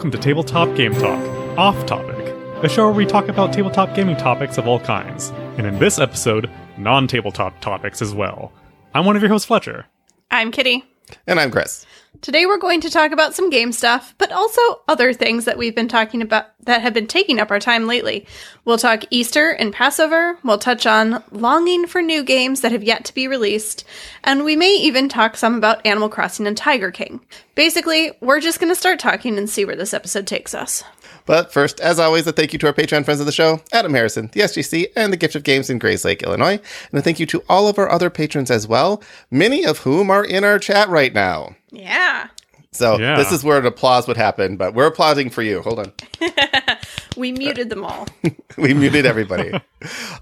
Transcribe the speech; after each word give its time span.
welcome 0.00 0.10
to 0.10 0.16
Tabletop 0.16 0.74
Game 0.76 0.94
Talk, 0.94 1.58
Off 1.58 1.84
Topic, 1.84 2.34
a 2.64 2.68
show 2.70 2.86
where 2.86 2.94
we 2.94 3.04
talk 3.04 3.28
about 3.28 3.52
tabletop 3.52 3.94
gaming 3.94 4.16
topics 4.16 4.56
of 4.56 4.66
all 4.66 4.80
kinds, 4.80 5.28
and 5.58 5.66
in 5.66 5.78
this 5.78 5.98
episode, 5.98 6.48
non 6.78 7.06
tabletop 7.06 7.60
topics 7.60 8.00
as 8.00 8.14
well. 8.14 8.50
I'm 8.94 9.04
one 9.04 9.14
of 9.14 9.20
your 9.20 9.30
hosts, 9.30 9.46
Fletcher. 9.46 9.84
I'm 10.30 10.52
Kitty. 10.52 10.86
And 11.26 11.38
I'm 11.38 11.50
Chris. 11.50 11.84
Today 12.22 12.44
we're 12.44 12.58
going 12.58 12.82
to 12.82 12.90
talk 12.90 13.12
about 13.12 13.34
some 13.34 13.48
game 13.48 13.72
stuff, 13.72 14.14
but 14.18 14.30
also 14.30 14.60
other 14.86 15.14
things 15.14 15.46
that 15.46 15.56
we've 15.56 15.74
been 15.74 15.88
talking 15.88 16.20
about 16.20 16.48
that 16.64 16.82
have 16.82 16.92
been 16.92 17.06
taking 17.06 17.40
up 17.40 17.50
our 17.50 17.58
time 17.58 17.86
lately. 17.86 18.26
We'll 18.66 18.76
talk 18.76 19.04
Easter 19.08 19.50
and 19.50 19.72
Passover, 19.72 20.38
we'll 20.44 20.58
touch 20.58 20.84
on 20.84 21.22
longing 21.30 21.86
for 21.86 22.02
new 22.02 22.22
games 22.22 22.60
that 22.60 22.72
have 22.72 22.84
yet 22.84 23.06
to 23.06 23.14
be 23.14 23.26
released, 23.26 23.84
and 24.22 24.44
we 24.44 24.54
may 24.54 24.74
even 24.76 25.08
talk 25.08 25.34
some 25.36 25.54
about 25.54 25.86
Animal 25.86 26.10
Crossing 26.10 26.46
and 26.46 26.56
Tiger 26.56 26.90
King. 26.90 27.20
Basically, 27.54 28.12
we're 28.20 28.40
just 28.40 28.60
going 28.60 28.70
to 28.70 28.78
start 28.78 28.98
talking 28.98 29.38
and 29.38 29.48
see 29.48 29.64
where 29.64 29.76
this 29.76 29.94
episode 29.94 30.26
takes 30.26 30.52
us. 30.52 30.84
But 31.30 31.52
first, 31.52 31.78
as 31.78 32.00
always, 32.00 32.26
a 32.26 32.32
thank 32.32 32.52
you 32.52 32.58
to 32.58 32.66
our 32.66 32.72
Patreon 32.72 33.04
friends 33.04 33.20
of 33.20 33.26
the 33.26 33.30
show, 33.30 33.60
Adam 33.72 33.94
Harrison, 33.94 34.30
the 34.32 34.40
SGC, 34.40 34.86
and 34.96 35.12
the 35.12 35.16
Gift 35.16 35.36
of 35.36 35.44
Games 35.44 35.70
in 35.70 35.78
Grayslake, 35.78 36.24
Illinois. 36.24 36.58
And 36.90 36.98
a 36.98 37.02
thank 37.02 37.20
you 37.20 37.26
to 37.26 37.44
all 37.48 37.68
of 37.68 37.78
our 37.78 37.88
other 37.88 38.10
patrons 38.10 38.50
as 38.50 38.66
well, 38.66 39.00
many 39.30 39.64
of 39.64 39.78
whom 39.78 40.10
are 40.10 40.24
in 40.24 40.42
our 40.42 40.58
chat 40.58 40.88
right 40.88 41.14
now. 41.14 41.54
Yeah. 41.70 42.26
So 42.72 42.98
Yeah. 42.98 43.16
this 43.16 43.30
is 43.30 43.44
where 43.44 43.58
an 43.58 43.66
applause 43.66 44.08
would 44.08 44.16
happen, 44.16 44.56
but 44.56 44.74
we're 44.74 44.88
applauding 44.88 45.30
for 45.30 45.42
you. 45.42 45.62
Hold 45.62 45.78
on. 45.78 45.92
We 47.16 47.32
muted 47.32 47.70
them 47.70 47.84
all. 47.84 48.06
we 48.56 48.72
muted 48.72 49.04
everybody. 49.04 49.52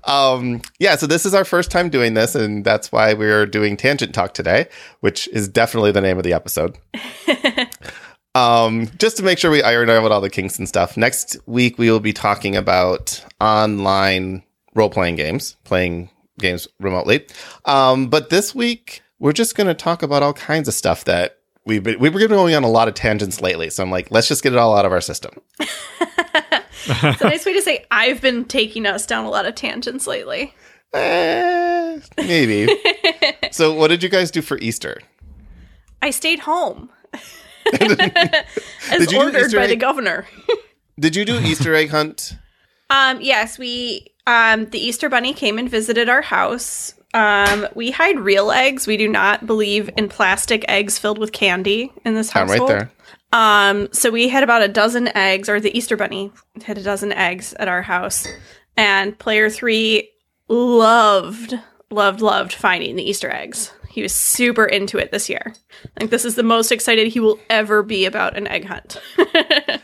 um, 0.04 0.62
yeah, 0.78 0.96
so 0.96 1.06
this 1.06 1.26
is 1.26 1.34
our 1.34 1.44
first 1.44 1.70
time 1.70 1.90
doing 1.90 2.14
this, 2.14 2.34
and 2.34 2.64
that's 2.64 2.90
why 2.90 3.12
we're 3.12 3.46
doing 3.46 3.76
Tangent 3.76 4.14
Talk 4.14 4.32
today, 4.34 4.68
which 5.00 5.28
is 5.28 5.48
definitely 5.48 5.92
the 5.92 6.00
name 6.00 6.16
of 6.16 6.24
the 6.24 6.32
episode. 6.32 6.78
um, 8.38 8.90
just 8.98 9.16
to 9.16 9.22
make 9.22 9.38
sure 9.38 9.50
we 9.50 9.62
iron 9.62 9.90
out 9.90 10.10
all 10.12 10.20
the 10.20 10.30
kinks 10.30 10.58
and 10.58 10.68
stuff. 10.68 10.96
Next 10.96 11.36
week, 11.46 11.78
we 11.78 11.90
will 11.90 12.00
be 12.00 12.12
talking 12.12 12.56
about 12.56 13.24
online 13.40 14.42
role 14.74 14.90
playing 14.90 15.16
games, 15.16 15.56
playing 15.64 16.10
games 16.38 16.68
remotely. 16.78 17.26
Um, 17.64 18.08
but 18.08 18.30
this 18.30 18.54
week, 18.54 19.02
we're 19.18 19.32
just 19.32 19.56
going 19.56 19.66
to 19.66 19.74
talk 19.74 20.02
about 20.02 20.22
all 20.22 20.32
kinds 20.32 20.68
of 20.68 20.74
stuff 20.74 21.04
that 21.04 21.38
we've 21.64 21.82
been, 21.82 21.98
we've 21.98 22.12
been 22.12 22.28
going 22.28 22.54
on 22.54 22.64
a 22.64 22.70
lot 22.70 22.88
of 22.88 22.94
tangents 22.94 23.40
lately. 23.40 23.70
So 23.70 23.82
I'm 23.82 23.90
like, 23.90 24.10
let's 24.10 24.28
just 24.28 24.42
get 24.42 24.52
it 24.52 24.58
all 24.58 24.76
out 24.76 24.86
of 24.86 24.92
our 24.92 25.00
system. 25.00 25.40
It's 26.90 27.20
a 27.20 27.24
nice 27.24 27.44
way 27.44 27.52
to 27.52 27.60
say 27.60 27.84
I've 27.90 28.22
been 28.22 28.44
taking 28.44 28.86
us 28.86 29.04
down 29.04 29.24
a 29.24 29.30
lot 29.30 29.44
of 29.44 29.54
tangents 29.54 30.06
lately. 30.06 30.54
Eh, 30.94 32.00
maybe. 32.16 32.80
so, 33.50 33.74
what 33.74 33.88
did 33.88 34.02
you 34.02 34.08
guys 34.08 34.30
do 34.30 34.40
for 34.40 34.56
Easter? 34.58 35.02
I 36.00 36.10
stayed 36.10 36.40
home. 36.40 36.90
As 38.90 39.00
Did 39.00 39.00
you 39.00 39.06
do 39.06 39.18
ordered 39.18 39.46
Easter 39.46 39.56
by 39.58 39.66
the 39.66 39.72
egg- 39.72 39.80
governor. 39.80 40.26
Did 41.00 41.14
you 41.14 41.24
do 41.24 41.38
Easter 41.38 41.74
egg 41.74 41.90
hunt? 41.90 42.36
Um, 42.90 43.20
yes, 43.20 43.58
we 43.58 44.06
um 44.26 44.66
the 44.70 44.78
Easter 44.78 45.08
bunny 45.08 45.32
came 45.32 45.58
and 45.58 45.70
visited 45.70 46.08
our 46.08 46.22
house. 46.22 46.94
Um, 47.14 47.66
we 47.74 47.90
hide 47.90 48.18
real 48.20 48.50
eggs. 48.50 48.86
We 48.86 48.96
do 48.96 49.08
not 49.08 49.46
believe 49.46 49.88
in 49.96 50.08
plastic 50.08 50.64
eggs 50.68 50.98
filled 50.98 51.18
with 51.18 51.32
candy 51.32 51.92
in 52.04 52.14
this 52.14 52.34
I'm 52.34 52.48
right 52.48 52.66
there. 52.66 52.90
Um, 53.32 53.88
so 53.92 54.10
we 54.10 54.28
had 54.28 54.42
about 54.42 54.62
a 54.62 54.68
dozen 54.68 55.08
eggs, 55.16 55.48
or 55.48 55.60
the 55.60 55.76
Easter 55.76 55.96
bunny 55.96 56.32
had 56.64 56.78
a 56.78 56.82
dozen 56.82 57.12
eggs 57.12 57.54
at 57.54 57.68
our 57.68 57.82
house, 57.82 58.26
and 58.76 59.18
player 59.18 59.50
three 59.50 60.10
loved, 60.48 61.58
loved, 61.90 62.20
loved 62.20 62.52
finding 62.52 62.96
the 62.96 63.08
Easter 63.08 63.30
eggs. 63.30 63.72
He 63.88 64.02
was 64.02 64.12
super 64.14 64.64
into 64.64 64.98
it 64.98 65.10
this 65.10 65.28
year. 65.28 65.54
Like 66.00 66.10
this 66.10 66.24
is 66.24 66.34
the 66.34 66.42
most 66.42 66.70
excited 66.70 67.08
he 67.08 67.20
will 67.20 67.38
ever 67.50 67.82
be 67.82 68.04
about 68.04 68.36
an 68.36 68.46
egg 68.46 68.64
hunt. 68.66 69.00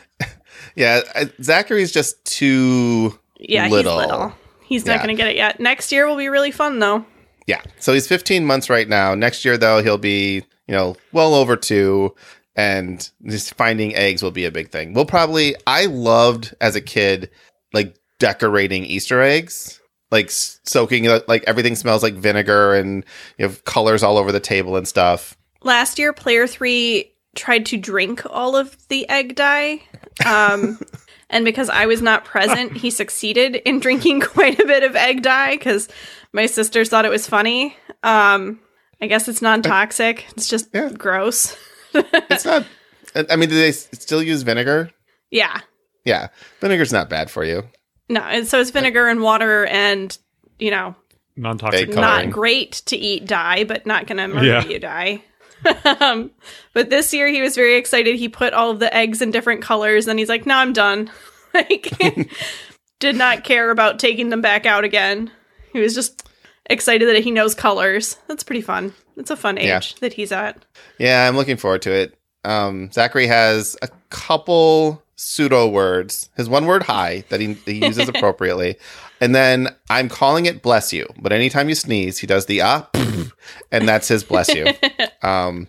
Yeah, 0.77 1.03
Zachary's 1.41 1.93
just 1.93 2.25
too. 2.25 3.17
yeah, 3.39 3.69
Little. 3.69 3.97
he's 4.01 4.07
little. 4.11 4.33
He's 4.65 4.87
not 4.87 4.95
Yeah. 4.95 5.05
going 5.05 5.17
to 5.17 5.23
get 5.23 5.29
it 5.31 5.37
yet. 5.37 5.61
Next 5.61 5.93
year 5.93 6.09
will 6.09 6.17
be 6.17 6.29
really 6.29 6.51
fun 6.51 6.81
though. 6.81 7.05
Yeah, 7.47 7.61
so 7.79 7.93
he's 7.93 8.09
15 8.09 8.45
months 8.45 8.69
right 8.69 8.89
now. 8.89 9.15
Next 9.15 9.45
year, 9.45 9.57
though, 9.59 9.83
he'll 9.85 9.99
be 9.99 10.37
you 10.67 10.75
know 10.75 10.97
well 11.13 11.35
over 11.35 11.57
two, 11.57 12.15
and 12.57 13.09
just 13.27 13.55
finding 13.55 13.95
eggs 13.95 14.21
will 14.23 14.31
be 14.33 14.47
a 14.47 14.51
big 14.51 14.71
thing. 14.71 14.95
We'll 14.95 15.05
probably. 15.07 15.55
I 15.67 15.87
loved 15.87 16.55
as 16.61 16.75
a 16.75 16.81
kid 16.81 17.31
like 17.73 17.95
decorating 18.19 18.85
Easter 18.85 19.21
eggs. 19.23 19.81
Like 20.15 20.31
soaking, 20.31 21.09
like 21.29 21.43
everything 21.49 21.75
smells 21.75 22.03
like 22.05 22.15
vinegar, 22.15 22.73
and 22.75 23.05
you 23.37 23.45
have 23.47 23.65
colors 23.65 24.03
all 24.05 24.17
over 24.17 24.31
the 24.31 24.39
table 24.41 24.77
and 24.77 24.87
stuff. 24.87 25.37
Last 25.63 25.99
year, 25.99 26.13
player 26.13 26.47
three 26.47 27.13
tried 27.35 27.67
to 27.67 27.77
drink 27.77 28.23
all 28.31 28.55
of 28.55 28.77
the 28.89 29.09
egg 29.09 29.35
dye. 29.35 29.83
Um, 30.25 30.79
and 31.31 31.45
because 31.45 31.69
I 31.69 31.87
was 31.87 32.01
not 32.01 32.25
present, 32.25 32.77
he 32.77 32.91
succeeded 32.91 33.57
in 33.57 33.81
drinking 33.81 34.21
quite 34.35 34.61
a 34.61 34.67
bit 34.67 34.85
of 34.85 34.95
egg 34.95 35.23
dye 35.23 35.57
because 35.57 35.89
my 36.33 36.47
sisters 36.47 36.89
thought 36.89 37.05
it 37.05 37.11
was 37.11 37.27
funny. 37.27 37.77
Um, 38.05 38.61
I 39.01 39.09
guess 39.09 39.27
it's 39.27 39.43
non 39.43 39.63
toxic, 39.63 40.27
it's 40.37 40.49
just 40.49 40.69
Yeah. 40.73 40.91
gross. 40.91 41.57
It's 41.93 42.45
not. 42.45 42.65
I 43.17 43.25
I 43.31 43.37
mean, 43.37 43.49
do 43.49 43.57
they 43.57 43.73
still 43.73 44.23
use 44.23 44.43
vinegar? 44.43 44.91
Yeah. 45.31 45.61
Yeah, 46.05 46.29
vinegar's 46.61 46.93
not 46.93 47.11
bad 47.11 47.31
for 47.31 47.45
you. 47.45 47.65
No, 48.09 48.21
and 48.21 48.47
so 48.47 48.61
it's 48.61 48.71
vinegar 48.71 49.09
and 49.09 49.23
water 49.23 49.65
and, 49.67 50.17
you 50.59 50.71
know, 50.71 50.95
Non 51.37 51.59
toxic. 51.59 51.89
Not 51.91 52.31
great 52.31 52.73
to 52.87 52.97
eat 52.97 53.27
dye, 53.27 53.65
but 53.65 53.87
not 53.87 54.07
going 54.07 54.19
to 54.19 54.29
murder 54.29 54.47
Yeah. 54.47 54.65
you 54.65 54.79
dye. 54.79 55.23
um, 56.01 56.31
but 56.75 56.91
this 56.91 57.13
year 57.15 57.27
he 57.27 57.41
was 57.41 57.55
very 57.57 57.77
excited. 57.77 58.17
He 58.17 58.29
put 58.29 58.53
all 58.53 58.71
of 58.71 58.79
the 58.79 58.95
eggs 58.95 59.21
in 59.23 59.31
different 59.31 59.63
colors, 59.63 60.07
and 60.07 60.19
he's 60.19 60.29
like, 60.29 60.45
"No, 60.47 60.57
I'm 60.57 60.73
done." 60.75 61.11
like, 61.55 61.91
did 63.01 63.17
not 63.17 63.45
care 63.45 63.71
about 63.71 63.99
taking 63.99 64.29
them 64.29 64.43
back 64.43 64.67
out 64.67 64.85
again. 64.85 65.31
He 65.73 65.81
was 65.81 65.95
just 65.95 66.29
excited 66.67 67.09
that 67.09 67.25
he 67.25 67.31
knows 67.31 67.55
colors. 67.55 68.17
That's 68.29 68.45
pretty 68.45 68.61
fun. 68.63 68.93
It's 69.17 69.31
a 69.31 69.37
fun 69.37 69.59
age 69.59 69.67
Yeah. 69.67 69.81
that 70.01 70.13
he's 70.13 70.33
at. 70.33 70.65
Yeah, 70.99 71.27
I'm 71.27 71.37
looking 71.37 71.57
forward 71.57 71.83
to 71.83 71.93
it. 71.93 72.19
Um, 72.45 72.91
Zachary 72.93 73.27
has 73.27 73.77
a 73.83 73.89
couple 74.11 75.03
pseudo 75.17 75.69
words. 75.69 76.29
His 76.37 76.49
one 76.49 76.67
word 76.67 76.85
"hi" 76.85 77.25
that 77.29 77.41
he, 77.41 77.55
he 77.55 77.85
uses 77.85 78.09
appropriately, 78.15 78.77
and 79.21 79.35
then 79.35 79.69
I'm 79.91 80.09
calling 80.09 80.47
it 80.47 80.63
"bless 80.63 80.93
you." 80.93 81.07
But 81.21 81.33
anytime 81.33 81.69
you 81.69 81.75
sneeze, 81.75 82.19
he 82.19 82.27
does 82.27 82.47
the 82.47 82.61
ah, 82.63 82.89
and 83.73 83.89
that's 83.89 84.09
his 84.09 84.25
"bless 84.25 84.55
you." 84.55 84.67
Um, 85.23 85.69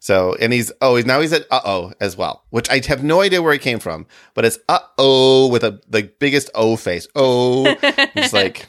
so 0.00 0.34
and 0.40 0.52
he's 0.52 0.72
oh 0.80 0.96
he's 0.96 1.06
now 1.06 1.20
he's 1.20 1.32
at 1.32 1.46
uh 1.52 1.60
oh 1.64 1.92
as 2.00 2.16
well, 2.16 2.44
which 2.50 2.68
I 2.68 2.80
have 2.88 3.04
no 3.04 3.20
idea 3.20 3.40
where 3.42 3.52
he 3.52 3.58
came 3.60 3.78
from, 3.78 4.06
but 4.34 4.44
it's 4.44 4.58
uh 4.68 4.80
oh 4.98 5.48
with 5.48 5.62
a 5.62 5.80
the 5.88 6.10
biggest 6.18 6.50
O 6.54 6.76
face. 6.76 7.06
Oh, 7.14 7.64
it's 7.82 8.32
like, 8.32 8.66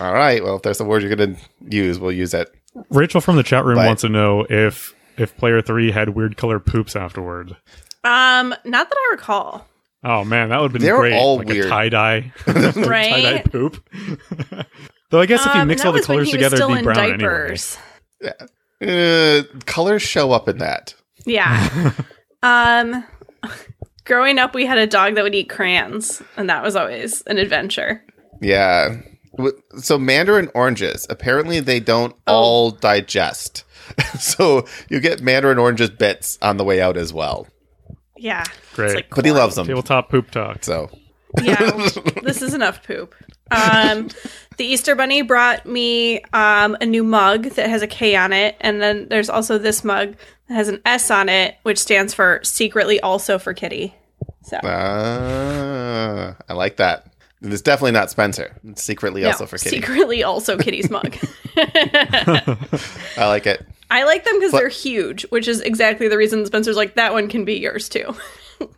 all 0.00 0.12
right, 0.12 0.42
well 0.42 0.56
if 0.56 0.62
there's 0.62 0.80
a 0.80 0.84
word 0.84 1.02
you're 1.02 1.14
gonna 1.14 1.36
use, 1.68 1.98
we'll 2.00 2.10
use 2.12 2.34
it. 2.34 2.52
Rachel 2.90 3.20
from 3.20 3.36
the 3.36 3.42
chat 3.44 3.64
room 3.64 3.76
But- 3.76 3.86
wants 3.86 4.02
to 4.02 4.08
know 4.08 4.46
if 4.50 4.94
if 5.16 5.36
player 5.36 5.62
three 5.62 5.92
had 5.92 6.10
weird 6.10 6.36
color 6.36 6.58
poops 6.58 6.96
afterward. 6.96 7.56
Um, 8.04 8.54
not 8.64 8.88
that 8.90 8.96
I 8.96 9.08
recall. 9.12 9.66
Oh 10.04 10.24
man, 10.24 10.48
that 10.48 10.60
would 10.60 10.72
have 10.72 10.72
been 10.72 10.82
They're 10.82 10.96
great. 10.98 11.12
all 11.14 11.36
like 11.38 11.46
weird. 11.48 11.66
a 11.66 11.68
tie 11.68 11.88
dye, 11.88 12.32
tie 12.46 12.72
dye 13.22 13.44
poop. 13.50 13.88
Though 15.10 15.20
I 15.20 15.26
guess 15.26 15.46
if 15.46 15.54
you 15.54 15.60
Um, 15.60 15.68
mix 15.68 15.82
that 15.82 15.88
all 15.88 15.92
the 15.92 16.02
colors 16.02 16.30
together, 16.30 16.56
still 16.56 16.70
it'd 16.72 16.84
be 16.84 16.88
in 16.88 16.94
brown 16.94 17.18
diapers. 17.18 17.76
Uh, 18.84 19.42
colors 19.66 20.02
show 20.02 20.32
up 20.32 20.48
in 20.48 20.58
that. 20.58 20.94
Yeah. 21.24 21.92
um 22.42 23.04
growing 24.04 24.38
up 24.38 24.54
we 24.54 24.66
had 24.66 24.78
a 24.78 24.86
dog 24.88 25.14
that 25.14 25.22
would 25.22 25.34
eat 25.34 25.48
crayons 25.48 26.20
and 26.36 26.50
that 26.50 26.62
was 26.64 26.74
always 26.74 27.22
an 27.22 27.38
adventure. 27.38 28.04
Yeah. 28.40 28.96
So 29.78 29.98
mandarin 29.98 30.50
oranges, 30.54 31.06
apparently 31.08 31.60
they 31.60 31.78
don't 31.78 32.14
Oh. 32.26 32.32
all 32.34 32.70
digest. 32.72 33.62
so 34.18 34.66
you 34.88 34.98
get 34.98 35.20
mandarin 35.22 35.58
oranges 35.58 35.90
bits 35.90 36.38
on 36.42 36.56
the 36.56 36.64
way 36.64 36.80
out 36.80 36.96
as 36.96 37.12
well. 37.12 37.46
Yeah. 38.22 38.44
Great. 38.74 39.06
But 39.10 39.24
he 39.24 39.32
loves 39.32 39.56
them. 39.56 39.64
anyway. 39.66 39.80
Tabletop 39.82 40.08
poop 40.10 40.30
talk. 40.30 40.62
So 40.64 40.90
Yeah. 41.42 41.88
this 42.22 42.40
is 42.40 42.54
enough 42.54 42.84
poop. 42.84 43.14
Um 43.50 44.08
the 44.58 44.64
Easter 44.64 44.94
bunny 44.94 45.22
brought 45.22 45.66
me 45.66 46.22
um 46.32 46.76
a 46.80 46.86
new 46.86 47.02
mug 47.02 47.44
that 47.56 47.68
has 47.68 47.82
a 47.82 47.88
K 47.88 48.14
on 48.14 48.32
it 48.32 48.56
and 48.60 48.80
then 48.80 49.08
there's 49.08 49.28
also 49.28 49.58
this 49.58 49.82
mug 49.82 50.14
that 50.48 50.54
has 50.54 50.68
an 50.68 50.80
S 50.86 51.10
on 51.10 51.28
it 51.28 51.56
which 51.64 51.78
stands 51.78 52.14
for 52.14 52.38
secretly 52.44 53.00
also 53.00 53.38
for 53.40 53.52
kitty. 53.54 53.94
So 54.44 54.56
uh, 54.58 56.34
I 56.48 56.52
like 56.52 56.76
that. 56.76 57.11
And 57.42 57.52
It's 57.52 57.62
definitely 57.62 57.92
not 57.92 58.10
Spencer. 58.10 58.56
It's 58.64 58.82
secretly 58.82 59.22
no, 59.22 59.28
also 59.28 59.46
for 59.46 59.58
Kitty. 59.58 59.76
secretly 59.76 60.22
also 60.22 60.56
kitty's 60.56 60.88
mug. 60.96 61.16
I 61.56 63.26
like 63.26 63.46
it. 63.46 63.66
I 63.90 64.04
like 64.04 64.24
them 64.24 64.38
because 64.38 64.52
they're 64.52 64.68
huge, 64.68 65.22
which 65.30 65.48
is 65.48 65.60
exactly 65.60 66.08
the 66.08 66.16
reason 66.16 66.46
Spencer's 66.46 66.76
like 66.76 66.94
that 66.94 67.12
one 67.12 67.28
can 67.28 67.44
be 67.44 67.54
yours 67.58 67.88
too. 67.88 68.14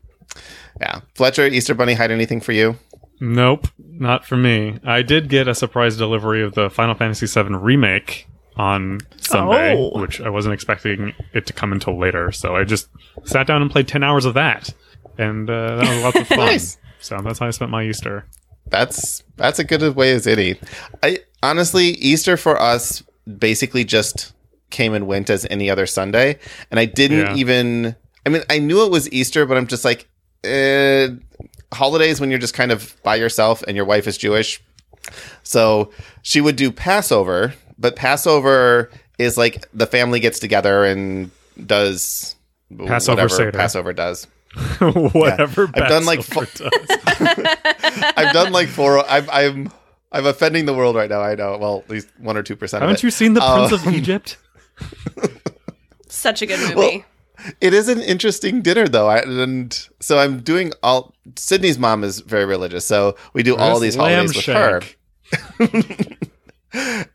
Yeah. 0.80 1.02
Fletcher, 1.14 1.46
Easter 1.46 1.72
Bunny, 1.72 1.94
hide 1.94 2.10
anything 2.10 2.40
for 2.40 2.50
you? 2.50 2.76
Nope, 3.20 3.68
not 3.78 4.26
for 4.26 4.36
me. 4.36 4.80
I 4.84 5.02
did 5.02 5.28
get 5.28 5.46
a 5.46 5.54
surprise 5.54 5.96
delivery 5.96 6.42
of 6.42 6.54
the 6.54 6.68
Final 6.68 6.96
Fantasy 6.96 7.26
VII 7.26 7.54
remake 7.54 8.26
on 8.56 8.98
Sunday, 9.18 9.76
Oh. 9.76 10.00
which 10.00 10.20
I 10.20 10.30
wasn't 10.30 10.52
expecting 10.54 11.12
it 11.32 11.46
to 11.46 11.52
come 11.52 11.70
until 11.70 11.96
later. 11.96 12.32
So 12.32 12.56
I 12.56 12.64
just 12.64 12.88
sat 13.22 13.46
down 13.46 13.62
and 13.62 13.70
played 13.70 13.86
ten 13.86 14.02
hours 14.02 14.24
of 14.24 14.34
that. 14.34 14.74
and 15.16 15.48
uh, 15.48 15.76
that 15.76 15.88
was 15.88 16.02
lots 16.02 16.16
of 16.18 16.26
fun. 16.36 16.38
Nice. 16.38 16.76
So 16.98 17.20
that's 17.22 17.38
how 17.38 17.46
I 17.46 17.50
spent 17.50 17.70
my 17.70 17.84
Easter. 17.84 18.26
That's 18.70 19.22
that's 19.36 19.58
a 19.58 19.64
good 19.64 19.94
way 19.96 20.12
as 20.12 20.26
any. 20.26 20.56
I 21.02 21.18
honestly 21.42 21.88
Easter 21.88 22.36
for 22.36 22.60
us 22.60 23.02
basically 23.38 23.84
just 23.84 24.32
came 24.70 24.94
and 24.94 25.06
went 25.06 25.30
as 25.30 25.46
any 25.50 25.70
other 25.70 25.86
Sunday, 25.86 26.38
and 26.70 26.80
I 26.80 26.84
didn't 26.86 27.18
Yeah. 27.18 27.34
even. 27.36 27.96
I 28.26 28.30
mean, 28.30 28.42
I 28.48 28.58
knew 28.58 28.84
it 28.84 28.90
was 28.90 29.10
Easter, 29.12 29.44
but 29.46 29.56
I'm 29.56 29.66
just 29.66 29.84
like, 29.84 30.08
eh, 30.44 31.08
holidays 31.72 32.20
when 32.20 32.30
you're 32.30 32.38
just 32.38 32.54
kind 32.54 32.72
of 32.72 32.96
by 33.02 33.16
yourself 33.16 33.62
and 33.68 33.76
your 33.76 33.84
wife 33.84 34.06
is 34.06 34.16
Jewish. 34.16 34.62
So 35.42 35.90
she 36.22 36.40
would 36.40 36.56
do 36.56 36.70
Passover, 36.72 37.52
but 37.78 37.96
Passover 37.96 38.90
is 39.18 39.36
like 39.36 39.68
the 39.74 39.86
family 39.86 40.20
gets 40.20 40.38
together 40.38 40.84
and 40.84 41.30
does 41.66 42.34
Passover 42.86 43.16
whatever 43.16 43.28
Seder. 43.28 43.52
Passover 43.52 43.92
does. 43.92 44.26
Whatever. 44.80 45.70
I've 45.74 45.88
done, 45.88 46.04
like, 46.04 46.20
Passover 46.20 46.46
fo- 46.46 46.68
does. 46.70 46.98
I've 48.16 48.32
done 48.32 48.52
like 48.52 48.68
four. 48.68 49.04
I'm 49.08 49.28
I'm 49.30 49.72
I'm 50.12 50.26
offending 50.26 50.64
the 50.64 50.74
world 50.74 50.96
right 50.96 51.10
now. 51.10 51.20
I 51.20 51.34
know. 51.34 51.56
Well, 51.58 51.78
at 51.78 51.90
least 51.90 52.08
one 52.18 52.36
or 52.36 52.42
two 52.42 52.56
percent. 52.56 52.82
Haven't 52.82 53.02
you 53.02 53.10
seen 53.10 53.34
the 53.34 53.40
Prince 53.40 53.72
of 53.72 53.86
um, 53.86 53.94
Egypt? 53.94 54.36
Such 56.08 56.42
a 56.42 56.46
good 56.46 56.76
movie. 56.76 57.04
It 57.60 57.74
is 57.74 57.88
an 57.88 58.00
interesting 58.00 58.62
dinner 58.62 58.88
though, 58.88 59.08
I, 59.08 59.18
and 59.18 59.88
so 60.00 60.18
I'm 60.18 60.40
doing 60.40 60.72
all. 60.82 61.14
Sydney's 61.36 61.78
mom 61.78 62.04
is 62.04 62.20
very 62.20 62.44
religious, 62.44 62.86
so 62.86 63.16
we 63.32 63.42
do 63.42 63.56
all 63.56 63.80
these 63.80 63.96
holidays 63.96 64.34
with 64.34 64.46
her. 64.46 64.80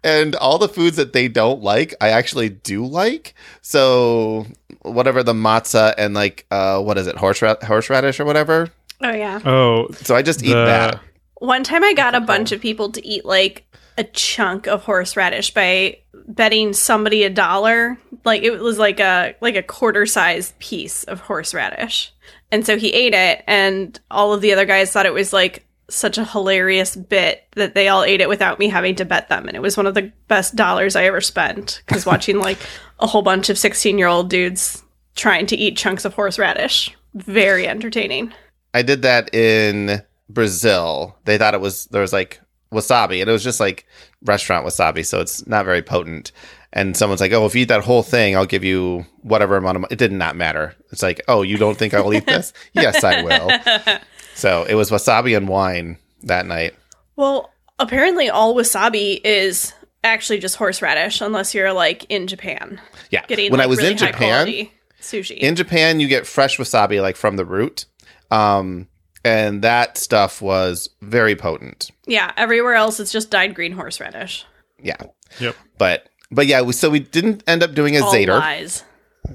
and 0.04 0.36
all 0.36 0.58
the 0.58 0.70
foods 0.70 0.98
that 0.98 1.14
they 1.14 1.28
don't 1.28 1.62
like, 1.62 1.96
I 2.02 2.10
actually 2.10 2.50
do 2.50 2.86
like. 2.86 3.34
So 3.62 4.46
whatever 4.84 5.24
the 5.24 5.34
matzah 5.34 5.94
and 5.98 6.14
like 6.14 6.46
uh, 6.52 6.82
what 6.82 6.98
is 6.98 7.08
it, 7.08 7.16
horseradish, 7.18 7.68
horseradish 7.68 8.20
or 8.20 8.26
whatever. 8.26 8.70
oh 9.02 9.12
yeah. 9.12 9.40
Oh, 9.46 9.88
So 9.94 10.16
I 10.16 10.22
just 10.22 10.44
eat 10.44 10.50
the- 10.50 10.66
that. 10.66 11.00
One 11.40 11.64
time 11.64 11.84
I 11.86 11.94
got 11.94 12.16
a 12.16 12.20
bunch 12.20 12.52
of 12.52 12.60
people 12.60 12.92
to 12.92 13.06
eat 13.08 13.24
like 13.24 13.66
a 13.98 14.04
chunk 14.04 14.68
of 14.68 14.84
horseradish 14.84 15.54
by 15.54 16.00
betting 16.28 16.74
somebody 16.74 17.24
a 17.24 17.30
dollar. 17.30 17.98
Like 18.26 18.44
it 18.44 18.60
was 18.60 18.78
like 18.78 19.00
a 19.00 19.36
like 19.40 19.56
a 19.56 19.64
quarter 19.64 20.06
size 20.06 20.54
piece 20.60 21.06
of 21.06 21.22
horseradish. 21.22 22.12
And 22.52 22.66
so 22.66 22.78
he 22.78 22.90
ate 22.92 23.14
it 23.14 23.44
and 23.48 23.98
all 24.12 24.34
of 24.34 24.42
the 24.42 24.52
other 24.52 24.66
guys 24.66 24.92
thought 24.92 25.06
it 25.06 25.14
was 25.14 25.32
like 25.32 25.66
such 25.90 26.18
a 26.18 26.26
hilarious 26.26 26.96
bit 26.96 27.46
that 27.56 27.76
they 27.76 27.88
all 27.88 28.04
ate 28.04 28.22
it 28.22 28.30
without 28.30 28.60
me 28.60 28.70
having 28.70 28.96
to 28.96 29.06
bet 29.06 29.30
them 29.30 29.48
and 29.48 29.56
it 29.56 29.62
was 29.62 29.78
one 29.78 29.88
of 29.88 29.94
the 29.94 30.12
best 30.28 30.56
dollars 30.56 30.96
I 30.96 31.06
ever 31.06 31.22
spent 31.22 31.82
cuz 31.88 32.06
watching 32.06 32.40
like 32.48 32.60
a 33.00 33.08
whole 33.08 33.22
bunch 33.22 33.50
of 33.50 33.58
16-year-old 33.58 34.30
dudes 34.30 34.84
trying 35.16 35.46
to 35.48 35.56
eat 35.56 35.78
chunks 35.78 36.06
of 36.06 36.14
horseradish 36.14 36.96
very 37.14 37.68
entertaining. 37.68 38.34
I 38.74 38.82
did 38.82 39.02
that 39.02 39.34
in 39.34 40.02
Brazil. 40.30 41.18
They 41.26 41.38
thought 41.38 41.54
it 41.54 41.62
was 41.62 41.86
there 41.88 42.02
was 42.02 42.14
like 42.14 42.40
wasabi, 42.72 43.20
and 43.22 43.30
it 43.30 43.34
was 43.34 43.44
just 43.44 43.60
like 43.60 43.86
restaurant 44.24 44.66
wasabi, 44.66 45.06
so 45.06 45.20
it's 45.20 45.46
not 45.48 45.66
very 45.66 45.82
potent. 45.82 46.32
And 46.72 46.96
someone's 46.96 47.20
like, 47.20 47.34
"Oh, 47.34 47.46
if 47.46 47.56
you 47.56 47.64
eat 47.64 47.70
that 47.70 47.84
whole 47.84 48.04
thing, 48.04 48.36
I'll 48.36 48.46
give 48.46 48.64
you 48.64 49.06
whatever 49.22 49.58
amount 49.58 49.78
of." 49.78 49.82
Money. 49.82 49.94
It 49.94 49.98
did 49.98 50.12
not 50.12 50.36
matter. 50.36 50.76
It's 50.92 51.02
like, 51.02 51.20
"Oh, 51.28 51.42
you 51.42 51.58
don't 51.58 51.78
think 51.78 51.94
I 51.94 52.02
will 52.02 52.14
eat 52.14 52.28
this?" 52.28 52.54
yes, 52.74 53.04
I 53.04 53.24
will. 53.24 54.00
So 54.40 54.64
it 54.64 54.76
was 54.76 54.90
wasabi 54.90 55.36
and 55.38 55.48
wine 55.48 55.98
that 56.24 56.46
night. 56.46 56.74
Well, 57.16 57.52
apparently 57.78 58.30
all 58.30 58.56
wasabi 58.56 59.20
is 59.24 59.74
actually 60.04 60.40
just 60.40 60.56
horseradish, 60.56 61.22
unless 61.22 61.54
you're 61.54 61.74
like 61.74 62.06
in 62.10 62.26
Japan 62.28 62.80
Yeah, 63.12 63.26
getting 63.28 63.52
when 63.52 63.58
like, 63.60 63.66
I 63.66 63.68
was 63.68 63.80
really 63.80 63.92
in 63.92 63.98
Japan, 63.98 64.68
sushi. 65.02 65.38
in 65.38 65.56
Japan, 65.56 66.00
you 66.00 66.08
get 66.08 66.26
fresh 66.26 66.58
wasabi 66.58 67.02
like 67.02 67.18
from 67.18 67.36
the 67.36 67.44
root, 67.46 67.86
um, 68.32 68.88
and 69.26 69.62
that 69.64 69.98
stuff 69.98 70.42
was 70.42 70.90
very 71.02 71.36
potent. 71.36 71.92
yeah, 72.08 72.32
everywhere 72.38 72.76
else 72.76 73.00
it's 73.02 73.12
just 73.12 73.30
dyed 73.30 73.54
green 73.54 73.74
horseradish. 73.74 74.46
Yeah, 74.82 74.96
Yep. 75.42 75.56
but 75.78 76.08
but 76.32 76.48
yeah, 76.48 76.62
we, 76.62 76.72
so 76.74 76.90
we 76.90 77.00
didn't 77.02 77.44
end 77.48 77.62
up 77.64 77.74
doing 77.74 77.98
a 77.98 78.02
All 78.04 78.12
Seder. 78.12 78.38
lies. 78.40 78.84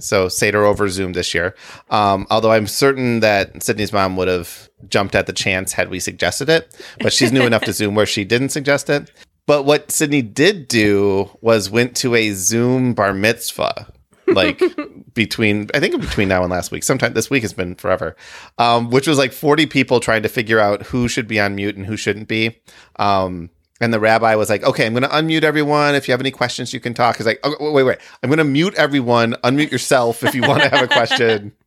So 0.01 0.29
Seder 0.29 0.65
over 0.65 0.89
Zoom 0.89 1.13
this 1.13 1.35
year. 1.35 1.55
Um, 1.91 2.27
although 2.31 2.53
I'm 2.53 2.67
certain 2.67 3.21
that 3.21 3.63
Sydney's 3.63 3.93
mom 3.93 4.17
would 4.17 4.29
have 4.29 4.69
jumped 4.89 5.15
at 5.15 5.27
the 5.27 5.33
chance 5.33 5.73
had 5.73 5.91
we 5.91 6.01
suggested 6.01 6.49
it, 6.49 6.75
but 7.01 7.13
she's 7.13 7.33
new 7.33 7.43
enough 7.43 7.63
to 7.65 7.73
Zoom 7.75 7.95
where 7.95 8.07
she 8.07 8.25
didn't 8.25 8.51
suggest 8.51 8.91
it. 8.91 9.11
But 9.47 9.65
what 9.65 9.91
Sydney 9.91 10.23
did 10.23 10.69
do 10.69 11.31
was 11.41 11.69
went 11.69 11.97
to 11.97 12.15
a 12.15 12.33
Zoom 12.33 12.95
bar 12.95 13.13
mitzvah, 13.13 13.93
like 14.27 14.63
between 15.15 15.69
I 15.75 15.81
think 15.81 16.01
between 16.01 16.29
now 16.29 16.43
and 16.43 16.51
last 16.51 16.71
week. 16.71 16.83
Sometime 16.83 17.13
this 17.13 17.29
week 17.29 17.43
has 17.43 17.53
been 17.53 17.75
forever, 17.75 18.17
um, 18.59 18.91
which 18.91 19.07
was 19.07 19.19
like 19.19 19.33
40 19.33 19.67
people 19.67 20.01
trying 20.01 20.23
to 20.23 20.29
figure 20.29 20.59
out 20.59 20.83
who 20.85 21.09
should 21.09 21.29
be 21.29 21.39
on 21.39 21.55
mute 21.55 21.77
and 21.77 21.85
who 21.85 21.97
shouldn't 21.97 22.29
be. 22.29 22.59
Um, 22.97 23.51
and 23.81 23.93
the 23.93 24.01
rabbi 24.01 24.35
was 24.37 24.49
like, 24.51 24.63
"Okay, 24.63 24.87
I'm 24.87 24.93
going 24.93 25.03
to 25.03 25.09
unmute 25.09 25.43
everyone. 25.43 25.95
If 25.95 26.07
you 26.09 26.13
have 26.13 26.21
any 26.21 26.31
questions, 26.31 26.73
you 26.73 26.81
can 26.81 26.95
talk." 26.95 27.17
He's 27.17 27.27
like, 27.27 27.41
oh, 27.45 27.73
"Wait, 27.73 27.83
wait, 27.83 27.99
I'm 28.23 28.29
going 28.31 28.39
to 28.39 28.45
mute 28.45 28.75
everyone. 28.75 29.35
Unmute 29.45 29.71
yourself 29.71 30.23
if 30.25 30.35
you 30.35 30.43
want 30.43 30.63
to 30.63 30.69
have 30.69 30.83
a 30.83 30.89
question." 30.89 31.53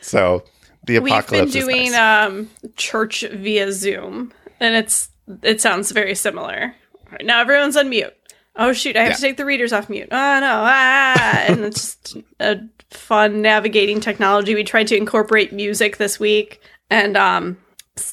So 0.00 0.44
the 0.86 0.96
apocalypse. 0.96 1.30
We've 1.30 1.52
been 1.52 1.62
is 1.62 1.66
doing 1.66 1.92
nice. 1.92 2.26
um 2.28 2.50
church 2.76 3.22
via 3.32 3.72
Zoom, 3.72 4.32
and 4.60 4.74
it's 4.74 5.08
it 5.42 5.60
sounds 5.60 5.90
very 5.92 6.14
similar. 6.14 6.74
Right, 7.10 7.24
now 7.24 7.40
everyone's 7.40 7.76
on 7.76 7.88
mute. 7.90 8.14
Oh 8.56 8.72
shoot, 8.72 8.96
I 8.96 9.00
have 9.00 9.10
Yeah. 9.10 9.16
to 9.16 9.20
take 9.22 9.36
the 9.36 9.44
readers 9.44 9.72
off 9.72 9.88
mute. 9.90 10.08
Oh 10.10 10.40
no, 10.40 10.62
ah, 10.66 11.44
and 11.48 11.60
it's 11.64 11.96
just 11.96 12.16
a 12.40 12.60
fun 12.90 13.42
navigating 13.42 14.00
technology. 14.00 14.54
We 14.54 14.64
tried 14.64 14.86
to 14.88 14.96
incorporate 14.96 15.52
music 15.52 15.98
this 15.98 16.18
week, 16.18 16.60
and 16.88 17.16
um, 17.16 17.58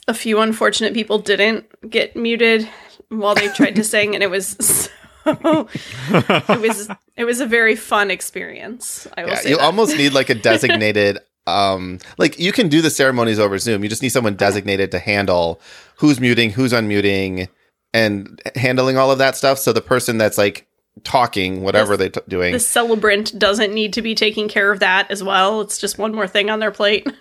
a 0.08 0.14
few 0.14 0.40
unfortunate 0.40 0.94
people 0.94 1.20
didn't 1.20 1.66
get 1.90 2.16
muted 2.16 2.68
while 3.10 3.36
they 3.36 3.48
tried 3.50 3.76
to 3.76 3.84
sing, 3.84 4.14
and 4.16 4.24
it 4.24 4.30
was 4.30 4.48
so. 5.26 5.68
it 6.08 6.62
was 6.62 6.90
it 7.16 7.26
was 7.26 7.40
a 7.42 7.46
very 7.46 7.76
fun 7.76 8.10
experience. 8.12 9.08
I 9.18 9.24
will 9.24 9.30
Yeah, 9.32 9.36
say 9.36 9.50
you 9.52 9.58
that. 9.58 9.64
almost 9.64 9.98
need 9.98 10.14
like 10.14 10.30
a 10.30 10.36
designated 10.50 11.20
um 11.48 12.00
like 12.18 12.38
you 12.40 12.52
can 12.52 12.68
do 12.68 12.82
the 12.82 12.90
ceremonies 12.90 13.40
over 13.40 13.58
Zoom. 13.58 13.84
You 13.84 13.90
just 13.90 14.02
need 14.02 14.10
someone 14.10 14.36
designated 14.36 14.92
to 14.92 15.00
handle 15.00 15.60
who's 15.98 16.20
muting, 16.20 16.52
who's 16.52 16.74
unmuting 16.74 17.48
and 17.94 18.42
handling 18.56 18.98
all 18.98 19.12
of 19.12 19.18
that 19.18 19.36
stuff 19.36 19.58
so 19.60 19.72
the 19.74 19.82
person 19.82 20.18
that's 20.18 20.38
like 20.38 20.68
talking 21.04 21.62
whatever 21.62 21.96
they're 21.96 22.10
t- 22.10 22.20
doing. 22.28 22.52
the 22.54 22.60
celebrant 22.60 23.38
doesn't 23.38 23.74
need 23.74 23.94
to 23.94 24.02
be 24.02 24.16
taking 24.16 24.48
care 24.50 24.72
of 24.72 24.80
that 24.80 25.10
as 25.12 25.24
well. 25.24 25.62
It's 25.62 25.78
just 25.78 25.98
one 25.98 26.14
more 26.14 26.28
thing 26.28 26.50
on 26.50 26.60
their 26.60 26.72
plate. 26.72 27.08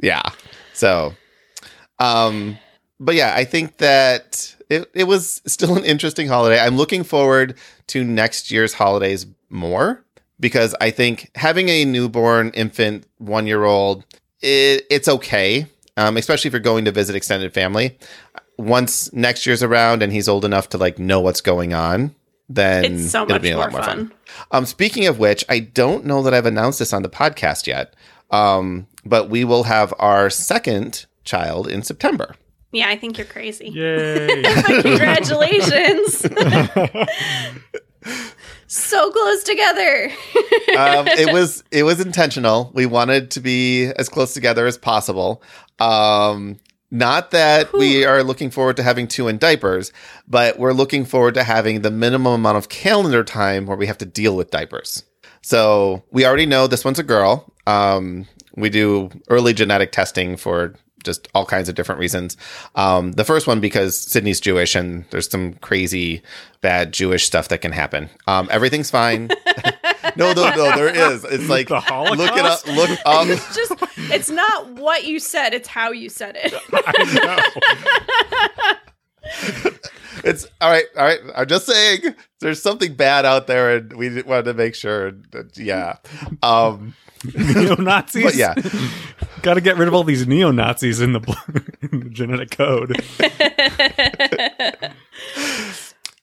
Yeah. 0.00 0.22
So, 0.74 1.12
um, 1.98 2.56
but 3.00 3.16
yeah, 3.16 3.32
I 3.36 3.44
think 3.44 3.78
that 3.78 4.54
it, 4.68 4.90
it 4.94 5.04
was 5.04 5.40
still 5.46 5.76
an 5.76 5.84
interesting 5.84 6.28
holiday. 6.28 6.60
I'm 6.60 6.76
looking 6.76 7.04
forward 7.04 7.56
to 7.88 8.04
next 8.04 8.50
year's 8.50 8.74
holidays 8.74 9.26
more 9.50 10.04
because 10.40 10.74
I 10.80 10.90
think 10.90 11.30
having 11.34 11.68
a 11.68 11.84
newborn 11.84 12.50
infant, 12.50 13.06
one 13.18 13.46
year 13.46 13.64
old, 13.64 14.04
it, 14.40 14.86
it's 14.90 15.08
okay, 15.08 15.66
um, 15.96 16.16
especially 16.16 16.48
if 16.48 16.52
you're 16.52 16.60
going 16.60 16.84
to 16.84 16.92
visit 16.92 17.16
extended 17.16 17.52
family. 17.52 17.98
Once 18.56 19.12
next 19.12 19.46
year's 19.46 19.62
around 19.62 20.02
and 20.02 20.12
he's 20.12 20.28
old 20.28 20.44
enough 20.44 20.68
to 20.70 20.78
like 20.78 20.98
know 20.98 21.20
what's 21.20 21.40
going 21.40 21.72
on, 21.72 22.14
then 22.48 22.84
it's 22.84 23.10
so 23.10 23.22
it'll 23.22 23.34
much 23.34 23.42
be 23.42 23.50
a 23.50 23.54
more, 23.54 23.64
lot 23.64 23.72
more 23.72 23.82
fun. 23.82 24.08
fun. 24.08 24.12
Um, 24.50 24.66
speaking 24.66 25.06
of 25.06 25.18
which, 25.18 25.44
I 25.48 25.60
don't 25.60 26.04
know 26.04 26.22
that 26.22 26.34
I've 26.34 26.46
announced 26.46 26.78
this 26.78 26.92
on 26.92 27.02
the 27.02 27.08
podcast 27.08 27.66
yet, 27.66 27.94
um, 28.30 28.86
but 29.04 29.30
we 29.30 29.44
will 29.44 29.64
have 29.64 29.94
our 29.98 30.28
second 30.30 31.06
child 31.24 31.68
in 31.68 31.82
September. 31.82 32.34
Yeah, 32.72 32.88
I 32.88 32.96
think 32.96 33.16
you're 33.16 33.26
crazy. 33.26 33.68
Yay. 33.68 34.42
Congratulations. 34.82 36.18
so 38.66 39.10
close 39.10 39.42
together. 39.42 40.10
Um, 40.76 41.08
it 41.08 41.32
was 41.32 41.64
it 41.70 41.84
was 41.84 42.00
intentional. 42.00 42.70
We 42.74 42.86
wanted 42.86 43.30
to 43.32 43.40
be 43.40 43.86
as 43.98 44.08
close 44.08 44.34
together 44.34 44.66
as 44.66 44.76
possible. 44.76 45.42
Um, 45.78 46.58
not 46.90 47.32
that 47.32 47.72
we 47.72 48.04
are 48.04 48.22
looking 48.22 48.50
forward 48.50 48.76
to 48.76 48.82
having 48.82 49.08
two 49.08 49.28
in 49.28 49.36
diapers, 49.38 49.92
but 50.26 50.58
we're 50.58 50.72
looking 50.72 51.04
forward 51.04 51.34
to 51.34 51.44
having 51.44 51.82
the 51.82 51.90
minimum 51.90 52.32
amount 52.32 52.56
of 52.56 52.70
calendar 52.70 53.22
time 53.22 53.66
where 53.66 53.76
we 53.76 53.86
have 53.86 53.98
to 53.98 54.06
deal 54.06 54.34
with 54.36 54.50
diapers. 54.50 55.04
So 55.42 56.02
we 56.10 56.24
already 56.24 56.46
know 56.46 56.66
this 56.66 56.84
one's 56.84 56.98
a 56.98 57.02
girl. 57.02 57.52
Um, 57.66 58.26
we 58.56 58.70
do 58.70 59.10
early 59.28 59.52
genetic 59.52 59.92
testing 59.92 60.36
for 60.36 60.74
just 61.04 61.28
all 61.34 61.46
kinds 61.46 61.68
of 61.68 61.74
different 61.74 62.00
reasons. 62.00 62.36
Um, 62.74 63.12
the 63.12 63.24
first 63.24 63.46
one 63.46 63.60
because 63.60 63.98
Sydney's 63.98 64.40
Jewish 64.40 64.74
and 64.74 65.04
there's 65.10 65.30
some 65.30 65.54
crazy 65.54 66.22
bad 66.60 66.92
Jewish 66.92 67.24
stuff 67.24 67.48
that 67.48 67.60
can 67.60 67.72
happen. 67.72 68.10
Um, 68.26 68.48
everything's 68.50 68.90
fine. 68.90 69.26
no, 70.16 70.32
no, 70.32 70.50
no, 70.54 70.76
there 70.76 71.12
is. 71.12 71.24
It's 71.24 71.48
like 71.48 71.68
The 71.68 71.76
look 72.16 72.36
it 72.36 72.44
up. 72.44 72.66
Look 72.66 72.90
up. 73.06 73.28
It's 73.28 73.54
just 73.54 73.72
it's 74.12 74.30
not 74.30 74.70
what 74.72 75.04
you 75.04 75.20
said, 75.20 75.54
it's 75.54 75.68
how 75.68 75.92
you 75.92 76.08
said 76.08 76.36
it. 76.40 76.54
I 76.72 78.74
It's 80.24 80.46
all 80.60 80.70
right. 80.70 80.84
All 80.96 81.04
right. 81.04 81.20
I'm 81.36 81.46
just 81.46 81.66
saying 81.66 82.14
there's 82.40 82.62
something 82.62 82.94
bad 82.94 83.24
out 83.24 83.46
there, 83.46 83.76
and 83.76 83.92
we 83.94 84.22
wanted 84.22 84.44
to 84.44 84.54
make 84.54 84.74
sure. 84.74 85.12
That, 85.32 85.56
yeah. 85.56 85.96
Um, 86.42 86.42
know. 86.42 86.92
Neo 87.34 87.76
Nazis. 87.76 88.24
but 88.24 88.34
yeah. 88.34 88.54
Got 89.42 89.54
to 89.54 89.60
get 89.60 89.76
rid 89.76 89.86
of 89.88 89.94
all 89.94 90.02
these 90.04 90.26
neo 90.26 90.50
Nazis 90.50 91.00
in 91.00 91.12
the, 91.12 91.20
in 91.92 92.00
the 92.00 92.10
genetic 92.10 92.50
code. 92.50 92.96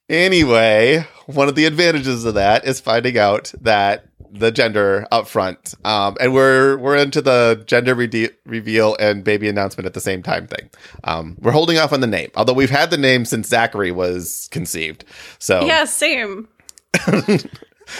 Anyway, 0.07 1.03
one 1.25 1.47
of 1.47 1.55
the 1.55 1.65
advantages 1.65 2.25
of 2.25 2.35
that 2.35 2.65
is 2.65 2.79
finding 2.79 3.17
out 3.17 3.51
that 3.61 4.05
the 4.31 4.51
gender 4.51 5.07
up 5.11 5.27
front, 5.27 5.73
um, 5.83 6.15
and 6.19 6.31
we're 6.33 6.77
we're 6.77 6.95
into 6.97 7.21
the 7.21 7.63
gender 7.65 7.95
rede- 7.95 8.35
reveal 8.45 8.95
and 8.99 9.23
baby 9.23 9.47
announcement 9.49 9.87
at 9.87 9.93
the 9.95 10.01
same 10.01 10.21
time 10.21 10.45
thing. 10.45 10.69
Um, 11.05 11.37
we're 11.39 11.53
holding 11.53 11.77
off 11.79 11.91
on 11.91 12.01
the 12.01 12.07
name, 12.07 12.29
although 12.35 12.53
we've 12.53 12.69
had 12.69 12.91
the 12.91 12.97
name 12.97 13.25
since 13.25 13.47
Zachary 13.47 13.91
was 13.91 14.47
conceived. 14.51 15.05
So 15.39 15.65
Yeah, 15.65 15.85
same. 15.85 16.49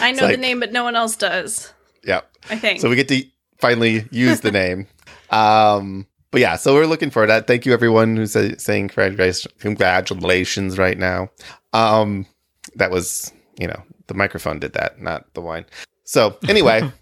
I 0.00 0.12
know 0.12 0.28
the 0.28 0.36
name, 0.36 0.60
but 0.60 0.70
no 0.72 0.84
one 0.84 0.94
else 0.94 1.16
does. 1.16 1.72
yeah, 2.04 2.20
I 2.50 2.56
think. 2.56 2.80
so 2.80 2.88
we 2.88 2.96
get 2.96 3.08
to 3.08 3.24
finally 3.58 4.06
use 4.10 4.40
the 4.40 4.52
name. 4.52 4.86
Um, 5.28 6.06
but 6.30 6.40
yeah, 6.40 6.54
so 6.54 6.72
we're 6.74 6.86
looking 6.86 7.10
forward 7.10 7.26
to 7.26 7.32
that. 7.32 7.46
Thank 7.48 7.66
you 7.66 7.72
everyone 7.72 8.14
who's 8.16 8.30
say, 8.30 8.54
saying 8.58 8.88
congratulations, 8.88 9.52
congratulations 9.58 10.78
right 10.78 10.96
now. 10.96 11.30
Um, 11.72 12.26
that 12.76 12.92
was, 12.92 13.32
you 13.58 13.66
know, 13.66 13.82
the 14.06 14.14
microphone 14.14 14.60
did 14.60 14.74
that, 14.74 15.02
not 15.02 15.34
the 15.34 15.40
wine. 15.40 15.64
So 16.04 16.38
anyway, 16.48 16.82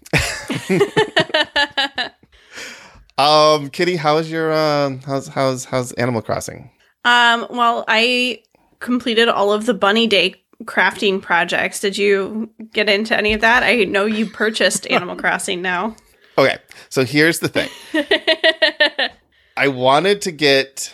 um, 3.19 3.69
Kitty, 3.69 3.95
how's 3.95 4.31
your 4.31 4.51
um, 4.53 5.01
how's 5.01 5.27
how's 5.27 5.65
how's 5.65 5.91
Animal 5.93 6.21
Crossing? 6.23 6.71
um, 7.03 7.45
well, 7.51 7.85
I 7.87 8.41
completed 8.79 9.27
all 9.29 9.53
of 9.53 9.65
the 9.67 9.73
Bunny 9.73 10.07
Day 10.07 10.35
crafting 10.63 11.21
projects. 11.21 11.79
Did 11.79 11.97
you 11.97 12.49
get 12.71 12.89
into 12.89 13.15
any 13.15 13.33
of 13.33 13.41
that? 13.41 13.63
I 13.63 13.83
know 13.83 14.05
you 14.05 14.25
purchased 14.25 14.87
Animal 14.89 15.15
Crossing 15.15 15.61
now. 15.61 15.95
Okay, 16.37 16.57
so 16.89 17.05
here's 17.05 17.39
the 17.39 17.47
thing. 17.47 17.69
I 19.57 19.69
wanted 19.69 20.21
to 20.23 20.31
get, 20.31 20.93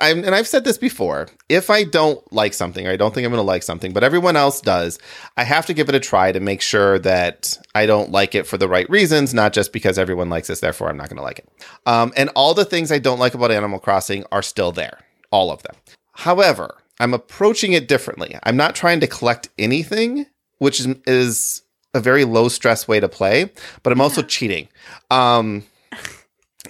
I'm, 0.00 0.24
and 0.24 0.34
I've 0.34 0.46
said 0.46 0.64
this 0.64 0.78
before. 0.78 1.28
If 1.50 1.68
I 1.68 1.84
don't 1.84 2.20
like 2.32 2.54
something, 2.54 2.86
or 2.86 2.90
I 2.90 2.96
don't 2.96 3.12
think 3.12 3.26
I'm 3.26 3.32
going 3.32 3.42
to 3.42 3.46
like 3.46 3.62
something, 3.62 3.92
but 3.92 4.02
everyone 4.02 4.34
else 4.34 4.62
does, 4.62 4.98
I 5.36 5.44
have 5.44 5.66
to 5.66 5.74
give 5.74 5.90
it 5.90 5.94
a 5.94 6.00
try 6.00 6.32
to 6.32 6.40
make 6.40 6.62
sure 6.62 6.98
that 7.00 7.58
I 7.74 7.84
don't 7.84 8.10
like 8.10 8.34
it 8.34 8.46
for 8.46 8.56
the 8.56 8.68
right 8.68 8.88
reasons, 8.88 9.34
not 9.34 9.52
just 9.52 9.74
because 9.74 9.98
everyone 9.98 10.30
likes 10.30 10.48
this, 10.48 10.60
therefore 10.60 10.88
I'm 10.88 10.96
not 10.96 11.10
going 11.10 11.18
to 11.18 11.22
like 11.22 11.40
it. 11.40 11.48
Um, 11.84 12.14
and 12.16 12.30
all 12.34 12.54
the 12.54 12.64
things 12.64 12.90
I 12.90 12.98
don't 12.98 13.18
like 13.18 13.34
about 13.34 13.50
Animal 13.50 13.78
Crossing 13.78 14.24
are 14.32 14.42
still 14.42 14.72
there, 14.72 15.00
all 15.30 15.50
of 15.50 15.62
them. 15.64 15.74
However, 16.12 16.81
I'm 17.00 17.14
approaching 17.14 17.72
it 17.72 17.88
differently. 17.88 18.36
I'm 18.44 18.56
not 18.56 18.74
trying 18.74 19.00
to 19.00 19.06
collect 19.06 19.48
anything, 19.58 20.26
which 20.58 20.80
is, 20.80 20.86
is 21.06 21.62
a 21.94 22.00
very 22.00 22.24
low 22.24 22.48
stress 22.48 22.86
way 22.86 23.00
to 23.00 23.08
play, 23.08 23.50
but 23.82 23.92
I'm 23.92 24.00
also 24.00 24.22
cheating. 24.22 24.68
Um, 25.10 25.64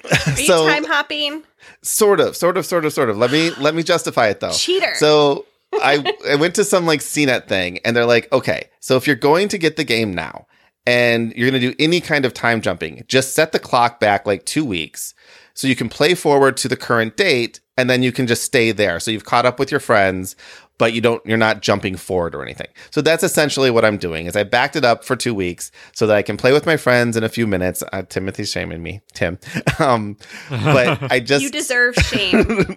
Are 0.05 0.31
you 0.37 0.47
so 0.47 0.67
time 0.67 0.85
hopping? 0.85 1.43
sort 1.83 2.21
of, 2.21 2.37
sort 2.37 2.57
of, 2.57 2.67
sort 2.67 2.85
of, 2.85 2.93
sort 2.93 3.11
of. 3.11 3.19
Let 3.19 3.31
me 3.31 3.50
let 3.59 3.75
me 3.75 3.83
justify 3.83 4.29
it 4.29 4.41
though. 4.41 4.52
Cheater. 4.52 4.95
So 4.95 5.47
I 5.75 6.05
I 6.29 6.37
went 6.37 6.55
to 6.57 6.64
some 6.64 6.87
like 6.87 7.00
CNET 7.00 7.47
thing, 7.49 7.79
and 7.85 7.97
they're 7.97 8.07
like, 8.07 8.33
okay, 8.33 8.69
so 8.81 8.97
if 8.97 9.07
you're 9.07 9.17
going 9.17 9.49
to 9.49 9.59
get 9.59 9.76
the 9.76 9.85
game 9.85 10.14
now, 10.14 10.47
and 10.87 11.33
you're 11.35 11.50
going 11.50 11.61
to 11.61 11.71
do 11.71 11.76
any 11.79 12.00
kind 12.00 12.25
of 12.25 12.35
time 12.35 12.61
jumping, 12.61 13.05
just 13.07 13.35
set 13.35 13.52
the 13.52 13.59
clock 13.59 14.00
back 14.00 14.26
like 14.26 14.45
two 14.45 14.64
weeks, 14.64 15.14
so 15.55 15.67
you 15.67 15.76
can 15.76 15.88
play 15.88 16.14
forward 16.14 16.57
to 16.59 16.69
the 16.69 16.76
current 16.76 17.17
date, 17.17 17.61
and 17.76 17.88
then 17.88 18.02
you 18.02 18.12
can 18.12 18.26
just 18.26 18.43
stay 18.43 18.73
there. 18.73 19.00
So 19.00 19.11
you've 19.11 19.25
caught 19.25 19.47
up 19.47 19.59
with 19.59 19.71
your 19.71 19.81
friends, 19.81 20.37
but 20.79 20.93
you 20.93 21.00
don't 21.00 21.25
you're 21.25 21.38
not 21.38 21.62
jumping 21.62 21.97
forward 21.97 22.35
or 22.35 22.43
anything. 22.43 22.67
So 22.91 23.00
that's 23.00 23.23
essentially 23.23 23.71
what 23.71 23.85
I'm 23.85 23.99
doing. 23.99 24.26
Is 24.26 24.37
I 24.37 24.43
backed 24.43 24.76
it 24.76 24.85
up 24.85 25.05
for 25.05 25.17
two 25.17 25.35
weeks 25.35 25.71
so 25.93 26.07
that 26.07 26.17
I 26.17 26.23
can 26.23 26.37
play 26.37 26.52
with 26.52 26.67
my 26.67 26.76
friends 26.76 27.17
in 27.17 27.25
a 27.25 27.29
few 27.29 27.47
minutes. 27.47 27.83
Uh, 27.93 28.02
Timothy's 28.02 28.50
shaming 28.50 28.83
me, 28.83 29.00
Tim. 29.14 29.38
Um, 29.79 30.17
but 30.49 31.11
I 31.11 31.19
just 31.25 31.43
you 31.43 31.50
deserve 31.50 31.95
shame. 31.97 32.76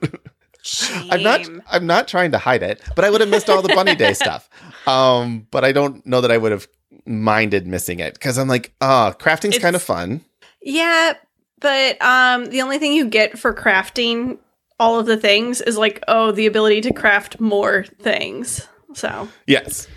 shame. 0.63 1.07
I'm 1.11 1.21
not 1.21 1.41
I'm 1.69 1.85
not 1.85 2.07
trying 2.07 2.31
to 2.31 2.37
hide 2.37 2.63
it, 2.63 2.81
but 2.95 3.05
I 3.05 3.09
would 3.09 3.21
have 3.21 3.29
missed 3.29 3.49
all 3.49 3.61
the 3.61 3.73
bunny 3.75 3.95
day 3.95 4.13
stuff. 4.13 4.49
Um, 4.87 5.47
but 5.51 5.63
I 5.63 5.71
don't 5.71 6.05
know 6.05 6.21
that 6.21 6.31
I 6.31 6.37
would 6.37 6.51
have 6.51 6.67
minded 7.05 7.67
missing 7.67 7.99
it 7.99 8.13
because 8.13 8.37
I'm 8.37 8.47
like, 8.47 8.73
oh, 8.81 9.13
crafting's 9.19 9.59
kind 9.59 9.75
of 9.75 9.83
fun. 9.83 10.21
Yeah, 10.61 11.13
but 11.59 12.01
um 12.01 12.45
the 12.45 12.61
only 12.61 12.77
thing 12.79 12.93
you 12.93 13.05
get 13.05 13.37
for 13.37 13.53
crafting 13.53 14.37
all 14.79 14.99
of 14.99 15.05
the 15.05 15.17
things 15.17 15.61
is 15.61 15.77
like 15.77 16.03
oh 16.07 16.31
the 16.31 16.45
ability 16.47 16.81
to 16.81 16.93
craft 16.93 17.39
more 17.39 17.85
things. 18.01 18.67
So 18.93 19.27
Yes. 19.47 19.87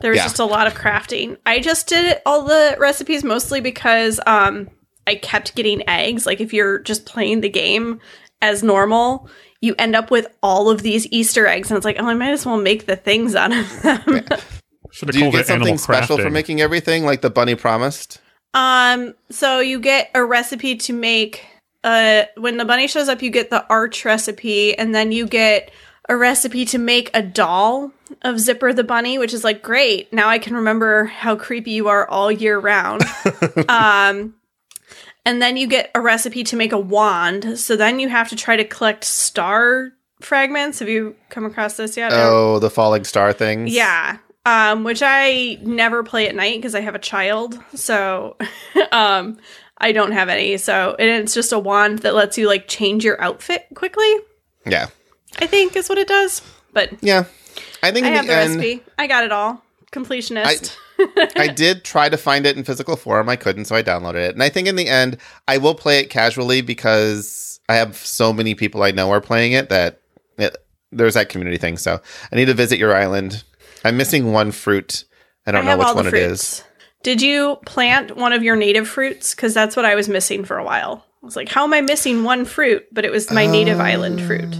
there 0.00 0.10
was 0.10 0.18
Yeah. 0.18 0.24
just 0.24 0.38
a 0.38 0.44
lot 0.44 0.66
of 0.66 0.74
crafting. 0.74 1.36
I 1.46 1.60
just 1.60 1.86
did 1.88 2.18
all 2.26 2.42
the 2.44 2.76
recipes 2.78 3.24
mostly 3.24 3.60
because 3.60 4.20
um 4.26 4.68
I 5.06 5.14
kept 5.14 5.54
getting 5.54 5.88
eggs. 5.88 6.26
Like 6.26 6.40
if 6.40 6.52
you're 6.52 6.80
just 6.80 7.06
playing 7.06 7.40
the 7.40 7.48
game 7.48 8.00
as 8.42 8.62
normal, 8.62 9.28
you 9.60 9.74
end 9.78 9.96
up 9.96 10.10
with 10.10 10.26
all 10.42 10.68
of 10.70 10.82
these 10.82 11.06
Easter 11.10 11.46
eggs, 11.46 11.70
and 11.70 11.76
it's 11.76 11.84
like, 11.84 11.96
oh, 11.98 12.06
I 12.06 12.14
might 12.14 12.30
as 12.30 12.44
well 12.46 12.58
make 12.58 12.86
the 12.86 12.94
things 12.94 13.34
out 13.34 13.50
of 13.56 13.82
them. 13.82 14.00
Should 14.92 15.08
have 15.08 15.14
Do 15.16 15.24
you 15.24 15.32
get 15.32 15.46
something 15.46 15.78
special 15.78 16.16
for 16.18 16.30
making 16.30 16.60
everything 16.60 17.04
like 17.04 17.20
the 17.22 17.30
bunny 17.30 17.54
promised? 17.56 18.20
Um, 18.54 19.14
so 19.30 19.60
you 19.60 19.80
get 19.80 20.10
a 20.14 20.24
recipe 20.24 20.76
to 20.76 20.92
make 20.92 21.44
uh 21.84 22.24
when 22.36 22.56
the 22.56 22.64
bunny 22.64 22.88
shows 22.88 23.08
up, 23.08 23.22
you 23.22 23.30
get 23.30 23.50
the 23.50 23.66
arch 23.68 24.04
recipe, 24.04 24.76
and 24.76 24.94
then 24.94 25.12
you 25.12 25.26
get 25.26 25.70
a 26.08 26.16
recipe 26.16 26.64
to 26.64 26.78
make 26.78 27.10
a 27.14 27.22
doll 27.22 27.92
of 28.22 28.40
Zipper 28.40 28.72
the 28.72 28.84
bunny, 28.84 29.18
which 29.18 29.34
is 29.34 29.44
like 29.44 29.62
great. 29.62 30.12
Now 30.12 30.28
I 30.28 30.38
can 30.38 30.54
remember 30.54 31.04
how 31.04 31.36
creepy 31.36 31.72
you 31.72 31.88
are 31.88 32.08
all 32.08 32.32
year 32.32 32.58
round. 32.58 33.02
um 33.68 34.34
and 35.26 35.42
then 35.42 35.58
you 35.58 35.66
get 35.66 35.90
a 35.94 36.00
recipe 36.00 36.42
to 36.44 36.56
make 36.56 36.72
a 36.72 36.78
wand. 36.78 37.58
So 37.58 37.76
then 37.76 38.00
you 38.00 38.08
have 38.08 38.30
to 38.30 38.36
try 38.36 38.56
to 38.56 38.64
collect 38.64 39.04
star 39.04 39.92
fragments. 40.22 40.78
Have 40.78 40.88
you 40.88 41.14
come 41.28 41.44
across 41.44 41.76
this 41.76 41.98
yet? 41.98 42.12
Oh, 42.14 42.58
the 42.58 42.70
falling 42.70 43.04
star 43.04 43.34
things. 43.34 43.70
Yeah. 43.74 44.16
Um, 44.46 44.84
which 44.84 45.02
I 45.04 45.58
never 45.60 46.02
play 46.02 46.26
at 46.26 46.34
night 46.34 46.56
because 46.56 46.74
I 46.74 46.80
have 46.80 46.94
a 46.94 46.98
child. 46.98 47.62
So 47.74 48.38
um 48.92 49.38
I 49.78 49.92
don't 49.92 50.12
have 50.12 50.28
any. 50.28 50.56
So 50.56 50.96
and 50.98 51.08
it's 51.08 51.34
just 51.34 51.52
a 51.52 51.58
wand 51.58 52.00
that 52.00 52.14
lets 52.14 52.36
you 52.36 52.46
like 52.48 52.68
change 52.68 53.04
your 53.04 53.20
outfit 53.20 53.66
quickly, 53.74 54.12
Yeah. 54.66 54.88
I 55.38 55.46
think 55.46 55.76
is 55.76 55.88
what 55.88 55.98
it 55.98 56.08
does. 56.08 56.42
But 56.72 56.92
Yeah. 57.00 57.24
I 57.82 57.92
think 57.92 58.06
I 58.06 58.10
in 58.10 58.14
have 58.14 58.26
the, 58.26 58.32
the 58.32 58.38
end, 58.38 58.56
recipe. 58.56 58.82
I 58.98 59.06
got 59.06 59.24
it 59.24 59.32
all. 59.32 59.62
Completionist. 59.92 60.76
I 61.36 61.48
did 61.54 61.84
try 61.84 62.08
to 62.08 62.16
find 62.16 62.44
it 62.44 62.56
in 62.56 62.64
physical 62.64 62.96
form. 62.96 63.28
I 63.28 63.36
couldn't, 63.36 63.66
so 63.66 63.76
I 63.76 63.82
downloaded 63.82 64.28
it. 64.28 64.34
And 64.34 64.42
I 64.42 64.48
think 64.48 64.66
in 64.68 64.76
the 64.76 64.88
end, 64.88 65.18
I 65.46 65.58
will 65.58 65.74
play 65.74 66.00
it 66.00 66.10
casually 66.10 66.60
because 66.60 67.60
I 67.68 67.76
have 67.76 67.96
so 67.96 68.32
many 68.32 68.54
people 68.54 68.82
I 68.82 68.90
know 68.90 69.10
are 69.12 69.20
playing 69.20 69.52
it 69.52 69.68
that 69.68 70.00
it, 70.38 70.56
there's 70.90 71.14
that 71.14 71.28
community 71.28 71.56
thing. 71.58 71.76
So 71.76 72.00
I 72.32 72.36
need 72.36 72.46
to 72.46 72.54
visit 72.54 72.78
your 72.78 72.94
island. 72.94 73.44
I'm 73.84 73.96
missing 73.96 74.32
one 74.32 74.50
fruit. 74.50 75.04
I 75.46 75.52
don't 75.52 75.64
know 75.64 75.78
which 75.78 75.94
one 75.94 76.06
it 76.06 76.14
is. 76.14 76.64
Did 77.02 77.22
you 77.22 77.58
plant 77.64 78.16
one 78.16 78.32
of 78.32 78.42
your 78.42 78.56
native 78.56 78.88
fruits? 78.88 79.34
Because 79.34 79.54
that's 79.54 79.76
what 79.76 79.84
I 79.84 79.94
was 79.94 80.08
missing 80.08 80.44
for 80.44 80.58
a 80.58 80.64
while. 80.64 81.04
I 81.22 81.26
was 81.26 81.36
like, 81.36 81.48
how 81.48 81.64
am 81.64 81.74
I 81.74 81.80
missing 81.80 82.24
one 82.24 82.44
fruit? 82.44 82.86
But 82.92 83.04
it 83.04 83.12
was 83.12 83.30
my 83.30 83.46
native 83.46 83.80
island 83.80 84.20
fruit. 84.20 84.56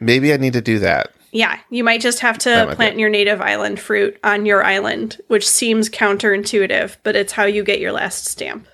Maybe 0.00 0.32
I 0.32 0.36
need 0.36 0.52
to 0.54 0.60
do 0.60 0.78
that. 0.80 1.12
Yeah, 1.32 1.58
you 1.68 1.82
might 1.82 2.00
just 2.00 2.20
have 2.20 2.38
to 2.38 2.72
plant 2.76 2.98
your 2.98 3.08
native 3.10 3.40
island 3.40 3.80
fruit 3.80 4.18
on 4.22 4.46
your 4.46 4.62
island, 4.64 5.20
which 5.26 5.48
seems 5.48 5.90
counterintuitive, 5.90 6.96
but 7.02 7.16
it's 7.16 7.32
how 7.32 7.44
you 7.44 7.64
get 7.64 7.80
your 7.80 7.90
last 7.90 8.26
stamp. 8.26 8.68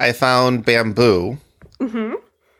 I 0.00 0.12
found 0.12 0.64
bamboo. 0.64 1.38
hmm 1.80 2.14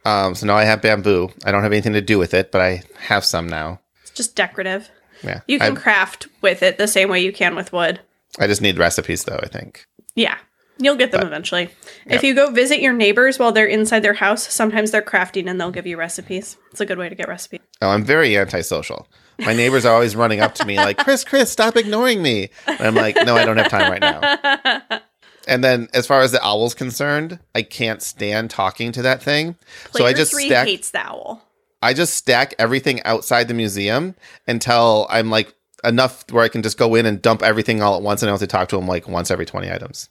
Um, 0.04 0.34
so 0.34 0.46
now 0.46 0.56
I 0.56 0.64
have 0.64 0.82
bamboo. 0.82 1.30
I 1.44 1.50
don't 1.50 1.62
have 1.62 1.72
anything 1.72 1.94
to 1.94 2.00
do 2.00 2.18
with 2.18 2.32
it, 2.32 2.52
but 2.52 2.60
I 2.60 2.82
have 3.00 3.24
some 3.24 3.48
now. 3.48 3.80
It's 4.02 4.12
just 4.12 4.36
decorative. 4.36 4.88
Yeah. 5.24 5.40
You 5.48 5.58
can 5.58 5.76
I, 5.76 5.80
craft 5.80 6.28
with 6.40 6.62
it 6.62 6.78
the 6.78 6.86
same 6.86 7.08
way 7.08 7.20
you 7.20 7.32
can 7.32 7.56
with 7.56 7.72
wood. 7.72 8.00
I 8.38 8.46
just 8.46 8.60
need 8.62 8.78
recipes 8.78 9.24
though, 9.24 9.40
I 9.42 9.46
think. 9.48 9.86
Yeah, 10.14 10.36
you'll 10.78 10.96
get 10.96 11.12
them 11.12 11.26
eventually. 11.26 11.70
If 12.06 12.22
you 12.22 12.34
go 12.34 12.50
visit 12.50 12.80
your 12.80 12.92
neighbors 12.92 13.38
while 13.38 13.52
they're 13.52 13.66
inside 13.66 14.00
their 14.00 14.14
house, 14.14 14.52
sometimes 14.52 14.90
they're 14.90 15.02
crafting 15.02 15.48
and 15.48 15.60
they'll 15.60 15.70
give 15.70 15.86
you 15.86 15.96
recipes. 15.96 16.56
It's 16.70 16.80
a 16.80 16.86
good 16.86 16.98
way 16.98 17.08
to 17.08 17.14
get 17.14 17.28
recipes. 17.28 17.60
Oh, 17.82 17.90
I'm 17.90 18.04
very 18.04 18.36
antisocial. 18.36 19.08
My 19.40 19.52
neighbors 19.52 19.84
are 19.84 19.92
always 19.92 20.14
running 20.14 20.40
up 20.40 20.54
to 20.56 20.64
me 20.64 20.76
like, 20.76 20.98
Chris, 20.98 21.24
Chris, 21.24 21.50
stop 21.50 21.76
ignoring 21.76 22.22
me. 22.22 22.50
And 22.66 22.80
I'm 22.80 22.94
like, 22.94 23.16
no, 23.16 23.36
I 23.36 23.44
don't 23.44 23.56
have 23.56 23.68
time 23.68 23.90
right 23.90 24.00
now. 24.00 25.00
And 25.46 25.62
then 25.62 25.88
as 25.92 26.06
far 26.06 26.22
as 26.22 26.32
the 26.32 26.42
owl's 26.42 26.74
concerned, 26.74 27.38
I 27.54 27.62
can't 27.62 28.02
stand 28.02 28.50
talking 28.50 28.92
to 28.92 29.02
that 29.02 29.22
thing. 29.22 29.56
so 29.90 30.06
I 30.06 30.12
just 30.12 30.32
three 30.32 30.46
stack 30.46 30.66
hates 30.66 30.90
the 30.90 31.00
owl. 31.00 31.42
I 31.82 31.92
just 31.92 32.14
stack 32.14 32.54
everything 32.58 33.02
outside 33.02 33.48
the 33.48 33.54
museum 33.54 34.14
until 34.48 35.06
I'm 35.10 35.30
like 35.30 35.54
enough 35.84 36.24
where 36.30 36.44
I 36.44 36.48
can 36.48 36.62
just 36.62 36.78
go 36.78 36.94
in 36.94 37.06
and 37.06 37.20
dump 37.20 37.42
everything 37.42 37.82
all 37.82 37.96
at 37.96 38.02
once 38.02 38.22
and 38.22 38.30
I 38.30 38.32
have 38.32 38.40
to 38.40 38.46
talk 38.46 38.68
to 38.70 38.78
him 38.78 38.86
like 38.86 39.08
once 39.08 39.30
every 39.30 39.46
20 39.46 39.70
items. 39.70 40.08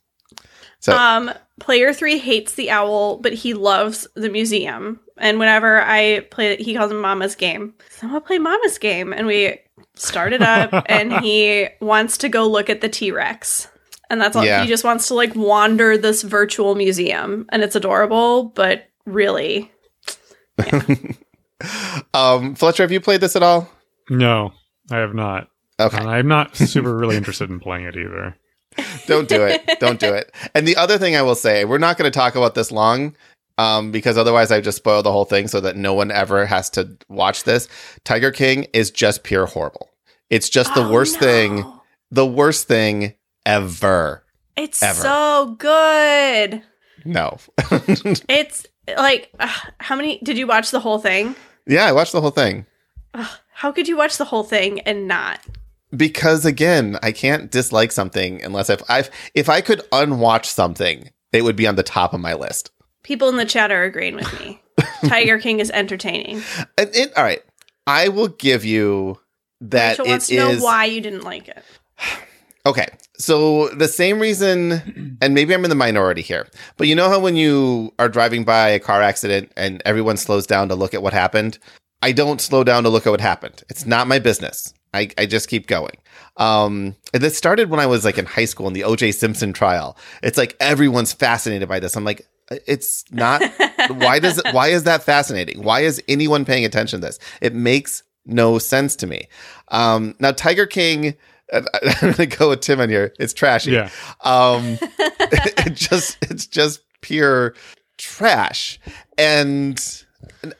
So 0.80 0.98
Um, 0.98 1.32
player 1.60 1.94
three 1.94 2.18
hates 2.18 2.56
the 2.56 2.70
owl, 2.70 3.18
but 3.18 3.34
he 3.34 3.54
loves 3.54 4.08
the 4.16 4.30
museum. 4.30 5.00
And 5.18 5.40
whenever 5.40 5.82
I 5.82 6.22
play, 6.32 6.58
he 6.58 6.76
calls 6.76 6.92
it 6.92 6.96
Mama's 6.96 7.36
game. 7.36 7.74
So 7.90 8.08
I'm 8.08 8.14
gonna 8.14 8.22
play 8.26 8.40
Mama's 8.40 8.78
game, 8.78 9.14
and 9.14 9.26
we 9.28 9.60
start 9.96 10.34
it 10.34 10.42
up, 10.42 10.86
and 10.90 11.14
he 11.22 11.68
wants 11.80 12.18
to 12.18 12.30
go 12.30 12.48
look 12.48 12.70
at 12.70 12.82
the 12.82 12.90
T 12.90 13.12
Rex, 13.12 13.70
and 14.10 14.20
that's 14.20 14.36
all. 14.36 14.44
Yeah. 14.44 14.64
He 14.64 14.68
just 14.68 14.84
wants 14.84 15.08
to 15.08 15.14
like 15.14 15.34
wander 15.36 15.98
this 15.98 16.24
virtual 16.24 16.76
museum, 16.76 17.46
and 17.50 17.64
it's 17.64 17.76
adorable. 17.76 18.46
But 18.46 18.88
really. 19.06 19.72
Um, 22.14 22.56
Fletcher, 22.56 22.84
have 22.84 22.92
you 22.92 23.00
played 23.00 23.22
this 23.22 23.36
at 23.38 23.44
all? 23.44 23.70
No, 24.10 24.52
I 24.92 24.98
have 24.98 25.14
not. 25.14 25.48
Okay. 25.84 25.98
And 25.98 26.10
I'm 26.10 26.28
not 26.28 26.56
super 26.56 26.96
really 26.96 27.16
interested 27.18 27.50
in 27.50 27.60
playing 27.60 27.86
it 27.86 27.96
either. 27.96 28.36
Don't 29.08 29.28
do 29.30 29.44
it. 29.44 29.80
Don't 29.80 30.00
do 30.00 30.14
it. 30.14 30.32
And 30.56 30.68
the 30.68 30.76
other 30.78 30.98
thing 30.98 31.16
I 31.16 31.22
will 31.22 31.36
say, 31.36 31.64
we're 31.66 31.78
not 31.78 31.98
going 31.98 32.12
to 32.12 32.18
talk 32.18 32.36
about 32.36 32.56
this 32.56 32.72
long 32.72 33.16
um, 33.60 33.92
because 33.92 34.18
otherwise 34.18 34.52
I 34.52 34.62
just 34.62 34.78
spoil 34.78 35.04
the 35.04 35.12
whole 35.12 35.26
thing 35.26 35.48
so 35.48 35.60
that 35.62 35.76
no 35.76 35.94
one 35.94 36.10
ever 36.10 36.46
has 36.48 36.70
to 36.72 36.98
watch 37.08 37.44
this. 37.44 37.68
Tiger 38.04 38.32
King 38.32 38.66
is 38.74 38.90
just 38.90 39.24
pure 39.24 39.46
horrible. 39.46 39.92
It's 40.32 40.50
just 40.50 40.74
the 40.74 40.82
Oh, 40.86 40.92
worst 40.92 41.20
thing, 41.20 41.64
the 42.10 42.26
worst 42.26 42.68
thing 42.68 43.14
ever. 43.46 44.24
It's 44.58 44.82
ever. 44.82 45.00
so 45.02 45.56
good. 45.60 46.64
No. 47.06 47.38
It's 48.30 48.66
like 48.98 49.30
uh, 49.40 49.48
how 49.80 49.96
many 49.96 50.20
did 50.24 50.38
you 50.38 50.48
watch 50.48 50.72
the 50.72 50.80
whole 50.80 50.98
thing? 51.00 51.36
yeah, 51.68 51.86
I 51.86 51.92
watched 51.92 52.12
the 52.14 52.22
whole 52.22 52.32
thing. 52.32 52.66
How 53.54 53.72
could 53.72 53.88
you 53.88 53.96
watch 53.98 54.18
the 54.18 54.26
whole 54.26 54.44
thing 54.44 54.80
and 54.82 55.08
not? 55.08 55.40
Because 55.96 56.46
again, 56.46 56.98
I 57.04 57.12
can't 57.12 57.52
dislike 57.52 57.92
something 57.92 58.44
unless 58.44 58.70
if 58.70 58.82
I 58.90 59.06
if 59.34 59.50
I 59.50 59.62
could 59.62 59.82
unwatch 59.92 60.50
something, 60.50 61.10
it 61.32 61.44
would 61.44 61.56
be 61.56 61.68
on 61.68 61.76
the 61.76 61.84
top 61.84 62.14
of 62.14 62.20
my 62.20 62.34
list. 62.34 62.72
People 63.04 63.30
in 63.30 63.38
the 63.38 63.46
chat 63.46 63.72
are 63.72 63.84
agreeing 63.84 64.16
with 64.16 64.40
me. 64.40 64.62
Tiger 65.08 65.40
King 65.40 65.60
is 65.60 65.70
entertaining. 65.72 66.42
And 66.78 66.90
it, 66.96 67.16
all 67.18 67.24
right, 67.24 67.44
I 67.86 68.10
will 68.10 68.30
give 68.30 68.64
you 68.64 69.20
that 69.62 69.92
Rachel 69.92 70.06
it 70.06 70.10
wants 70.10 70.28
to 70.28 70.36
know 70.36 70.58
why 70.60 70.86
you 70.86 71.02
didn't 71.02 71.24
like 71.24 71.48
it. 71.48 71.64
Okay. 72.66 72.88
So 73.18 73.68
the 73.70 73.90
same 73.90 74.20
reason, 74.20 75.18
and 75.22 75.34
maybe 75.34 75.54
I'm 75.54 75.66
in 75.66 75.70
the 75.70 75.76
minority 75.76 76.22
here, 76.22 76.48
but 76.78 76.88
you 76.88 76.96
know 76.96 77.10
how 77.10 77.20
when 77.20 77.36
you 77.36 77.94
are 78.00 78.08
driving 78.08 78.46
by 78.46 78.70
a 78.70 78.80
car 78.80 79.02
accident 79.02 79.52
and 79.58 79.82
everyone 79.86 80.16
slows 80.16 80.48
down 80.48 80.70
to 80.70 80.76
look 80.76 80.94
at 80.94 81.04
what 81.04 81.12
happened? 81.12 81.60
I 82.02 82.14
don't 82.14 82.40
slow 82.40 82.64
down 82.64 82.84
to 82.84 82.90
look 82.90 83.06
at 83.06 83.10
what 83.10 83.20
happened. 83.20 83.64
It's 83.70 83.86
not 83.86 84.08
my 84.08 84.18
business. 84.18 84.74
I, 84.94 85.10
I 85.18 85.26
just 85.26 85.50
keep 85.50 85.68
going. 85.68 85.98
Um, 86.38 86.96
and 87.14 87.22
this 87.24 87.38
started 87.38 87.70
when 87.70 87.80
I 87.80 87.86
was 87.86 88.06
like 88.06 88.18
in 88.18 88.26
high 88.26 88.46
school 88.46 88.68
in 88.68 88.74
the 88.74 88.82
OJ 88.82 89.14
Simpson 89.14 89.54
trial. 89.54 89.98
It's 90.22 90.38
like 90.38 90.56
everyone's 90.60 91.14
fascinated 91.14 91.68
by 91.68 91.80
this. 91.80 91.96
I'm 91.96 92.06
like, 92.06 92.28
it's 92.68 93.06
not. 93.12 93.42
why 93.90 94.20
does 94.20 94.38
it, 94.38 94.54
why 94.54 94.68
is 94.68 94.84
that 94.84 95.04
fascinating? 95.04 95.64
Why 95.64 95.82
is 95.82 96.02
anyone 96.08 96.46
paying 96.46 96.66
attention 96.66 97.02
to 97.02 97.08
this? 97.08 97.20
It 97.42 97.54
makes 97.54 98.04
no 98.26 98.58
sense 98.58 98.96
to 98.98 99.08
me. 99.08 99.28
Um, 99.70 100.16
now 100.20 100.32
Tiger 100.32 100.66
King. 100.66 101.16
I'm 101.54 101.66
gonna 102.02 102.26
go 102.26 102.50
with 102.50 102.62
Tim 102.62 102.80
in 102.80 102.90
here. 102.90 103.14
It's 103.20 103.34
trashy. 103.34 103.72
Yeah. 103.72 103.90
Um, 104.24 104.78
it 104.82 105.76
just 105.76 106.18
it's 106.22 106.48
just 106.48 106.82
pure 107.02 107.54
trash, 107.98 108.80
and 109.18 110.04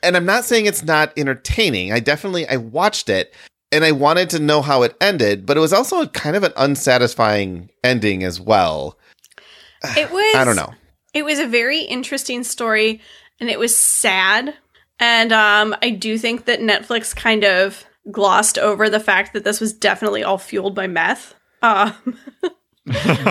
and 0.02 0.16
I'm 0.16 0.26
not 0.26 0.44
saying 0.44 0.66
it's 0.66 0.84
not 0.84 1.12
entertaining. 1.16 1.92
I 1.92 1.98
definitely 2.00 2.46
I 2.46 2.58
watched 2.58 3.08
it 3.08 3.34
and 3.74 3.84
I 3.84 3.92
wanted 3.92 4.30
to 4.30 4.38
know 4.38 4.62
how 4.62 4.82
it 4.82 4.96
ended, 5.00 5.44
but 5.46 5.56
it 5.56 5.60
was 5.60 5.72
also 5.72 6.06
kind 6.06 6.36
of 6.36 6.42
an 6.44 6.52
unsatisfying 6.56 7.70
ending 7.82 8.22
as 8.24 8.40
well. 8.40 8.98
It 9.96 10.10
was 10.10 10.34
I 10.34 10.44
don't 10.44 10.56
know. 10.56 10.72
It 11.12 11.24
was 11.24 11.38
a 11.38 11.46
very 11.46 11.80
interesting 11.80 12.42
story 12.44 13.00
and 13.40 13.50
it 13.50 13.58
was 13.58 13.76
sad. 13.76 14.54
And 14.98 15.32
um, 15.32 15.74
I 15.82 15.90
do 15.90 16.16
think 16.16 16.46
that 16.46 16.60
Netflix 16.60 17.14
kind 17.14 17.44
of 17.44 17.84
glossed 18.10 18.56
over 18.58 18.88
the 18.88 19.00
fact 19.00 19.32
that 19.34 19.44
this 19.44 19.60
was 19.60 19.72
definitely 19.72 20.22
all 20.24 20.38
fueled 20.38 20.74
by 20.74 20.86
meth. 20.86 21.34
Um, 21.62 21.92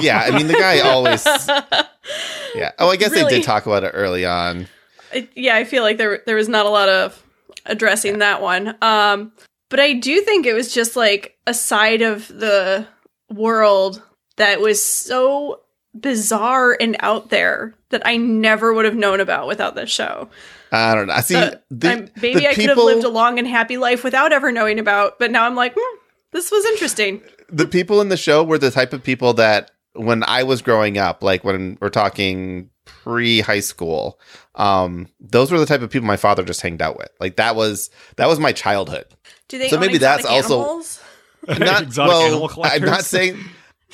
Yeah, 0.01 0.23
I 0.25 0.31
mean 0.35 0.47
the 0.47 0.53
guy 0.53 0.79
always. 0.79 1.25
Yeah. 2.55 2.71
Oh, 2.79 2.89
I 2.89 2.97
guess 2.97 3.11
they 3.11 3.23
did 3.27 3.43
talk 3.43 3.65
about 3.65 3.83
it 3.83 3.91
early 3.93 4.25
on. 4.25 4.67
it- 5.11 5.29
yeah, 5.35 5.55
I 5.55 5.63
feel 5.63 5.81
like 5.83 5.97
there 5.97 6.21
there 6.25 6.35
was 6.35 6.49
not 6.49 6.65
a 6.65 6.69
lot 6.69 6.87
of 6.89 7.19
addressing 7.65 8.19
that 8.19 8.41
one. 8.41 8.75
Um, 8.81 9.31
but 9.73 9.79
I 9.79 9.93
do 9.93 10.21
think 10.21 10.45
it 10.45 10.53
was 10.53 10.71
just 10.71 10.95
like 10.95 11.35
a 11.47 11.53
side 11.55 12.03
of 12.03 12.27
the 12.27 12.85
world 13.31 14.03
that 14.35 14.61
was 14.61 14.83
so 14.83 15.61
bizarre 15.99 16.77
and 16.79 16.95
out 16.99 17.31
there 17.31 17.73
that 17.89 18.03
I 18.05 18.17
never 18.17 18.71
would 18.71 18.85
have 18.85 18.93
known 18.93 19.19
about 19.19 19.47
without 19.47 19.73
this 19.73 19.89
show. 19.89 20.29
I 20.71 20.93
don't 20.93 21.07
know. 21.07 21.13
I 21.13 21.21
see. 21.21 21.37
Uh, 21.37 21.55
the, 21.71 22.07
maybe 22.21 22.41
the 22.41 22.49
I 22.49 22.53
could 22.53 22.69
have 22.69 22.77
lived 22.77 23.03
a 23.03 23.09
long 23.09 23.39
and 23.39 23.47
happy 23.47 23.77
life 23.77 24.03
without 24.03 24.31
ever 24.31 24.51
knowing 24.51 24.77
about, 24.77 25.17
but 25.17 25.31
now 25.31 25.43
I'm 25.43 25.55
like, 25.55 25.73
hmm, 25.75 25.97
this 26.29 26.51
was 26.51 26.63
interesting. 26.65 27.23
the 27.49 27.65
people 27.65 27.99
in 27.99 28.09
the 28.09 28.15
show 28.17 28.43
were 28.43 28.59
the 28.59 28.69
type 28.69 28.93
of 28.93 29.03
people 29.03 29.33
that 29.33 29.71
when 29.93 30.23
I 30.27 30.43
was 30.43 30.61
growing 30.61 30.99
up, 30.99 31.23
like 31.23 31.43
when 31.43 31.79
we're 31.81 31.89
talking 31.89 32.69
pre 32.85 33.41
high 33.41 33.59
school, 33.59 34.19
um, 34.53 35.07
those 35.19 35.51
were 35.51 35.59
the 35.59 35.65
type 35.65 35.81
of 35.81 35.89
people 35.89 36.05
my 36.05 36.17
father 36.17 36.43
just 36.43 36.61
hanged 36.61 36.83
out 36.83 36.95
with. 36.95 37.09
Like 37.19 37.37
that 37.37 37.55
was 37.55 37.89
that 38.17 38.27
was 38.27 38.39
my 38.39 38.51
childhood. 38.51 39.05
Do 39.49 39.57
they 39.57 39.69
So 39.69 39.75
own 39.77 39.81
maybe 39.81 39.97
that's 39.97 40.23
exotic 40.25 40.49
also- 40.51 41.01
Not 41.47 41.81
Exotic 41.83 42.09
well. 42.39 42.47
collectors. 42.47 42.81
I'm 42.81 42.87
not 42.87 43.03
saying. 43.03 43.37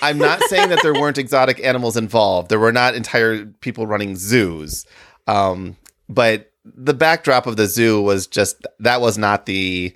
I'm 0.04 0.18
not 0.20 0.40
saying 0.44 0.70
that 0.70 0.80
there 0.84 0.94
weren't 0.94 1.18
exotic 1.18 1.60
animals 1.66 1.98
involved. 1.98 2.50
There 2.50 2.60
were 2.60 2.72
not 2.72 2.94
entire 2.96 3.46
people 3.48 3.88
running 3.88 4.16
zoos. 4.16 4.86
Um, 5.28 5.76
but 6.08 6.52
the 6.64 6.94
backdrop 6.94 7.48
of 7.48 7.58
the 7.58 7.66
zoo 7.66 8.02
was 8.02 8.28
just 8.28 8.66
that 8.80 9.02
was 9.02 9.18
not 9.18 9.48
the 9.48 9.96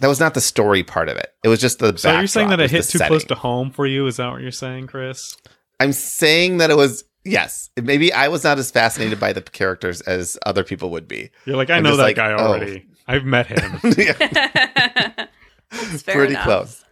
that 0.00 0.08
was 0.08 0.18
not 0.20 0.32
the 0.34 0.40
story 0.40 0.82
part 0.82 1.08
of 1.10 1.16
it. 1.18 1.34
It 1.44 1.48
was 1.48 1.60
just 1.60 1.80
the. 1.80 1.96
So 1.98 2.10
are 2.10 2.22
you 2.22 2.26
saying 2.26 2.48
that 2.48 2.58
it 2.60 2.62
was 2.64 2.70
hit 2.72 2.84
the 2.86 2.98
too 2.98 3.04
close 3.04 3.24
to 3.24 3.34
home 3.34 3.70
for 3.70 3.86
you? 3.86 4.06
Is 4.06 4.16
that 4.16 4.30
what 4.32 4.40
you're 4.40 4.50
saying, 4.50 4.86
Chris? 4.86 5.36
I'm 5.80 5.92
saying 5.92 6.56
that 6.58 6.70
it 6.70 6.76
was 6.78 7.04
yes. 7.24 7.68
Maybe 7.80 8.10
I 8.12 8.28
was 8.28 8.42
not 8.42 8.58
as 8.58 8.70
fascinated 8.70 9.20
by 9.20 9.34
the 9.34 9.42
characters 9.42 10.00
as 10.00 10.38
other 10.46 10.64
people 10.64 10.90
would 10.90 11.06
be. 11.06 11.30
You're 11.44 11.56
like, 11.56 11.68
I 11.70 11.76
I'm 11.76 11.82
know 11.82 11.96
that 11.96 12.02
like, 12.02 12.16
guy 12.16 12.32
oh. 12.32 12.78
Already. 13.08 13.20
I've 13.20 13.24
met 13.26 13.46
him. 13.46 13.80
Yeah, 13.98 14.12
fair 15.70 16.14
pretty 16.14 16.34
enough. 16.34 16.44
close. 16.44 16.84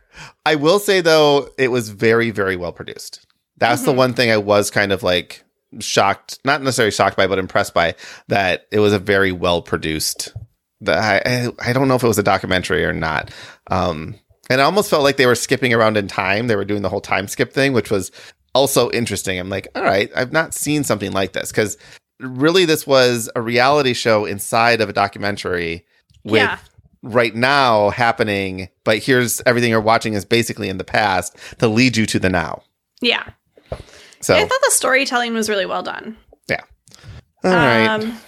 I 0.44 0.56
will 0.56 0.78
say 0.78 1.00
though, 1.00 1.48
it 1.58 1.68
was 1.68 1.90
very, 1.90 2.30
very 2.30 2.56
well 2.56 2.72
produced. 2.72 3.26
That's 3.58 3.82
the 3.82 3.92
Mhm. 3.92 3.96
one 3.96 4.14
thing 4.14 4.30
I 4.30 4.36
was 4.38 4.70
kind 4.70 4.92
of 4.92 5.02
like 5.02 5.44
shocked, 5.78 6.38
not 6.44 6.62
necessarily 6.62 6.90
shocked 6.90 7.16
by, 7.16 7.26
but 7.26 7.38
impressed 7.38 7.74
by 7.74 7.94
that 8.28 8.66
it 8.70 8.78
was 8.80 8.92
a 8.92 8.98
very 8.98 9.32
well 9.32 9.62
produced. 9.62 10.32
That 10.80 10.98
I, 10.98 11.46
I 11.46 11.70
I 11.70 11.72
don't 11.72 11.86
know 11.88 11.94
if 11.94 12.02
it 12.02 12.08
was 12.08 12.18
a 12.18 12.22
documentary 12.24 12.84
or 12.84 12.92
not. 12.92 13.30
Um, 13.70 14.16
and 14.50 14.60
I 14.60 14.64
almost 14.64 14.90
felt 14.90 15.04
like 15.04 15.16
they 15.16 15.26
were 15.26 15.36
skipping 15.36 15.72
around 15.72 15.96
in 15.96 16.08
time. 16.08 16.48
They 16.48 16.56
were 16.56 16.64
doing 16.64 16.82
the 16.82 16.88
whole 16.88 17.00
time 17.00 17.28
skip 17.28 17.52
thing, 17.52 17.72
which 17.72 17.90
was 17.90 18.10
also 18.54 18.90
interesting. 18.90 19.38
I'm 19.38 19.48
like, 19.48 19.68
all 19.76 19.82
right, 19.84 20.10
I've 20.16 20.32
not 20.32 20.52
seen 20.54 20.82
something 20.84 21.12
like 21.12 21.32
this 21.32 21.50
because 21.52 21.78
really 22.20 22.64
this 22.64 22.86
was 22.86 23.30
a 23.36 23.40
reality 23.40 23.92
show 23.94 24.24
inside 24.24 24.80
of 24.80 24.88
a 24.88 24.92
documentary 24.92 25.86
with 26.24 26.34
Yeah. 26.36 26.58
right 27.02 27.34
now 27.34 27.90
happening, 27.90 28.68
but 28.84 28.98
here's 28.98 29.40
everything 29.46 29.70
you're 29.70 29.80
watching 29.80 30.14
is 30.14 30.24
basically 30.24 30.68
in 30.68 30.78
the 30.78 30.84
past 30.84 31.36
to 31.58 31.68
lead 31.68 31.96
you 31.96 32.06
to 32.06 32.18
the 32.18 32.28
now. 32.30 32.62
Yeah. 33.00 33.24
So, 34.20 34.34
I 34.36 34.40
thought 34.44 34.60
the 34.64 34.70
storytelling 34.70 35.34
was 35.34 35.48
really 35.48 35.66
well 35.66 35.82
done. 35.82 36.16
Yeah. 36.48 36.60
All 37.42 37.50
right. 37.50 37.86
Um, 37.86 38.18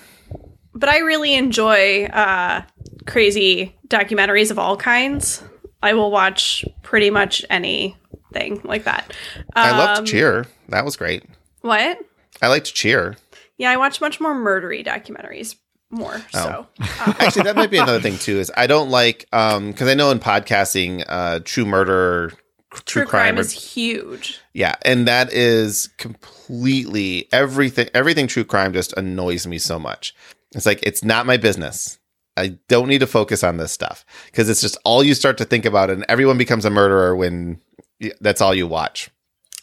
but 0.74 0.88
I 0.88 0.98
really 0.98 1.34
enjoy 1.34 2.06
uh, 2.06 2.62
crazy 3.06 3.76
documentaries 3.88 4.50
of 4.50 4.58
all 4.58 4.76
kinds. 4.76 5.40
I 5.82 5.92
will 5.94 6.10
watch 6.10 6.64
pretty 6.82 7.10
much 7.10 7.44
anything 7.48 8.60
like 8.64 8.84
that. 8.84 9.12
I 9.54 9.70
Um, 9.70 9.78
loved 9.78 10.06
Cheer. 10.08 10.46
That 10.70 10.84
was 10.84 10.96
great. 10.96 11.22
What? 11.60 11.98
I 12.42 12.48
liked 12.48 12.74
Cheer. 12.74 13.16
Yeah, 13.56 13.70
I 13.70 13.76
watch 13.76 14.00
much 14.00 14.20
more 14.20 14.34
murdery 14.34 14.84
documentaries. 14.84 15.54
More 15.94 16.20
so. 16.32 16.66
Actually, 16.80 17.44
that 17.44 17.54
might 17.56 17.70
be 17.70 17.78
another 17.78 18.00
thing 18.00 18.18
too. 18.18 18.38
Is 18.40 18.50
I 18.56 18.66
don't 18.66 18.90
like 18.90 19.26
um 19.32 19.70
because 19.70 19.88
I 19.88 19.94
know 19.94 20.10
in 20.10 20.18
podcasting, 20.18 21.04
uh, 21.08 21.40
true 21.44 21.64
murder, 21.64 22.32
true, 22.72 23.02
True 23.02 23.04
crime 23.06 23.36
or- 23.36 23.40
is 23.40 23.52
huge. 23.52 24.40
yeah, 24.52 24.74
and 24.82 25.06
that 25.06 25.32
is 25.32 25.88
completely 25.98 27.28
everything. 27.32 27.88
Everything 27.94 28.26
true 28.26 28.44
crime 28.44 28.72
just 28.72 28.92
annoys 28.96 29.46
me 29.46 29.58
so 29.58 29.78
much. 29.78 30.14
It's 30.54 30.66
like 30.66 30.80
it's 30.82 31.04
not 31.04 31.26
my 31.26 31.36
business. 31.36 31.98
I 32.36 32.58
don't 32.68 32.88
need 32.88 32.98
to 32.98 33.06
focus 33.06 33.44
on 33.44 33.58
this 33.58 33.70
stuff 33.70 34.04
because 34.26 34.50
it's 34.50 34.60
just 34.60 34.76
all 34.84 35.04
you 35.04 35.14
start 35.14 35.38
to 35.38 35.44
think 35.44 35.64
about, 35.64 35.90
and 35.90 36.04
everyone 36.08 36.38
becomes 36.38 36.64
a 36.64 36.70
murderer 36.70 37.14
when 37.14 37.60
that's 38.20 38.40
all 38.40 38.54
you 38.54 38.66
watch. 38.66 39.10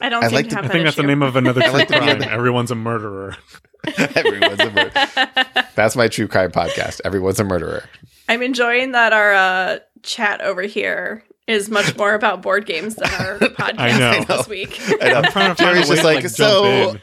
I 0.02 0.10
don't 0.10 0.24
I 0.24 0.28
think 0.30 0.34
like 0.36 0.46
you 0.46 0.50
to- 0.52 0.56
have 0.58 0.66
I 0.66 0.68
that 0.68 0.74
think 0.74 0.86
that's 0.86 0.98
the 0.98 1.04
name 1.04 1.22
of 1.22 1.36
another 1.36 1.62
true 1.62 1.72
like 1.72 1.88
to 1.90 1.94
be 1.94 2.00
crime. 2.00 2.24
Everyone's 2.24 2.72
a 2.72 2.76
murderer. 2.76 3.36
Everyone's 3.98 4.60
a 4.60 4.70
murderer. 4.72 5.36
That's 5.76 5.96
my 5.96 6.08
true 6.08 6.28
crime 6.28 6.52
podcast. 6.52 7.02
Everyone's 7.06 7.40
a 7.40 7.44
murderer. 7.44 7.84
I'm 8.30 8.42
enjoying 8.42 8.92
that 8.92 9.14
our 9.14 9.34
uh, 9.34 9.80
chat 10.04 10.42
over 10.42 10.62
here 10.64 11.24
is 11.48 11.70
much 11.70 11.98
more 11.98 12.14
about 12.14 12.42
board 12.42 12.66
games 12.66 12.96
than 12.96 13.10
our 13.10 13.40
podcast 13.40 13.80
I 13.80 13.98
know. 14.00 14.24
this 14.24 14.48
week. 14.48 14.80
I 15.02 15.10
know. 15.10 15.16
I'm 15.16 15.32
trying 15.32 15.56
to 15.56 15.56
find 15.56 15.58
Jerry's 15.58 15.90
a 15.90 15.94
just 15.96 16.04
like, 16.06 16.24
like, 16.24 16.30
so- 16.30 16.96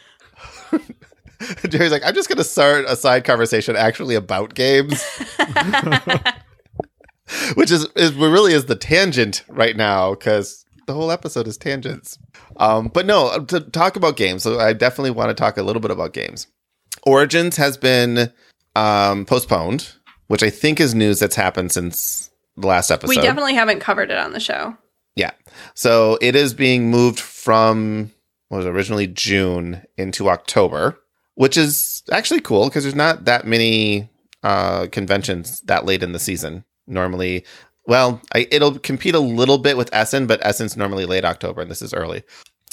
Jerry's 1.68 1.92
like, 1.92 2.02
I'm 2.04 2.14
just 2.14 2.28
going 2.28 2.38
to 2.38 2.44
start 2.44 2.84
a 2.88 2.96
side 2.96 3.24
conversation 3.24 3.76
actually 3.76 4.14
about 4.16 4.54
games, 4.54 5.02
which 7.54 7.70
is, 7.70 7.86
is 7.96 8.12
really 8.14 8.52
is 8.54 8.66
the 8.66 8.74
tangent 8.76 9.44
right 9.48 9.76
now 9.76 10.14
because 10.14 10.64
the 10.88 10.94
whole 10.94 11.12
episode 11.12 11.46
is 11.46 11.56
tangents. 11.56 12.18
Um, 12.56 12.88
but 12.88 13.06
no, 13.06 13.44
to 13.44 13.60
talk 13.60 13.94
about 13.94 14.16
games, 14.16 14.42
so 14.42 14.58
I 14.58 14.72
definitely 14.72 15.12
want 15.12 15.28
to 15.28 15.34
talk 15.34 15.56
a 15.56 15.62
little 15.62 15.80
bit 15.80 15.92
about 15.92 16.12
games. 16.12 16.48
Origins 17.04 17.56
has 17.56 17.76
been 17.76 18.32
um, 18.74 19.24
postponed, 19.24 19.92
which 20.26 20.42
I 20.42 20.50
think 20.50 20.80
is 20.80 20.94
news 20.94 21.20
that's 21.20 21.36
happened 21.36 21.70
since 21.70 22.30
the 22.56 22.66
last 22.66 22.90
episode. 22.90 23.10
We 23.10 23.22
definitely 23.22 23.54
haven't 23.54 23.80
covered 23.80 24.10
it 24.10 24.18
on 24.18 24.32
the 24.32 24.40
show. 24.40 24.76
Yeah. 25.14 25.32
So 25.74 26.18
it 26.20 26.34
is 26.34 26.54
being 26.54 26.90
moved 26.90 27.20
from 27.20 28.10
what 28.48 28.58
was 28.58 28.66
originally 28.66 29.06
June 29.06 29.82
into 29.96 30.30
October, 30.30 30.98
which 31.34 31.56
is 31.56 32.02
actually 32.10 32.40
cool 32.40 32.64
because 32.64 32.84
there's 32.84 32.94
not 32.94 33.26
that 33.26 33.46
many 33.46 34.08
uh, 34.42 34.86
conventions 34.90 35.60
that 35.62 35.84
late 35.84 36.02
in 36.02 36.12
the 36.12 36.18
season. 36.18 36.64
Normally, 36.86 37.44
well, 37.88 38.20
I, 38.34 38.46
it'll 38.50 38.78
compete 38.78 39.14
a 39.14 39.18
little 39.20 39.56
bit 39.56 39.78
with 39.78 39.88
Essen, 39.94 40.26
but 40.26 40.44
Essen's 40.44 40.76
normally 40.76 41.06
late 41.06 41.24
October, 41.24 41.62
and 41.62 41.70
this 41.70 41.80
is 41.80 41.94
early. 41.94 42.22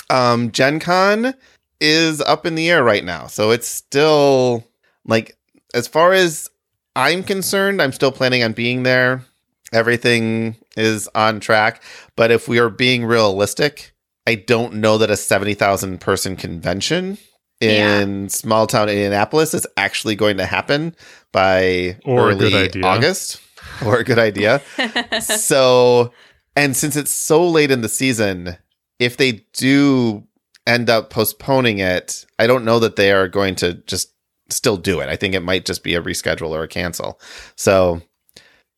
Um, 0.09 0.51
Gen 0.51 0.79
Con 0.81 1.33
is 1.79 2.19
up 2.21 2.45
in 2.45 2.55
the 2.55 2.69
air 2.69 2.83
right 2.83 3.03
now, 3.03 3.27
so 3.27 3.51
it's 3.51 3.67
still 3.67 4.65
like 5.05 5.37
as 5.73 5.87
far 5.87 6.11
as 6.11 6.49
I'm 6.97 7.23
concerned, 7.23 7.81
I'm 7.81 7.93
still 7.93 8.11
planning 8.11 8.43
on 8.43 8.51
being 8.51 8.83
there. 8.83 9.23
Everything 9.71 10.57
is 10.75 11.09
on 11.15 11.39
track, 11.39 11.81
but 12.17 12.29
if 12.29 12.49
we 12.49 12.59
are 12.59 12.69
being 12.69 13.05
realistic, 13.05 13.93
I 14.27 14.35
don't 14.35 14.75
know 14.75 14.97
that 14.97 15.09
a 15.09 15.17
70,000 15.17 16.01
person 16.01 16.35
convention 16.35 17.17
in 17.61 18.27
small 18.27 18.67
town 18.67 18.89
Indianapolis 18.89 19.53
is 19.53 19.65
actually 19.77 20.15
going 20.15 20.37
to 20.37 20.45
happen 20.45 20.93
by 21.31 21.97
Or 22.03 22.31
early 22.31 22.53
idea. 22.53 22.83
August 22.83 23.39
or 23.85 23.97
a 23.97 24.03
good 24.03 24.19
idea. 24.19 24.61
so, 25.21 26.11
and 26.55 26.75
since 26.75 26.95
it's 26.95 27.11
so 27.11 27.47
late 27.47 27.71
in 27.71 27.81
the 27.81 27.89
season, 27.89 28.57
if 28.99 29.17
they 29.17 29.43
do 29.53 30.23
end 30.67 30.89
up 30.89 31.09
postponing 31.09 31.79
it, 31.79 32.25
I 32.39 32.47
don't 32.47 32.65
know 32.65 32.79
that 32.79 32.95
they 32.95 33.11
are 33.11 33.27
going 33.27 33.55
to 33.55 33.75
just 33.85 34.13
still 34.49 34.77
do 34.77 34.99
it. 34.99 35.09
I 35.09 35.15
think 35.15 35.33
it 35.33 35.41
might 35.41 35.65
just 35.65 35.83
be 35.83 35.95
a 35.95 36.01
reschedule 36.01 36.49
or 36.49 36.63
a 36.63 36.67
cancel. 36.67 37.19
So, 37.55 38.01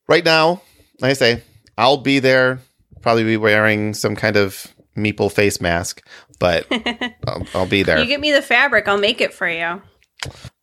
right 0.07 0.25
now, 0.25 0.61
like 0.99 1.11
I 1.11 1.13
say, 1.13 1.43
I'll 1.77 1.97
be 1.97 2.19
there, 2.19 2.59
probably 3.01 3.23
be 3.23 3.37
wearing 3.37 3.93
some 3.93 4.15
kind 4.15 4.35
of 4.35 4.73
meeple 4.97 5.31
face 5.31 5.61
mask, 5.61 6.05
but 6.39 6.65
I'll, 7.27 7.47
I'll 7.53 7.67
be 7.67 7.83
there. 7.83 7.99
You 7.99 8.05
get 8.05 8.19
me 8.19 8.31
the 8.31 8.41
fabric, 8.41 8.87
I'll 8.87 8.97
make 8.97 9.21
it 9.21 9.33
for 9.33 9.47
you. 9.47 9.81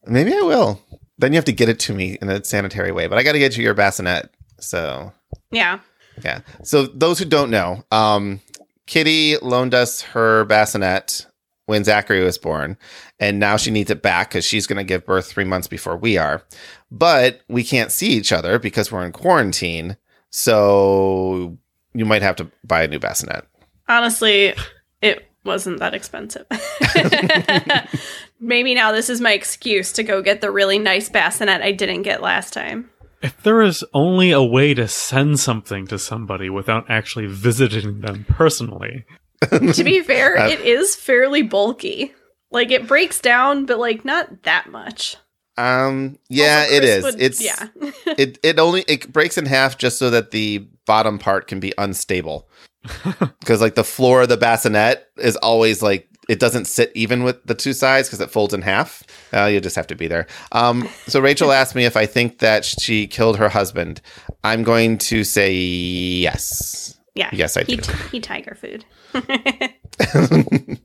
Maybe 0.06 0.34
I 0.34 0.40
will. 0.40 0.80
Then 1.18 1.32
you 1.32 1.36
have 1.36 1.44
to 1.44 1.52
get 1.52 1.68
it 1.68 1.78
to 1.80 1.94
me 1.94 2.18
in 2.20 2.28
a 2.28 2.44
sanitary 2.44 2.90
way, 2.92 3.06
but 3.06 3.18
I 3.18 3.22
got 3.22 3.32
to 3.32 3.38
get 3.38 3.56
you 3.56 3.62
your 3.62 3.74
bassinet. 3.74 4.30
So, 4.58 5.12
Yeah. 5.50 5.78
yeah. 6.24 6.40
So, 6.62 6.86
those 6.86 7.18
who 7.18 7.24
don't 7.24 7.50
know, 7.50 7.84
um, 7.90 8.40
Kitty 8.86 9.36
loaned 9.38 9.74
us 9.74 10.00
her 10.02 10.44
bassinet 10.44 11.26
when 11.66 11.84
Zachary 11.84 12.22
was 12.22 12.36
born, 12.36 12.76
and 13.18 13.38
now 13.38 13.56
she 13.56 13.70
needs 13.70 13.90
it 13.90 14.02
back 14.02 14.28
because 14.30 14.44
she's 14.44 14.66
going 14.66 14.76
to 14.76 14.84
give 14.84 15.06
birth 15.06 15.26
three 15.26 15.44
months 15.44 15.66
before 15.68 15.96
we 15.96 16.18
are. 16.18 16.42
But 16.90 17.40
we 17.48 17.64
can't 17.64 17.90
see 17.92 18.08
each 18.08 18.32
other 18.32 18.58
because 18.58 18.90
we're 18.92 19.04
in 19.06 19.12
quarantine. 19.12 19.96
So, 20.30 21.56
you 21.94 22.04
might 22.04 22.22
have 22.22 22.36
to 22.36 22.50
buy 22.64 22.82
a 22.82 22.88
new 22.88 22.98
bassinet. 22.98 23.46
Honestly, 23.88 24.52
it 25.00 25.26
wasn't 25.44 25.78
that 25.78 25.94
expensive. 25.94 26.46
Maybe 28.40 28.74
now 28.74 28.92
this 28.92 29.08
is 29.08 29.20
my 29.20 29.32
excuse 29.32 29.92
to 29.92 30.02
go 30.02 30.20
get 30.22 30.40
the 30.40 30.50
really 30.50 30.78
nice 30.78 31.08
bassinet 31.08 31.62
I 31.62 31.72
didn't 31.72 32.02
get 32.02 32.22
last 32.22 32.52
time. 32.52 32.90
If 33.22 33.42
there 33.42 33.62
is 33.62 33.82
only 33.94 34.32
a 34.32 34.42
way 34.42 34.74
to 34.74 34.86
send 34.86 35.40
something 35.40 35.86
to 35.86 35.98
somebody 35.98 36.50
without 36.50 36.90
actually 36.90 37.26
visiting 37.26 38.00
them 38.02 38.26
personally, 38.28 39.06
to 39.50 39.82
be 39.84 40.00
fair, 40.02 40.36
Uh, 40.36 40.48
it 40.48 40.60
is 40.60 40.94
fairly 40.94 41.42
bulky. 41.42 42.12
Like 42.50 42.70
it 42.70 42.86
breaks 42.86 43.20
down, 43.20 43.64
but 43.66 43.78
like 43.78 44.04
not 44.04 44.42
that 44.42 44.70
much. 44.70 45.16
Um, 45.56 46.18
yeah, 46.28 46.64
Also, 46.64 46.74
it 46.74 46.80
Chris 46.80 46.90
is. 46.90 47.04
would- 47.04 47.22
it's 47.22 47.44
yeah. 47.44 47.68
it 48.18 48.38
it 48.42 48.58
only 48.58 48.84
it 48.88 49.10
breaks 49.12 49.38
in 49.38 49.46
half 49.46 49.78
just 49.78 49.98
so 49.98 50.10
that 50.10 50.30
the 50.32 50.66
bottom 50.84 51.18
part 51.18 51.46
can 51.46 51.60
be 51.60 51.72
unstable. 51.78 52.48
Because 53.40 53.60
like 53.62 53.74
the 53.74 53.84
floor 53.84 54.22
of 54.22 54.28
the 54.28 54.36
bassinet 54.36 55.06
is 55.16 55.36
always 55.36 55.80
like 55.82 56.08
it 56.28 56.38
doesn't 56.40 56.66
sit 56.66 56.90
even 56.94 57.22
with 57.24 57.44
the 57.44 57.54
two 57.54 57.72
sides 57.72 58.08
because 58.08 58.20
it 58.20 58.30
folds 58.30 58.54
in 58.54 58.62
half. 58.62 59.02
Uh, 59.32 59.44
you 59.46 59.60
just 59.60 59.76
have 59.76 59.86
to 59.88 59.94
be 59.94 60.06
there. 60.06 60.26
Um, 60.52 60.88
so 61.06 61.20
Rachel 61.20 61.52
asked 61.60 61.74
me 61.74 61.84
if 61.84 61.96
I 61.96 62.06
think 62.06 62.38
that 62.38 62.64
she 62.64 63.06
killed 63.06 63.36
her 63.38 63.48
husband. 63.48 64.00
I'm 64.42 64.62
going 64.62 64.98
to 64.98 65.24
say 65.24 65.52
yes. 65.52 66.98
yeah. 67.14 67.30
Yes, 67.32 67.56
I 67.56 67.64
he, 67.64 67.76
do. 67.76 67.92
he 68.10 68.20
tiger 68.20 68.54
food. 68.54 68.84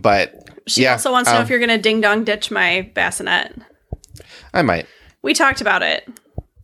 But 0.00 0.34
She 0.66 0.82
Yeah, 0.82 0.92
also 0.92 1.10
wants 1.10 1.28
to 1.28 1.34
know 1.34 1.40
um, 1.40 1.44
if 1.44 1.50
you're 1.50 1.58
gonna 1.58 1.78
ding 1.78 2.00
dong 2.00 2.24
ditch 2.24 2.50
my 2.50 2.90
bassinet. 2.94 3.52
I 4.54 4.62
might. 4.62 4.86
We 5.22 5.34
talked 5.34 5.60
about 5.60 5.82
it. 5.82 6.08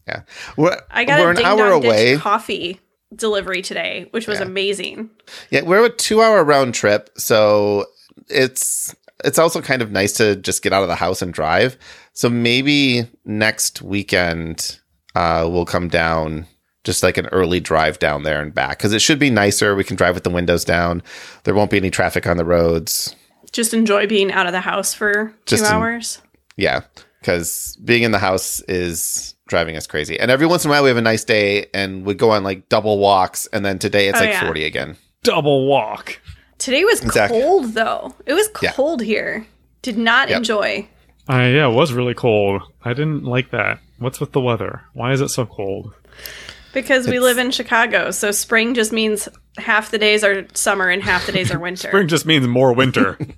Yeah, 0.06 0.22
we're, 0.56 0.78
I 0.90 1.04
got 1.04 1.20
we're 1.20 1.32
a 1.32 1.36
an 1.38 1.44
hour 1.44 1.70
away. 1.70 2.16
coffee 2.16 2.80
delivery 3.16 3.62
today, 3.62 4.06
which 4.10 4.26
was 4.26 4.38
Yeah. 4.40 4.46
amazing. 4.46 5.10
Yeah, 5.50 5.62
we're 5.62 5.84
a 5.84 5.90
two 5.90 6.20
hour 6.22 6.42
round 6.44 6.74
trip, 6.74 7.10
so 7.16 7.86
it's 8.28 8.94
it's 9.24 9.38
also 9.38 9.60
kind 9.62 9.80
of 9.82 9.90
nice 9.90 10.12
to 10.14 10.36
just 10.36 10.62
get 10.62 10.72
out 10.72 10.82
of 10.82 10.88
the 10.88 10.94
house 10.96 11.22
and 11.22 11.32
drive. 11.32 11.76
So 12.12 12.28
maybe 12.28 13.06
next 13.24 13.80
weekend 13.82 14.78
uh, 15.14 15.48
we'll 15.50 15.64
come 15.64 15.88
down 15.88 16.46
just 16.82 17.02
like 17.02 17.16
an 17.16 17.26
early 17.28 17.60
drive 17.60 17.98
down 17.98 18.24
there 18.24 18.42
and 18.42 18.52
back 18.54 18.76
because 18.78 18.92
it 18.92 18.98
should 19.00 19.18
be 19.18 19.30
nicer. 19.30 19.74
We 19.74 19.84
can 19.84 19.96
drive 19.96 20.14
with 20.14 20.24
the 20.24 20.30
windows 20.30 20.64
down. 20.64 21.02
There 21.44 21.54
won't 21.54 21.70
be 21.70 21.76
any 21.78 21.90
traffic 21.90 22.26
on 22.26 22.36
the 22.36 22.44
roads. 22.44 23.14
Just 23.52 23.72
enjoy 23.72 24.06
being 24.06 24.30
out 24.32 24.46
of 24.46 24.52
the 24.52 24.60
house 24.60 24.92
for 24.92 25.28
two 25.46 25.56
Just 25.56 25.64
en- 25.64 25.72
hours. 25.72 26.20
Yeah, 26.56 26.80
because 27.20 27.78
being 27.84 28.02
in 28.02 28.10
the 28.10 28.18
house 28.18 28.60
is 28.62 29.33
driving 29.46 29.76
us 29.76 29.86
crazy. 29.86 30.18
And 30.18 30.30
every 30.30 30.46
once 30.46 30.64
in 30.64 30.70
a 30.70 30.72
while 30.72 30.82
we 30.82 30.88
have 30.88 30.96
a 30.96 31.02
nice 31.02 31.24
day 31.24 31.66
and 31.74 32.04
we 32.04 32.14
go 32.14 32.30
on 32.30 32.44
like 32.44 32.68
double 32.68 32.98
walks, 32.98 33.46
and 33.52 33.64
then 33.64 33.78
today 33.78 34.08
it's 34.08 34.18
Oh, 34.18 34.24
like 34.24 34.30
yeah. 34.30 34.44
forty 34.44 34.64
again. 34.64 34.96
double 35.22 35.66
walk. 35.66 36.20
Today 36.58 36.84
was 36.84 37.02
Exactly. 37.02 37.40
cold 37.40 37.74
though. 37.74 38.14
It 38.26 38.34
was 38.34 38.48
Yeah. 38.62 38.72
cold 38.72 39.02
here. 39.02 39.46
Did 39.82 39.98
not 39.98 40.28
Yep. 40.28 40.36
enjoy. 40.38 40.88
Uh, 41.28 41.36
yeah, 41.38 41.66
it 41.68 41.74
was 41.74 41.92
really 41.92 42.14
cold. 42.14 42.62
I 42.84 42.90
didn't 42.92 43.24
like 43.24 43.50
that. 43.50 43.78
What's 43.98 44.20
with 44.20 44.32
the 44.32 44.40
weather? 44.40 44.82
Why 44.92 45.12
is 45.12 45.20
it 45.20 45.28
so 45.28 45.46
cold? 45.46 45.92
Because 46.72 47.06
we 47.06 47.12
It's- 47.16 47.22
live 47.22 47.38
in 47.38 47.50
Chicago, 47.50 48.10
so 48.10 48.30
spring 48.30 48.74
just 48.74 48.92
means 48.92 49.28
half 49.58 49.90
the 49.90 49.98
days 49.98 50.24
are 50.24 50.44
summer 50.54 50.88
and 50.88 51.02
half 51.02 51.24
the 51.26 51.32
days 51.32 51.50
are 51.52 51.58
winter. 51.60 51.88
Spring 51.88 52.08
just 52.08 52.26
means 52.26 52.46
more 52.46 52.72
winter. 52.72 53.18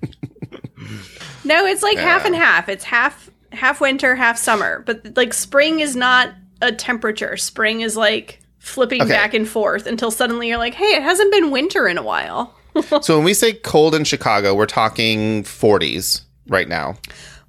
No, 1.44 1.64
it's 1.64 1.82
like 1.82 1.96
half 1.98 2.24
and 2.24 2.34
half. 2.34 2.68
It's 2.68 2.82
half 2.84 3.25
half 3.56 3.80
winter, 3.80 4.14
half 4.14 4.38
summer. 4.38 4.82
But 4.86 5.16
like 5.16 5.32
spring 5.34 5.80
is 5.80 5.96
not 5.96 6.30
a 6.62 6.72
temperature. 6.72 7.36
Spring 7.36 7.80
is 7.80 7.96
like 7.96 8.40
flipping 8.58 9.02
Okay. 9.02 9.10
back 9.10 9.34
and 9.34 9.48
forth 9.48 9.86
until 9.86 10.10
suddenly 10.10 10.48
you're 10.48 10.58
like, 10.58 10.74
"Hey, 10.74 10.94
it 10.94 11.02
hasn't 11.02 11.32
been 11.32 11.50
winter 11.50 11.86
in 11.88 11.98
a 11.98 12.02
while." 12.02 12.54
so 13.02 13.16
when 13.16 13.24
we 13.24 13.34
say 13.34 13.52
cold 13.54 13.94
in 13.94 14.04
Chicago, 14.04 14.54
we're 14.54 14.66
talking 14.66 15.42
forties 15.44 16.22
right 16.48 16.68
now. 16.68 16.96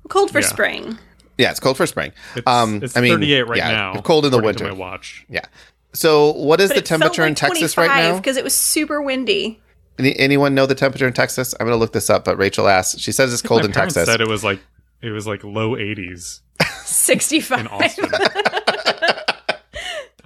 Cold 0.10 0.32
for 0.32 0.40
Yeah. 0.40 0.48
spring. 0.48 0.98
Yeah, 1.38 1.52
it's 1.52 1.60
cold 1.60 1.78
for 1.78 1.86
spring. 1.86 2.14
It's, 2.36 2.48
Um, 2.48 2.82
it's 2.82 2.98
I 2.98 3.02
mean, 3.02 3.12
38 3.14 3.48
right 3.48 3.58
yeah, 3.58 3.72
now. 3.72 4.02
cold 4.02 4.26
in 4.26 4.32
the 4.32 4.38
according 4.38 4.58
to 4.60 4.64
winter. 4.64 4.76
my 4.76 4.80
watch. 4.90 5.26
Yeah. 5.30 5.46
So 5.94 6.32
what 6.34 6.60
is 6.60 6.70
But 6.70 6.76
the 6.76 6.80
it 6.80 6.88
felt 6.88 7.02
temperature 7.02 7.26
in 7.28 7.36
Texas 7.36 7.78
right 7.78 7.88
now? 8.10 8.16
because 8.18 8.38
it 8.38 8.44
was 8.44 8.56
super 8.56 9.02
windy. 9.02 9.60
Any, 10.00 10.18
anyone 10.18 10.54
know 10.56 10.66
the 10.66 10.76
temperature 10.76 11.08
in 11.08 11.14
Texas? 11.14 11.54
I'm 11.60 11.66
going 11.68 11.76
to 11.76 11.80
look 11.80 11.92
this 11.94 12.10
up, 12.10 12.24
but 12.26 12.38
Rachel 12.38 12.68
asked. 12.68 13.00
She 13.00 13.12
says 13.12 13.34
it's 13.34 13.42
cold 13.42 13.62
my 13.62 13.66
in 13.68 13.72
Texas. 13.72 14.06
said 14.06 14.22
it 14.22 14.28
was 14.28 14.44
like 14.44 14.60
it 15.02 15.12
was 15.12 15.28
like 15.28 15.44
low 15.44 15.72
80s 15.72 16.42
65. 16.84 17.60
in 17.60 17.68
Austin. 17.68 18.10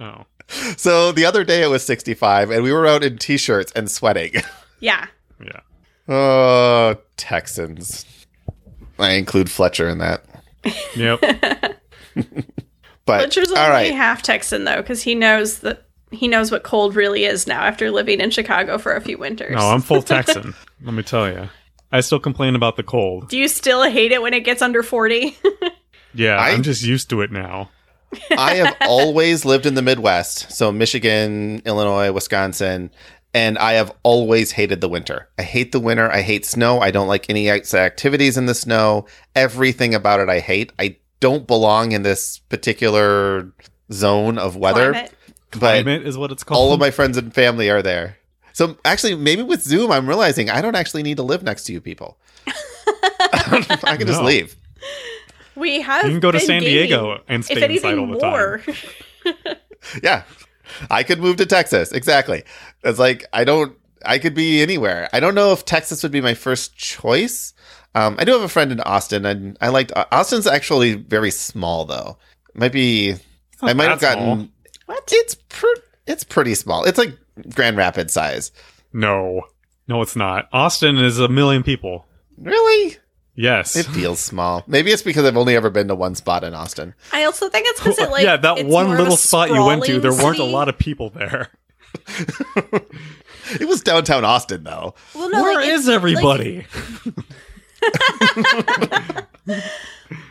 oh, 0.00 0.24
So 0.76 1.12
the 1.12 1.24
other 1.24 1.44
day 1.44 1.62
it 1.62 1.68
was 1.68 1.84
65 1.84 2.50
and 2.50 2.62
we 2.62 2.72
were 2.72 2.86
out 2.86 3.02
in 3.02 3.18
t-shirts 3.18 3.72
and 3.72 3.90
sweating. 3.90 4.34
yeah. 4.80 5.06
yeah. 5.42 5.60
oh, 6.08 6.96
Texans. 7.16 8.06
I 8.98 9.12
include 9.12 9.50
Fletcher 9.50 9.88
in 9.88 9.98
that. 9.98 10.24
Yep. 10.96 11.78
But 13.04 13.18
Fletcher's 13.18 13.50
only 13.50 13.60
all 13.60 13.70
right. 13.70 13.92
half 13.92 14.22
Texan 14.22 14.64
though, 14.64 14.76
because 14.76 15.02
he 15.02 15.14
knows 15.14 15.60
that 15.60 15.86
he 16.10 16.28
knows 16.28 16.52
what 16.52 16.62
cold 16.62 16.94
really 16.94 17.24
is 17.24 17.46
now 17.46 17.62
after 17.62 17.90
living 17.90 18.20
in 18.20 18.30
Chicago 18.30 18.78
for 18.78 18.94
a 18.94 19.00
few 19.00 19.18
winters. 19.18 19.56
No, 19.56 19.70
I'm 19.70 19.80
full 19.80 20.02
Texan. 20.02 20.54
let 20.82 20.94
me 20.94 21.02
tell 21.02 21.28
you. 21.28 21.48
I 21.92 22.00
still 22.00 22.18
complain 22.20 22.56
about 22.56 22.76
the 22.76 22.82
cold. 22.82 23.28
Do 23.28 23.36
you 23.38 23.48
still 23.48 23.82
hate 23.88 24.12
it 24.12 24.22
when 24.22 24.32
it 24.34 24.40
gets 24.44 24.62
under 24.62 24.82
40? 24.82 25.36
Yeah, 26.14 26.36
I- 26.36 26.50
I'm 26.50 26.62
just 26.62 26.82
used 26.82 27.08
to 27.08 27.22
it 27.22 27.32
now. 27.32 27.70
I 28.36 28.56
have 28.56 28.76
always 28.82 29.46
lived 29.46 29.64
in 29.64 29.72
the 29.74 29.80
Midwest, 29.80 30.52
so 30.52 30.70
Michigan, 30.70 31.62
Illinois, 31.64 32.12
Wisconsin, 32.12 32.90
and 33.32 33.56
I 33.56 33.72
have 33.72 33.90
always 34.02 34.52
hated 34.52 34.82
the 34.82 34.90
winter. 34.90 35.30
I 35.38 35.42
hate 35.42 35.72
the 35.72 35.80
winter. 35.80 36.10
I 36.12 36.20
hate 36.20 36.44
snow. 36.44 36.80
I 36.80 36.90
don't 36.90 37.08
like 37.08 37.30
any 37.30 37.48
activities 37.48 38.36
in 38.36 38.44
the 38.44 38.54
snow. 38.54 39.06
Everything 39.34 39.94
about 39.94 40.20
it 40.20 40.28
I 40.28 40.40
hate. 40.40 40.70
I 40.78 40.96
don't 41.20 41.46
belong 41.46 41.92
in 41.92 42.02
this 42.02 42.40
particular 42.50 43.50
zone 43.90 44.36
of 44.36 44.54
weather, 44.54 44.92
Climate. 44.92 45.12
but 45.52 45.58
Climate 45.60 46.06
is 46.06 46.18
what 46.18 46.30
it's 46.30 46.44
called. 46.44 46.58
all 46.58 46.74
of 46.74 46.80
my 46.80 46.90
friends 46.90 47.16
and 47.16 47.32
family 47.32 47.70
are 47.70 47.80
there. 47.80 48.18
So 48.52 48.76
actually, 48.84 49.14
maybe 49.14 49.42
with 49.42 49.62
Zoom, 49.62 49.90
I'm 49.90 50.08
realizing 50.08 50.50
I 50.50 50.60
don't 50.60 50.74
actually 50.74 51.02
need 51.02 51.16
to 51.16 51.22
live 51.22 51.42
next 51.42 51.64
to 51.64 51.72
you 51.72 51.80
people. 51.80 52.18
I 52.46 53.96
can 53.98 54.06
just 54.06 54.22
leave. 54.22 54.56
We 55.54 55.80
have 55.82 56.04
You 56.04 56.10
can 56.12 56.20
go 56.20 56.30
to 56.30 56.40
San 56.40 56.60
gaming, 56.60 56.88
Diego 56.88 57.22
and 57.28 57.44
stay 57.44 57.62
if 57.62 57.70
inside 57.70 57.98
all 57.98 58.06
the 58.06 58.18
time. 58.18 59.56
Yeah. 60.02 60.22
I 60.90 61.02
could 61.02 61.18
move 61.18 61.36
to 61.36 61.46
Texas. 61.46 61.92
Exactly. 61.92 62.44
It's 62.84 62.98
like 62.98 63.26
I 63.32 63.44
don't 63.44 63.76
I 64.04 64.18
could 64.18 64.34
be 64.34 64.62
anywhere. 64.62 65.08
I 65.12 65.20
don't 65.20 65.34
know 65.34 65.52
if 65.52 65.64
Texas 65.64 66.02
would 66.02 66.12
be 66.12 66.20
my 66.20 66.34
first 66.34 66.76
choice. 66.76 67.52
Um, 67.94 68.16
I 68.18 68.24
do 68.24 68.32
have 68.32 68.42
a 68.42 68.48
friend 68.48 68.72
in 68.72 68.80
Austin 68.80 69.26
and 69.26 69.58
I 69.60 69.68
liked 69.68 69.92
Austin's 70.10 70.46
actually 70.46 70.94
very 70.94 71.30
small 71.30 71.84
though. 71.84 72.16
Might 72.54 72.72
be 72.72 73.16
I 73.60 73.72
might 73.74 73.88
have 73.88 74.00
gotten 74.00 74.24
small. 74.24 74.48
what? 74.86 75.08
it's 75.12 75.34
pr- 75.34 75.66
it's 76.06 76.24
pretty 76.24 76.54
small. 76.54 76.84
It's 76.84 76.98
like 76.98 77.16
Grand 77.54 77.76
Rapids 77.76 78.12
size. 78.12 78.52
No, 78.92 79.42
no, 79.88 80.02
it's 80.02 80.16
not. 80.16 80.48
Austin 80.52 80.98
is 80.98 81.18
a 81.18 81.28
million 81.28 81.62
people. 81.62 82.06
Really? 82.38 82.96
Yes. 83.34 83.74
It 83.76 83.86
feels 83.86 84.20
small. 84.20 84.62
Maybe 84.66 84.90
it's 84.90 85.02
because 85.02 85.24
I've 85.24 85.36
only 85.38 85.56
ever 85.56 85.70
been 85.70 85.88
to 85.88 85.94
one 85.94 86.14
spot 86.14 86.44
in 86.44 86.52
Austin. 86.54 86.94
I 87.12 87.24
also 87.24 87.48
think 87.48 87.66
it's 87.68 87.80
because 87.80 87.98
it 87.98 88.10
like 88.10 88.24
yeah, 88.24 88.36
that 88.36 88.58
it's 88.58 88.68
one 88.70 88.88
more 88.88 88.96
little 88.98 89.16
spot 89.16 89.48
you 89.48 89.64
went 89.64 89.84
to, 89.84 90.00
there 90.00 90.12
weren't 90.12 90.38
a 90.38 90.44
lot 90.44 90.68
of 90.68 90.78
people 90.78 91.10
there. 91.10 91.48
It 93.60 93.66
was 93.66 93.82
downtown 93.82 94.24
Austin 94.24 94.62
though. 94.64 94.94
Well, 95.14 95.28
no, 95.28 95.42
Where 95.42 95.56
like, 95.56 95.66
is 95.68 95.86
it's- 95.88 95.88
like- 95.88 95.94
everybody? 95.96 96.66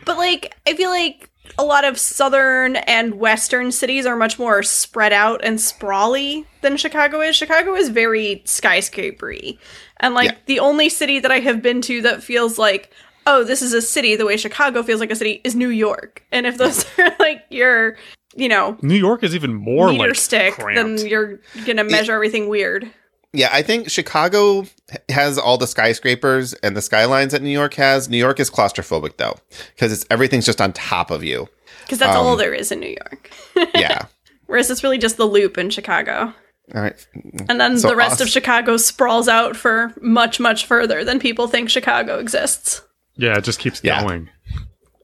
But 0.04 0.16
like, 0.16 0.54
I 0.66 0.74
feel 0.74 0.90
like 0.90 1.28
a 1.58 1.64
lot 1.64 1.84
of 1.84 1.98
southern 1.98 2.76
and 2.76 3.14
western 3.14 3.72
cities 3.72 4.06
are 4.06 4.16
much 4.16 4.38
more 4.38 4.62
spread 4.62 5.12
out 5.12 5.40
and 5.44 5.60
sprawly 5.60 6.46
than 6.62 6.76
Chicago 6.76 7.20
is. 7.20 7.36
Chicago 7.36 7.74
is 7.74 7.88
very 7.88 8.42
skyscrapery, 8.44 9.58
and 9.98 10.14
like 10.14 10.30
Yeah. 10.30 10.36
the 10.46 10.60
only 10.60 10.88
city 10.88 11.18
that 11.20 11.30
I 11.30 11.40
have 11.40 11.62
been 11.62 11.80
to 11.82 12.02
that 12.02 12.22
feels 12.22 12.58
like. 12.58 12.92
Oh, 13.24 13.44
this 13.44 13.62
is 13.62 13.72
a 13.72 13.80
city 13.80 14.16
the 14.16 14.26
way 14.26 14.36
Chicago 14.36 14.82
feels 14.82 14.98
like 14.98 15.12
a 15.12 15.14
city 15.14 15.40
is 15.44 15.54
New 15.54 15.68
York. 15.68 16.24
And 16.32 16.44
if 16.44 16.58
those 16.58 16.84
are 16.98 17.14
like 17.20 17.44
your, 17.50 17.96
you 18.34 18.48
know, 18.48 18.76
New 18.82 18.96
York 18.96 19.22
is 19.22 19.32
even 19.32 19.54
more 19.54 19.92
meter 19.92 20.08
like 20.08 20.16
stick, 20.16 20.54
cramped. 20.54 20.98
then 21.02 21.06
you're 21.08 21.38
gonna 21.64 21.84
measure 21.84 22.14
everything 22.14 22.48
weird. 22.48 22.90
Yeah, 23.34 23.48
I 23.52 23.62
think 23.62 23.90
Chicago 23.90 24.66
has 25.08 25.38
all 25.38 25.56
the 25.56 25.66
skyscrapers 25.66 26.52
and 26.54 26.76
the 26.76 26.82
skylines 26.82 27.32
that 27.32 27.40
New 27.42 27.48
York 27.50 27.74
has. 27.74 28.08
New 28.10 28.18
York 28.18 28.38
is 28.40 28.50
claustrophobic 28.50 29.16
though, 29.16 29.36
because 29.74 29.92
it's 29.92 30.04
everything's 30.10 30.44
just 30.46 30.60
on 30.60 30.72
top 30.74 31.10
of 31.10 31.24
you. 31.24 31.48
Because 31.82 31.98
that's 31.98 32.14
all 32.16 32.32
Um, 32.32 32.38
there 32.38 32.52
is 32.54 32.70
in 32.70 32.80
New 32.80 32.94
York. 32.94 33.30
Yeah. 33.74 34.06
Whereas 34.46 34.70
it's 34.70 34.82
really 34.82 34.98
just 34.98 35.16
the 35.16 35.24
loop 35.24 35.56
in 35.56 35.70
Chicago. 35.70 36.34
all 36.74 36.82
right. 36.82 37.06
And 37.48 37.58
then 37.58 37.78
So 37.78 37.88
the 37.88 37.96
rest 37.96 38.20
of 38.20 38.28
Chicago 38.28 38.76
sprawls 38.76 39.28
out 39.28 39.56
for 39.56 39.94
much, 40.02 40.38
much 40.38 40.66
further 40.66 41.04
than 41.04 41.18
people 41.18 41.48
think 41.48 41.70
Chicago 41.70 42.18
exists. 42.18 42.82
yeah, 43.16 43.38
it 43.38 43.44
just 43.44 43.58
keeps 43.58 43.80
Yeah. 43.82 44.02
going. 44.02 44.28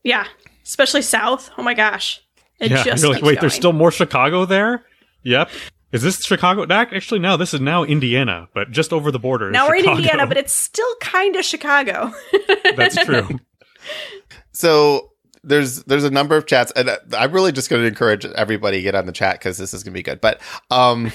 Yeah. 0.05 0.27
Especially 0.65 1.01
south. 1.03 1.51
Oh 1.57 1.63
my 1.63 1.73
gosh. 1.73 2.21
It 2.61 2.71
yeah, 2.73 2.83
just 2.85 3.03
you're 3.03 3.13
like, 3.13 3.21
keeps 3.21 3.27
wait, 3.27 3.41
there's 3.41 3.55
still 3.55 3.73
more 3.73 3.91
Chicago 3.91 4.45
there. 4.45 4.85
Yep. 5.23 5.49
Is 5.91 6.03
this 6.03 6.25
Chicago? 6.25 6.65
Ac- 6.65 6.95
Actually, 6.95 7.21
no. 7.21 7.37
This 7.37 7.55
is 7.55 7.61
now 7.61 7.83
Indiana, 7.85 8.49
but 8.55 8.71
just 8.71 8.93
over 8.93 9.11
the 9.11 9.19
border. 9.19 9.51
Now 9.51 9.69
we're 9.69 9.77
in 9.77 9.89
Indiana, 9.89 10.27
but 10.27 10.37
it's 10.37 10.53
still 10.53 10.95
kind 11.01 11.35
of 11.37 11.45
Chicago. 11.45 12.13
that's 12.77 12.97
true. 13.05 13.29
So 14.53 15.13
there's 15.45 15.85
there's 15.85 16.05
a 16.05 16.11
number 16.11 16.37
of 16.37 16.47
chats, 16.47 16.73
and 16.73 16.89
uh, 16.89 16.97
I'm 17.17 17.33
really 17.33 17.53
just 17.53 17.71
going 17.71 17.83
to 17.83 17.89
encourage 17.89 18.25
everybody 18.27 18.79
to 18.79 18.83
get 18.83 18.95
on 18.97 19.07
the 19.07 19.13
chat 19.13 19.39
because 19.39 19.57
this 19.57 19.73
is 19.73 19.85
going 19.85 19.93
to 19.93 19.99
be 19.99 20.03
good. 20.03 20.21
But 20.21 20.41
um, 20.71 21.13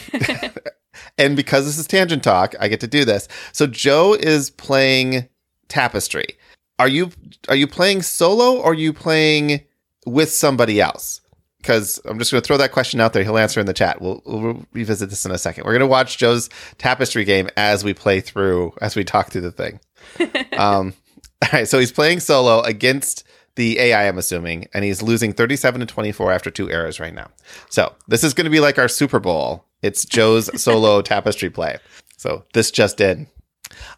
and 1.18 1.36
because 1.36 1.66
this 1.66 1.78
is 1.78 1.86
tangent 1.88 2.24
talk, 2.24 2.56
I 2.60 2.68
get 2.68 2.80
to 2.80 2.88
do 2.88 3.04
this. 3.06 3.28
So 3.52 3.68
Joe 3.68 4.14
is 4.14 4.50
playing 4.50 5.28
Tapestry. 5.68 6.26
Are 6.80 6.88
you 6.88 7.12
are 7.50 7.56
you 7.56 7.68
playing 7.68 8.02
solo 8.02 8.60
or 8.60 8.72
are 8.72 8.76
you 8.76 8.94
playing 8.94 9.62
with 10.06 10.32
somebody 10.32 10.82
else? 10.82 11.22
Because 11.64 12.00
I'm 12.04 12.20
just 12.20 12.30
going 12.30 12.42
to 12.42 12.46
throw 12.46 12.58
that 12.58 12.74
question 12.74 13.00
out 13.00 13.14
there. 13.14 13.24
He'll 13.24 13.38
answer 13.38 13.62
in 13.62 13.66
the 13.66 13.74
chat. 13.74 14.02
We'll, 14.02 14.22
we'll 14.26 14.66
revisit 14.74 15.10
this 15.10 15.26
in 15.26 15.32
a 15.32 15.38
second. 15.38 15.64
We're 15.64 15.72
going 15.72 15.80
to 15.80 15.88
watch 15.88 16.18
Joe's 16.18 16.50
Tapestry 16.78 17.24
game 17.24 17.50
as 17.56 17.86
we 17.86 17.94
play 17.94 18.20
through, 18.20 18.74
as 18.82 18.98
we 18.98 19.06
talk 19.06 19.32
through 19.32 19.42
the 19.42 19.52
thing. 19.52 19.80
um, 20.58 20.94
all 21.42 21.50
right, 21.54 21.68
so 21.68 21.80
he's 21.80 21.92
playing 21.92 22.20
solo 22.20 22.62
against 22.62 23.24
the 23.56 23.80
AI, 23.80 24.08
I'm 24.08 24.18
assuming, 24.18 24.68
and 24.74 24.84
he's 24.84 25.02
losing 25.02 25.32
37 25.32 25.82
to 25.82 25.86
24 25.86 26.32
after 26.32 26.52
two 26.52 26.70
errors 26.70 27.00
right 27.00 27.14
now. 27.14 27.30
So 27.70 27.96
this 28.08 28.24
is 28.24 28.34
going 28.34 28.46
to 28.46 28.52
be 28.52 28.60
like 28.60 28.78
our 28.78 28.88
Super 28.88 29.20
Bowl. 29.20 29.66
It's 29.82 30.06
Joe's 30.06 30.62
solo 30.62 31.02
tapestry 31.02 31.50
play. 31.50 31.78
So 32.18 32.44
this 32.54 32.72
just 32.72 33.00
in. 33.00 33.28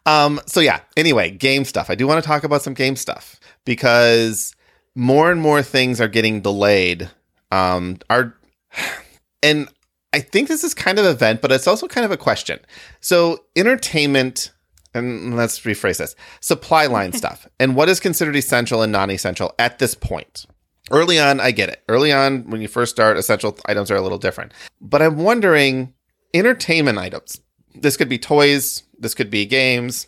Um, 0.05 0.39
so 0.45 0.59
yeah, 0.59 0.81
anyway, 0.95 1.31
game 1.31 1.65
stuff. 1.65 1.89
I 1.89 1.95
do 1.95 2.07
want 2.07 2.23
to 2.23 2.27
talk 2.27 2.43
about 2.43 2.61
some 2.61 2.73
game 2.73 2.95
stuff 2.95 3.39
because 3.65 4.55
more 4.95 5.31
and 5.31 5.41
more 5.41 5.61
things 5.61 5.99
are 5.99 6.07
getting 6.07 6.41
delayed. 6.41 7.09
Um, 7.51 7.97
are 8.09 8.35
and 9.43 9.69
I 10.13 10.19
think 10.19 10.47
this 10.47 10.63
is 10.63 10.73
kind 10.73 10.97
of 10.97 11.05
an 11.05 11.11
event, 11.11 11.41
but 11.41 11.51
it's 11.51 11.67
also 11.67 11.87
kind 11.87 12.05
of 12.05 12.11
a 12.11 12.17
question. 12.17 12.59
So 13.01 13.45
entertainment 13.55 14.51
and 14.93 15.35
let's 15.35 15.59
rephrase 15.59 15.97
this 15.97 16.15
supply 16.39 16.85
line 16.85 17.11
stuff 17.21 17.47
and 17.59 17.75
what 17.75 17.89
is 17.89 17.99
considered 17.99 18.35
essential 18.35 18.81
and 18.81 18.91
non-essential 18.91 19.53
at 19.59 19.79
this 19.79 19.93
point. 19.93 20.45
Early 20.91 21.19
on 21.19 21.39
i 21.39 21.51
get 21.51 21.69
it. 21.69 21.83
Early 21.89 22.13
on 22.13 22.49
when 22.49 22.61
you 22.61 22.67
first 22.67 22.93
start 22.93 23.17
essential 23.17 23.57
items 23.65 23.91
are 23.91 23.95
a 23.95 24.01
little 24.01 24.17
different. 24.17 24.53
But 24.79 25.01
i'm 25.01 25.17
wondering 25.17 25.93
entertainment 26.33 26.97
items 26.97 27.41
this 27.73 27.97
could 27.97 28.09
be 28.09 28.17
toys 28.17 28.83
this 28.97 29.13
could 29.13 29.29
be 29.29 29.45
games 29.45 30.07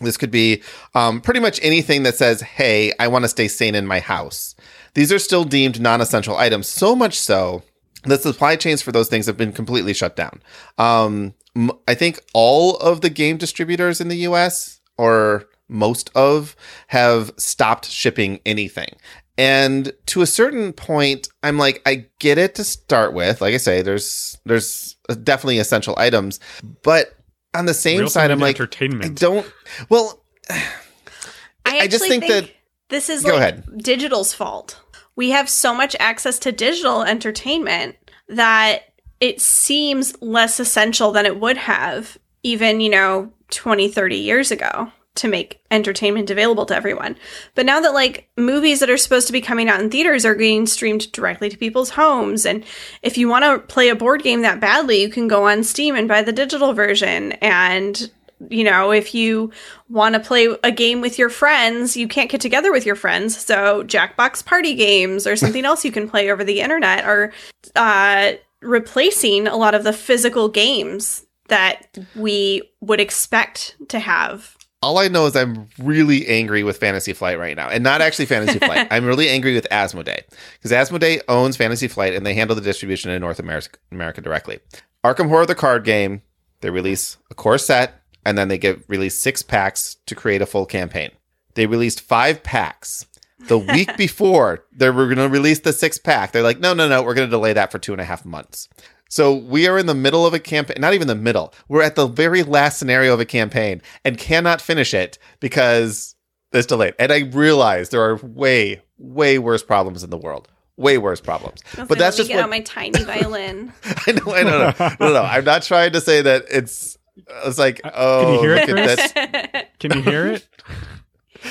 this 0.00 0.16
could 0.16 0.30
be 0.30 0.62
um, 0.94 1.20
pretty 1.20 1.40
much 1.40 1.58
anything 1.62 2.04
that 2.04 2.14
says 2.14 2.40
hey 2.40 2.92
i 3.00 3.08
want 3.08 3.24
to 3.24 3.28
stay 3.28 3.48
sane 3.48 3.74
in 3.74 3.86
my 3.86 4.00
house 4.00 4.54
these 4.94 5.12
are 5.12 5.18
still 5.18 5.44
deemed 5.44 5.80
non-essential 5.80 6.36
items 6.36 6.66
so 6.66 6.94
much 6.96 7.18
so 7.18 7.62
that 8.04 8.22
supply 8.22 8.56
chains 8.56 8.80
for 8.82 8.92
those 8.92 9.08
things 9.08 9.26
have 9.26 9.36
been 9.36 9.52
completely 9.52 9.92
shut 9.94 10.16
down. 10.16 10.40
Um, 10.78 11.34
m- 11.56 11.72
I 11.88 11.94
think 11.94 12.20
all 12.32 12.76
of 12.76 13.00
the 13.00 13.10
game 13.10 13.36
distributors 13.36 14.00
in 14.00 14.08
the 14.08 14.16
US, 14.18 14.80
or 14.96 15.44
most 15.68 16.10
of, 16.14 16.54
have 16.88 17.30
stopped 17.36 17.86
shipping 17.86 18.40
anything. 18.46 18.94
And 19.36 19.92
to 20.06 20.22
a 20.22 20.26
certain 20.26 20.72
point, 20.72 21.28
I'm 21.42 21.58
like, 21.58 21.80
I 21.86 22.06
get 22.18 22.38
it 22.38 22.54
to 22.56 22.64
start 22.64 23.12
with. 23.14 23.40
Like 23.40 23.54
I 23.54 23.58
say, 23.58 23.82
there's 23.82 24.38
there's 24.44 24.96
definitely 25.22 25.58
essential 25.58 25.94
items, 25.98 26.40
but 26.82 27.14
on 27.54 27.66
the 27.66 27.74
same 27.74 27.98
We 27.98 28.02
also 28.04 28.14
side, 28.20 28.30
I'm 28.30 28.38
need 28.38 28.42
like, 28.44 28.56
I 28.56 28.58
entertainment. 28.62 29.18
don't. 29.18 29.46
Well, 29.88 30.22
I, 30.50 31.80
I 31.80 31.86
just 31.86 32.04
actually 32.04 32.08
think 32.20 32.26
that- 32.32 32.50
this 32.88 33.08
is 33.08 33.22
Go 33.22 33.30
like 33.30 33.38
ahead. 33.38 33.64
digital's 33.78 34.32
fault. 34.32 34.80
We 35.16 35.30
have 35.30 35.48
so 35.48 35.74
much 35.74 35.96
access 35.98 36.38
to 36.40 36.52
digital 36.52 37.02
entertainment 37.02 37.96
that 38.28 38.92
it 39.20 39.40
seems 39.40 40.20
less 40.22 40.60
essential 40.60 41.10
than 41.12 41.26
it 41.26 41.40
would 41.40 41.56
have 41.56 42.18
even, 42.42 42.80
you 42.80 42.90
know, 42.90 43.32
20, 43.50 43.88
30 43.88 44.16
years 44.16 44.50
ago 44.50 44.92
to 45.16 45.28
make 45.28 45.60
entertainment 45.72 46.30
available 46.30 46.64
to 46.66 46.76
everyone. 46.76 47.16
But 47.56 47.66
now 47.66 47.80
that 47.80 47.92
like 47.94 48.28
movies 48.36 48.78
that 48.80 48.90
are 48.90 48.96
supposed 48.96 49.26
to 49.26 49.32
be 49.32 49.40
coming 49.40 49.68
out 49.68 49.80
in 49.80 49.90
theaters 49.90 50.24
are 50.24 50.34
being 50.36 50.66
streamed 50.66 51.10
directly 51.10 51.48
to 51.48 51.58
people's 51.58 51.90
homes 51.90 52.46
and 52.46 52.64
if 53.02 53.18
you 53.18 53.28
want 53.28 53.44
to 53.44 53.58
play 53.66 53.88
a 53.88 53.96
board 53.96 54.22
game 54.22 54.42
that 54.42 54.60
badly, 54.60 55.00
you 55.02 55.08
can 55.08 55.26
go 55.26 55.48
on 55.48 55.64
Steam 55.64 55.96
and 55.96 56.06
buy 56.06 56.22
the 56.22 56.32
digital 56.32 56.72
version 56.72 57.32
and 57.32 58.12
you 58.50 58.64
know, 58.64 58.90
if 58.90 59.14
you 59.14 59.50
want 59.88 60.14
to 60.14 60.20
play 60.20 60.48
a 60.62 60.70
game 60.70 61.00
with 61.00 61.18
your 61.18 61.30
friends, 61.30 61.96
you 61.96 62.08
can't 62.08 62.30
get 62.30 62.40
together 62.40 62.72
with 62.72 62.86
your 62.86 62.94
friends. 62.94 63.36
So 63.36 63.82
Jackbox 63.84 64.44
party 64.44 64.74
games 64.74 65.26
or 65.26 65.36
something 65.36 65.64
else 65.66 65.84
you 65.84 65.92
can 65.92 66.08
play 66.08 66.30
over 66.30 66.44
the 66.44 66.60
internet 66.60 67.04
are 67.04 67.32
uh, 67.76 68.32
replacing 68.60 69.46
a 69.46 69.56
lot 69.56 69.74
of 69.74 69.84
the 69.84 69.92
physical 69.92 70.48
games 70.48 71.24
that 71.48 71.98
we 72.14 72.62
would 72.80 73.00
expect 73.00 73.76
to 73.88 73.98
have. 73.98 74.56
all 74.82 74.98
I 74.98 75.08
know 75.08 75.26
is 75.26 75.34
I'm 75.34 75.66
really 75.78 76.26
angry 76.28 76.62
with 76.62 76.76
Fantasy 76.76 77.12
Flight 77.12 77.38
right 77.38 77.56
now, 77.56 77.68
and 77.68 77.82
not 77.82 78.00
actually 78.00 78.26
Fantasy 78.26 78.58
Flight. 78.58 78.86
I'm 78.92 79.06
really 79.06 79.28
angry 79.28 79.54
with 79.54 79.66
Asmodee 79.70 80.20
because 80.54 80.70
Asmodee 80.70 81.22
owns 81.26 81.56
Fantasy 81.56 81.88
Flight 81.88 82.14
and 82.14 82.24
they 82.24 82.34
handle 82.34 82.54
the 82.54 82.62
distribution 82.62 83.10
in 83.10 83.20
North 83.20 83.38
America, 83.40 83.78
America 83.90 84.20
directly. 84.20 84.60
Arkham 85.04 85.28
Horror, 85.28 85.46
the 85.46 85.54
card 85.54 85.84
game, 85.84 86.22
they 86.60 86.70
release 86.70 87.16
a 87.30 87.34
core 87.34 87.58
set 87.58 87.97
and 88.28 88.36
then 88.36 88.48
they 88.48 88.58
get 88.58 88.86
released 88.88 89.22
six 89.22 89.42
packs 89.42 89.96
to 90.04 90.14
create 90.14 90.42
a 90.42 90.46
full 90.46 90.66
campaign. 90.66 91.10
They 91.54 91.64
released 91.64 92.02
five 92.02 92.42
packs. 92.42 93.06
The 93.46 93.58
week 93.74 93.96
before 93.96 94.66
they 94.70 94.90
were 94.90 95.06
going 95.06 95.16
to 95.16 95.30
release 95.30 95.60
the 95.60 95.72
six 95.72 95.96
pack, 95.96 96.32
they're 96.32 96.42
like, 96.42 96.60
no, 96.60 96.74
no, 96.74 96.86
no, 96.86 97.02
we're 97.02 97.14
going 97.14 97.26
to 97.26 97.30
delay 97.30 97.54
that 97.54 97.72
for 97.72 97.78
two 97.78 97.92
and 97.92 98.02
a 98.02 98.04
half 98.04 98.26
months. 98.26 98.68
So 99.08 99.34
we 99.34 99.66
are 99.66 99.78
in 99.78 99.86
the 99.86 99.94
middle 99.94 100.26
of 100.26 100.34
a 100.34 100.38
campaign, 100.38 100.76
not 100.78 100.92
even 100.92 101.08
the 101.08 101.14
middle. 101.14 101.54
We're 101.68 101.82
at 101.82 101.94
the 101.94 102.06
very 102.06 102.42
last 102.42 102.78
scenario 102.78 103.14
of 103.14 103.20
a 103.20 103.24
campaign 103.24 103.80
and 104.04 104.18
cannot 104.18 104.60
finish 104.60 104.92
it 104.92 105.18
because 105.40 106.14
it's 106.52 106.66
delayed. 106.66 106.96
And 106.98 107.10
I 107.10 107.20
realize 107.20 107.88
there 107.88 108.02
are 108.02 108.16
way, 108.16 108.82
way 108.98 109.38
worse 109.38 109.62
problems 109.62 110.04
in 110.04 110.10
the 110.10 110.18
world. 110.18 110.48
Way 110.76 110.98
worse 110.98 111.22
problems. 111.22 111.62
But 111.74 111.98
that's 111.98 112.18
just 112.18 112.28
get 112.28 112.36
what 112.36 112.44
out 112.44 112.50
my 112.50 112.60
tiny 112.60 113.02
violin. 113.02 113.72
I 114.06 114.12
know. 114.12 114.34
I 114.34 114.42
know. 114.42 114.72
No, 114.78 114.88
no, 115.00 115.12
no. 115.14 115.22
I'm 115.22 115.44
not 115.44 115.62
trying 115.62 115.92
to 115.92 116.00
say 116.00 116.20
that 116.22 116.44
it's. 116.50 116.97
It's 117.44 117.58
like, 117.58 117.80
oh, 117.84 118.24
can 118.24 118.34
you 118.34 118.40
hear 118.40 118.52
oh, 118.52 118.56
it, 118.56 118.68
at 118.68 118.68
Chris? 118.68 119.12
this. 119.12 119.64
Can 119.78 119.92
you 119.92 120.02
hear 120.02 120.26
it? 120.26 120.48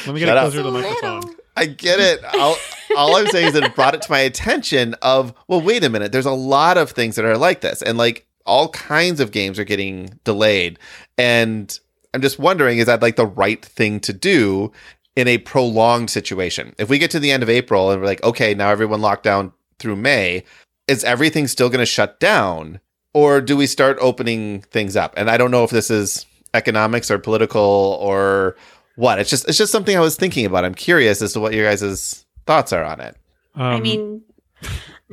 Let 0.06 0.14
me 0.14 0.20
get 0.20 0.28
Shut 0.28 0.30
it 0.30 0.38
up. 0.38 0.44
closer 0.44 0.58
to 0.58 0.64
the 0.64 0.72
microphone. 0.72 1.36
I 1.56 1.66
get 1.66 2.00
it. 2.00 2.24
All, 2.36 2.56
all 2.96 3.16
I'm 3.16 3.28
saying 3.28 3.48
is 3.48 3.54
that 3.54 3.64
it 3.64 3.76
brought 3.76 3.96
it 3.96 4.02
to 4.04 4.12
my 4.12 4.20
attention 4.20 4.96
of, 5.02 5.34
well, 5.48 5.62
wait 5.62 5.84
a 5.84 5.90
minute. 5.90 6.12
There's 6.12 6.26
a 6.26 6.32
lot 6.32 6.78
of 6.78 6.92
things 6.92 7.16
that 7.16 7.26
are 7.26 7.38
like 7.38 7.62
this. 7.62 7.82
And 7.82 7.98
like 7.98 8.28
all 8.46 8.70
kinds 8.70 9.20
of 9.20 9.32
games 9.32 9.58
are 9.58 9.64
getting 9.64 10.20
delayed. 10.24 10.78
And 11.18 11.78
I'm 12.14 12.22
just 12.22 12.38
wondering, 12.38 12.78
is 12.78 12.86
that 12.86 13.02
like 13.02 13.16
the 13.16 13.26
right 13.26 13.64
thing 13.64 14.00
to 14.02 14.14
do 14.14 14.72
in 15.16 15.28
a 15.28 15.40
prolonged 15.40 16.10
situation? 16.10 16.76
If 16.78 16.90
we 16.90 17.00
get 17.00 17.12
to 17.12 17.20
the 17.20 17.32
end 17.32 17.44
of 17.44 17.50
April 17.50 17.92
and 17.92 18.02
we're 18.02 18.08
like, 18.08 18.24
okay, 18.24 18.54
now 18.54 18.70
everyone 18.70 19.02
locked 19.02 19.24
down 19.24 19.52
through 19.80 19.96
May, 19.96 20.44
is 20.88 21.04
everything 21.04 21.48
still 21.48 21.70
going 21.70 21.80
to 21.80 21.86
shut 21.86 22.20
down? 22.20 22.80
Or 23.18 23.42
do 23.42 23.58
we 23.58 23.66
start 23.66 23.98
opening 24.00 24.62
things 24.62 24.96
up? 24.96 25.16
And 25.18 25.28
I 25.28 25.38
don't 25.38 25.50
know 25.50 25.64
if 25.64 25.72
this 25.72 25.90
is 25.90 26.28
economics 26.54 27.10
or 27.10 27.18
political 27.18 27.98
or 28.00 28.56
what. 28.96 29.18
It's 29.18 29.32
just 29.32 29.50
it's 29.50 29.58
just 29.58 29.72
something 29.72 29.98
I 29.98 30.02
was 30.02 30.16
thinking 30.16 30.46
about. 30.46 30.64
I'm 30.64 30.76
curious 30.76 31.20
as 31.24 31.34
to 31.34 31.40
what 31.40 31.56
your 31.56 31.68
guys' 31.68 32.28
thoughts 32.46 32.72
are 32.72 32.84
on 32.84 33.02
it. 33.02 33.16
Um, 33.56 33.64
I 33.64 33.80
mean, 33.80 34.22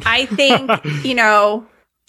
I 0.04 0.26
think, 0.26 0.70
you 1.02 1.14
know, 1.14 1.66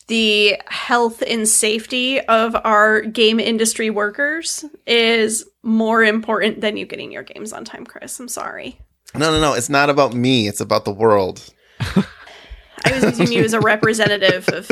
the 0.08 0.60
health 0.67 1.23
and 1.25 1.47
safety 1.47 2.19
of 2.19 2.58
our 2.65 2.99
game 2.99 3.39
industry 3.39 3.89
workers 3.89 4.65
is 4.86 5.45
more 5.63 6.03
important 6.03 6.60
than 6.60 6.75
you 6.75 6.86
getting 6.86 7.10
your 7.13 7.23
games 7.23 7.53
on 7.53 7.63
time, 7.63 7.86
Chris. 7.86 8.19
I'm 8.19 8.27
sorry. 8.27 8.77
No, 9.13 9.31
no, 9.31 9.39
no. 9.39 9.53
It's 9.53 9.69
not 9.69 9.89
about 9.89 10.13
me. 10.13 10.49
It's 10.49 10.60
about 10.60 10.84
the 10.84 10.91
world. 10.91 11.53
I 11.79 12.91
was 12.91 13.17
using 13.17 13.31
you 13.31 13.45
as 13.45 13.53
a 13.53 13.62
representative 13.62 14.49
of 14.49 14.69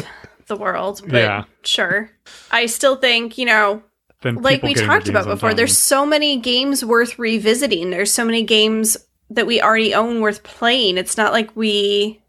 the 0.48 0.56
world, 0.58 1.02
but 1.08 1.18
Yeah. 1.18 1.44
sure. 1.64 2.10
I 2.52 2.66
still 2.68 2.96
think, 2.96 3.38
you 3.38 3.46
know, 3.46 3.84
than 4.22 4.42
like 4.42 4.64
we 4.64 4.74
talked 4.74 5.10
about 5.10 5.26
games 5.26 5.36
before, 5.36 5.50
time. 5.50 5.58
there's 5.58 5.78
so 5.78 6.06
many 6.06 6.38
games 6.38 6.84
worth 6.86 7.20
revisiting. 7.20 7.90
There's 7.90 8.14
so 8.14 8.24
many 8.26 8.44
games 8.44 8.98
that 9.30 9.46
we 9.48 9.62
already 9.62 9.94
own 9.94 10.22
worth 10.22 10.44
playing. 10.44 10.98
It's 10.98 11.18
not 11.18 11.34
like 11.34 11.56
we 11.56 12.22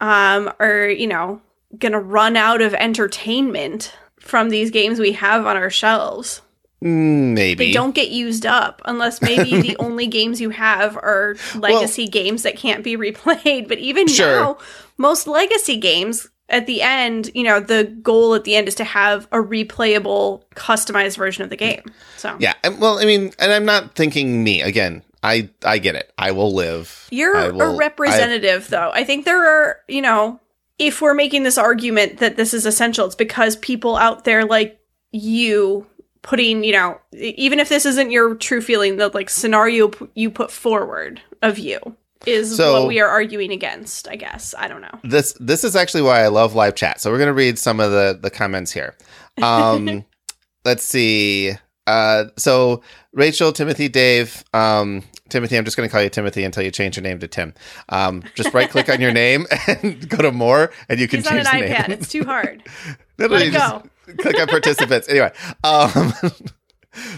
um 0.00 0.52
are, 0.60 0.88
you 0.88 1.06
know, 1.06 1.40
gonna 1.78 2.00
run 2.00 2.36
out 2.36 2.60
of 2.60 2.74
entertainment 2.74 3.94
from 4.20 4.50
these 4.50 4.70
games 4.70 4.98
we 4.98 5.12
have 5.12 5.46
on 5.46 5.56
our 5.56 5.70
shelves. 5.70 6.42
Mm, 6.84 7.32
Maybe. 7.32 7.66
They 7.66 7.72
don't 7.72 7.94
get 7.94 8.10
used 8.10 8.44
up 8.44 8.82
unless 8.84 9.22
maybe 9.22 9.62
the 9.62 9.76
only 9.80 10.06
games 10.06 10.40
you 10.42 10.50
have 10.50 10.96
are 10.96 11.36
legacy 11.54 12.06
games 12.06 12.42
that 12.42 12.56
can't 12.56 12.84
be 12.84 12.96
replayed. 12.96 13.66
But 13.68 13.78
even 13.78 14.06
Sure. 14.06 14.26
now, 14.40 14.58
most 14.98 15.26
legacy 15.26 15.76
games 15.76 16.28
at 16.48 16.66
the 16.66 16.82
end, 16.82 17.30
you 17.34 17.42
know, 17.42 17.60
the 17.60 17.84
goal 18.02 18.34
at 18.34 18.44
the 18.44 18.54
end 18.56 18.68
is 18.68 18.74
to 18.76 18.84
have 18.84 19.26
a 19.32 19.38
replayable, 19.38 20.42
customized 20.54 21.16
version 21.16 21.42
of 21.42 21.50
the 21.50 21.56
game. 21.56 21.82
So 22.16 22.36
Yeah. 22.38 22.54
Well, 22.78 22.98
I 22.98 23.04
mean, 23.04 23.32
and 23.38 23.52
I'm 23.52 23.64
not 23.64 23.94
thinking 23.94 24.44
me 24.44 24.62
again. 24.62 25.02
I 25.22 25.50
I 25.64 25.78
get 25.78 25.96
it. 25.96 26.12
I 26.18 26.30
will 26.32 26.54
live. 26.54 27.08
you're 27.10 27.52
will- 27.52 27.74
a 27.74 27.76
representative, 27.76 28.68
though. 28.68 28.90
I 28.92 29.02
think 29.04 29.24
there 29.24 29.44
are, 29.44 29.80
you 29.88 30.02
know, 30.02 30.40
if 30.78 31.00
we're 31.00 31.14
making 31.14 31.42
this 31.42 31.58
argument 31.58 32.18
that 32.18 32.36
this 32.36 32.54
is 32.54 32.66
essential, 32.66 33.06
it's 33.06 33.14
because 33.14 33.56
people 33.56 33.96
out 33.96 34.24
there 34.24 34.44
like 34.44 34.78
you 35.10 35.86
putting, 36.22 36.62
you 36.62 36.72
know, 36.72 37.00
even 37.12 37.58
if 37.58 37.68
this 37.68 37.86
isn't 37.86 38.10
your 38.10 38.34
true 38.34 38.60
feeling, 38.60 38.96
the 38.96 39.08
like 39.08 39.30
scenario 39.30 39.88
p- 39.88 40.06
you 40.14 40.30
put 40.30 40.50
forward 40.50 41.20
of 41.42 41.58
you 41.58 41.96
is 42.24 42.56
So- 42.56 42.72
what 42.80 42.88
we 42.88 43.00
are 43.00 43.08
arguing 43.08 43.52
against. 43.52 44.08
I 44.08 44.16
guess 44.16 44.54
I 44.56 44.68
don't 44.68 44.80
know. 44.80 44.98
this 45.04 45.36
this 45.40 45.64
is 45.64 45.76
actually 45.76 46.02
why 46.02 46.22
I 46.22 46.28
love 46.28 46.54
live 46.54 46.74
chat. 46.74 47.00
So 47.00 47.10
we're 47.10 47.18
gonna 47.18 47.32
read 47.34 47.58
some 47.58 47.80
of 47.80 47.90
the 47.90 48.18
the 48.20 48.30
comments 48.30 48.72
here. 48.72 48.94
Um, 49.42 50.04
let's 50.64 50.82
see. 50.84 51.52
Uh, 51.86 52.24
so 52.36 52.82
Rachel, 53.12 53.52
Timothy, 53.52 53.88
Dave, 53.88 54.42
um, 54.52 55.02
Timothy. 55.28 55.56
I'm 55.56 55.64
just 55.64 55.76
gonna 55.76 55.88
call 55.88 56.02
you 56.02 56.08
Timothy 56.08 56.42
until 56.42 56.62
you 56.64 56.70
change 56.72 56.96
your 56.96 57.02
name 57.04 57.20
to 57.20 57.28
Tim. 57.28 57.54
Um, 57.90 58.22
just 58.34 58.52
right 58.54 58.68
click 58.68 58.88
on 58.88 59.00
your 59.00 59.12
name 59.12 59.46
and 59.68 60.08
go 60.08 60.16
to 60.18 60.32
more, 60.32 60.72
and 60.88 60.98
you 60.98 61.06
can 61.06 61.20
He's 61.20 61.26
on 61.28 61.34
change 61.34 61.46
an 61.52 61.60
the 61.60 61.66
iPad. 61.74 61.88
name. 61.88 61.98
It's 61.98 62.08
too 62.08 62.24
hard. 62.24 62.62
Let 63.18 63.30
it 63.32 63.52
go. 63.52 63.82
click 64.18 64.40
on 64.40 64.48
participants. 64.48 65.08
anyway, 65.08 65.32
um, 65.64 66.12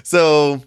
so 0.02 0.60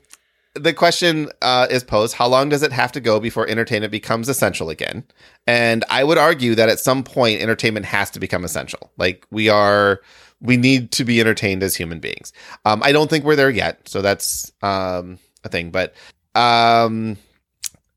the 0.56 0.74
question 0.74 1.30
uh, 1.42 1.68
is 1.70 1.84
posed: 1.84 2.16
How 2.16 2.28
long 2.28 2.50
does 2.50 2.64
it 2.64 2.72
have 2.72 2.92
to 2.94 3.00
go 3.00 3.20
before 3.20 3.48
entertainment 3.48 3.92
becomes 3.92 4.28
essential 4.30 4.70
again? 4.70 5.04
And 5.48 5.84
I 5.90 6.04
would 6.04 6.18
argue 6.18 6.56
that 6.56 6.70
at 6.70 6.80
some 6.80 7.04
point, 7.04 7.42
entertainment 7.42 7.86
has 7.86 8.10
to 8.12 8.20
become 8.20 8.44
essential. 8.44 8.92
Like 8.98 9.26
we 9.32 9.50
are, 9.50 10.02
we 10.42 10.58
need 10.58 10.92
to 10.94 11.06
be 11.06 11.20
entertained 11.22 11.64
as 11.64 11.76
human 11.76 12.00
beings. 12.00 12.34
Um, 12.66 12.82
I 12.84 12.92
don't 12.92 13.10
think 13.10 13.24
we're 13.24 13.36
there 13.36 13.50
yet, 13.50 13.88
so 13.88 14.02
that's 14.02 14.52
um, 14.62 15.20
a 15.44 15.50
thing. 15.50 15.72
But 15.72 15.94
um, 16.36 17.18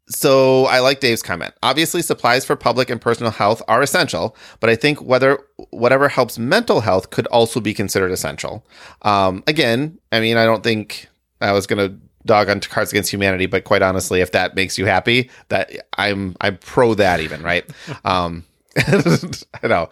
so 0.08 0.66
I 0.66 0.80
like 0.80 1.00
Dave's 1.00 1.22
comment. 1.22 1.54
Obviously, 1.62 2.02
supplies 2.02 2.44
for 2.44 2.56
public 2.56 2.90
and 2.90 3.00
personal 3.00 3.32
health 3.32 3.62
are 3.68 3.82
essential, 3.82 4.36
but 4.60 4.70
I 4.70 4.76
think 4.76 5.02
whether 5.02 5.38
whatever 5.70 6.08
helps 6.08 6.38
mental 6.38 6.80
health 6.80 7.10
could 7.10 7.26
also 7.28 7.60
be 7.60 7.74
considered 7.74 8.12
essential. 8.12 8.64
Um, 9.02 9.42
again, 9.46 9.98
I 10.12 10.20
mean, 10.20 10.36
I 10.36 10.44
don't 10.44 10.62
think 10.62 11.08
I 11.40 11.52
was 11.52 11.66
going 11.66 11.90
to 11.90 11.98
dog 12.26 12.48
on 12.48 12.60
Cards 12.60 12.90
Against 12.90 13.12
Humanity, 13.12 13.46
but 13.46 13.64
quite 13.64 13.82
honestly, 13.82 14.20
if 14.20 14.32
that 14.32 14.54
makes 14.54 14.78
you 14.78 14.86
happy, 14.86 15.30
that 15.48 15.70
I'm 15.96 16.36
I'm 16.40 16.58
pro 16.58 16.94
that 16.94 17.20
even, 17.20 17.42
right? 17.42 17.68
um, 18.04 18.44
I 18.76 19.66
know. 19.68 19.90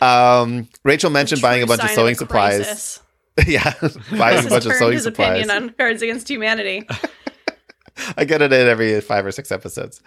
Um, 0.00 0.68
Rachel 0.82 1.10
mentioned 1.10 1.40
buying 1.40 1.62
a 1.62 1.66
bunch 1.66 1.82
of 1.82 1.90
sewing 1.90 2.14
supplies. 2.14 3.00
yeah, 3.46 3.74
buying 3.80 4.40
Chris 4.40 4.46
a 4.46 4.48
bunch 4.48 4.66
of 4.66 4.72
sewing 4.74 4.92
his 4.94 5.04
supplies. 5.04 5.44
opinion 5.44 5.50
on 5.50 5.70
Cards 5.70 6.02
Against 6.02 6.28
Humanity. 6.28 6.86
I 8.16 8.24
get 8.24 8.42
it 8.42 8.52
in 8.52 8.66
every 8.66 9.00
five 9.00 9.24
or 9.24 9.32
six 9.32 9.52
episodes. 9.52 10.00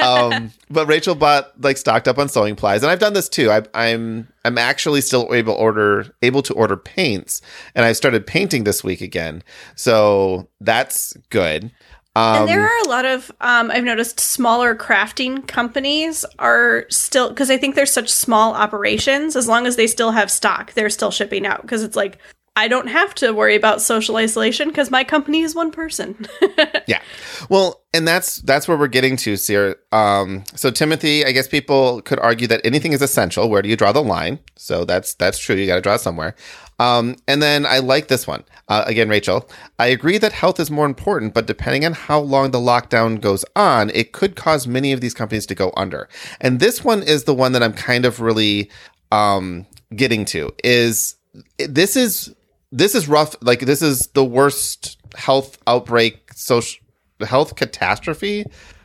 Um, 0.00 0.52
but 0.70 0.86
Rachel 0.86 1.14
bought 1.14 1.52
like 1.60 1.76
stocked 1.76 2.08
up 2.08 2.18
on 2.18 2.28
sewing 2.28 2.56
plies, 2.56 2.82
and 2.82 2.90
I've 2.90 2.98
done 2.98 3.12
this 3.12 3.28
too. 3.28 3.50
I, 3.50 3.62
I'm 3.74 4.28
I'm 4.44 4.58
actually 4.58 5.00
still 5.00 5.32
able 5.32 5.54
order 5.54 6.14
able 6.22 6.42
to 6.42 6.54
order 6.54 6.76
paints, 6.76 7.42
and 7.74 7.84
I've 7.84 7.96
started 7.96 8.26
painting 8.26 8.64
this 8.64 8.82
week 8.82 9.00
again, 9.00 9.42
so 9.74 10.48
that's 10.60 11.16
good. 11.30 11.70
Um, 12.16 12.42
and 12.42 12.48
there 12.48 12.62
are 12.62 12.84
a 12.84 12.88
lot 12.88 13.04
of 13.04 13.32
um, 13.40 13.72
I've 13.72 13.82
noticed 13.82 14.20
smaller 14.20 14.76
crafting 14.76 15.46
companies 15.48 16.24
are 16.38 16.86
still 16.88 17.28
because 17.30 17.50
I 17.50 17.56
think 17.56 17.74
they're 17.74 17.86
such 17.86 18.08
small 18.08 18.54
operations. 18.54 19.34
As 19.34 19.48
long 19.48 19.66
as 19.66 19.74
they 19.74 19.88
still 19.88 20.12
have 20.12 20.30
stock, 20.30 20.72
they're 20.74 20.90
still 20.90 21.10
shipping 21.10 21.44
out 21.44 21.62
because 21.62 21.82
it's 21.82 21.96
like 21.96 22.18
I 22.56 22.68
don't 22.68 22.86
have 22.86 23.14
to 23.16 23.32
worry 23.32 23.56
about 23.56 23.82
social 23.82 24.16
isolation 24.16 24.68
because 24.68 24.88
my 24.88 25.02
company 25.02 25.40
is 25.40 25.56
one 25.56 25.72
person. 25.72 26.26
yeah, 26.86 27.02
well, 27.48 27.82
and 27.92 28.06
that's 28.06 28.36
that's 28.42 28.68
where 28.68 28.76
we're 28.76 28.86
getting 28.86 29.16
to, 29.18 29.36
Sir. 29.36 29.76
Um, 29.90 30.44
so 30.54 30.70
Timothy, 30.70 31.24
I 31.24 31.32
guess 31.32 31.48
people 31.48 32.00
could 32.02 32.20
argue 32.20 32.46
that 32.46 32.60
anything 32.64 32.92
is 32.92 33.02
essential. 33.02 33.50
Where 33.50 33.60
do 33.60 33.68
you 33.68 33.76
draw 33.76 33.90
the 33.90 34.02
line? 34.02 34.38
So 34.54 34.84
that's 34.84 35.14
that's 35.14 35.38
true. 35.38 35.56
You 35.56 35.66
got 35.66 35.76
to 35.76 35.80
draw 35.80 35.96
somewhere. 35.96 36.36
Um, 36.78 37.16
and 37.26 37.42
then 37.42 37.66
I 37.66 37.78
like 37.78 38.06
this 38.08 38.26
one. 38.26 38.44
Uh, 38.68 38.84
again, 38.86 39.08
Rachel, 39.08 39.48
I 39.78 39.88
agree 39.88 40.18
that 40.18 40.32
health 40.32 40.58
is 40.60 40.70
more 40.70 40.86
important, 40.86 41.34
but 41.34 41.46
depending 41.46 41.84
on 41.84 41.92
how 41.92 42.20
long 42.20 42.50
the 42.50 42.58
lockdown 42.58 43.20
goes 43.20 43.44
on, 43.56 43.90
it 43.90 44.12
could 44.12 44.36
cause 44.36 44.66
many 44.66 44.92
of 44.92 45.00
these 45.00 45.14
companies 45.14 45.46
to 45.46 45.54
go 45.54 45.72
under. 45.76 46.08
And 46.40 46.60
this 46.60 46.84
one 46.84 47.02
is 47.02 47.24
the 47.24 47.34
one 47.34 47.52
that 47.52 47.62
I'm 47.62 47.72
kind 47.72 48.04
of 48.04 48.20
really 48.20 48.70
um, 49.12 49.66
getting 49.94 50.24
to. 50.26 50.52
Is 50.64 51.16
this 51.58 51.96
is 51.96 52.34
this 52.74 52.94
is 52.94 53.08
rough? 53.08 53.36
Like 53.40 53.60
this 53.60 53.82
is 53.82 54.08
the 54.08 54.24
worst 54.24 54.98
health 55.14 55.58
outbreak, 55.66 56.32
social 56.34 56.80
health 57.20 57.54
catastrophe 57.54 58.44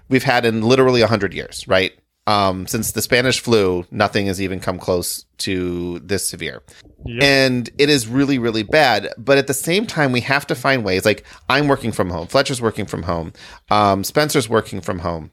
we've 0.09 0.23
had 0.23 0.45
in 0.45 0.61
literally 0.61 1.01
100 1.01 1.33
years, 1.33 1.67
right? 1.67 1.93
Um, 2.27 2.67
since 2.67 2.91
the 2.91 3.01
Spanish 3.01 3.39
flu, 3.39 3.85
nothing 3.89 4.27
has 4.27 4.39
even 4.39 4.59
come 4.59 4.77
close 4.77 5.25
to 5.39 5.97
this 5.99 6.29
severe. 6.29 6.61
Yep. 7.05 7.23
And 7.23 7.69
it 7.79 7.89
is 7.89 8.07
really, 8.07 8.37
really 8.37 8.61
bad. 8.61 9.09
But 9.17 9.39
at 9.39 9.47
the 9.47 9.53
same 9.55 9.87
time, 9.87 10.11
we 10.11 10.21
have 10.21 10.45
to 10.47 10.55
find 10.55 10.85
ways. 10.85 11.05
Like, 11.05 11.25
I'm 11.49 11.67
working 11.67 11.91
from 11.91 12.11
home, 12.11 12.27
Fletcher's 12.27 12.61
working 12.61 12.85
from 12.85 13.03
home, 13.03 13.33
um, 13.71 14.03
Spencer's 14.03 14.47
working 14.47 14.79
from 14.79 14.99
home. 14.99 15.31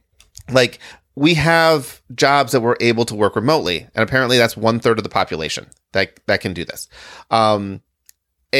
Like, 0.50 0.78
we 1.16 1.34
have 1.34 2.00
jobs 2.14 2.52
that 2.52 2.62
we're 2.62 2.76
able 2.80 3.04
to 3.06 3.14
work 3.14 3.36
remotely. 3.36 3.86
And 3.94 4.02
apparently, 4.02 4.38
that's 4.38 4.56
one 4.56 4.80
third 4.80 4.98
of 4.98 5.02
the 5.02 5.10
population 5.10 5.66
that, 5.92 6.18
that 6.26 6.40
can 6.40 6.54
do 6.54 6.64
this. 6.64 6.88
Um, 7.30 7.82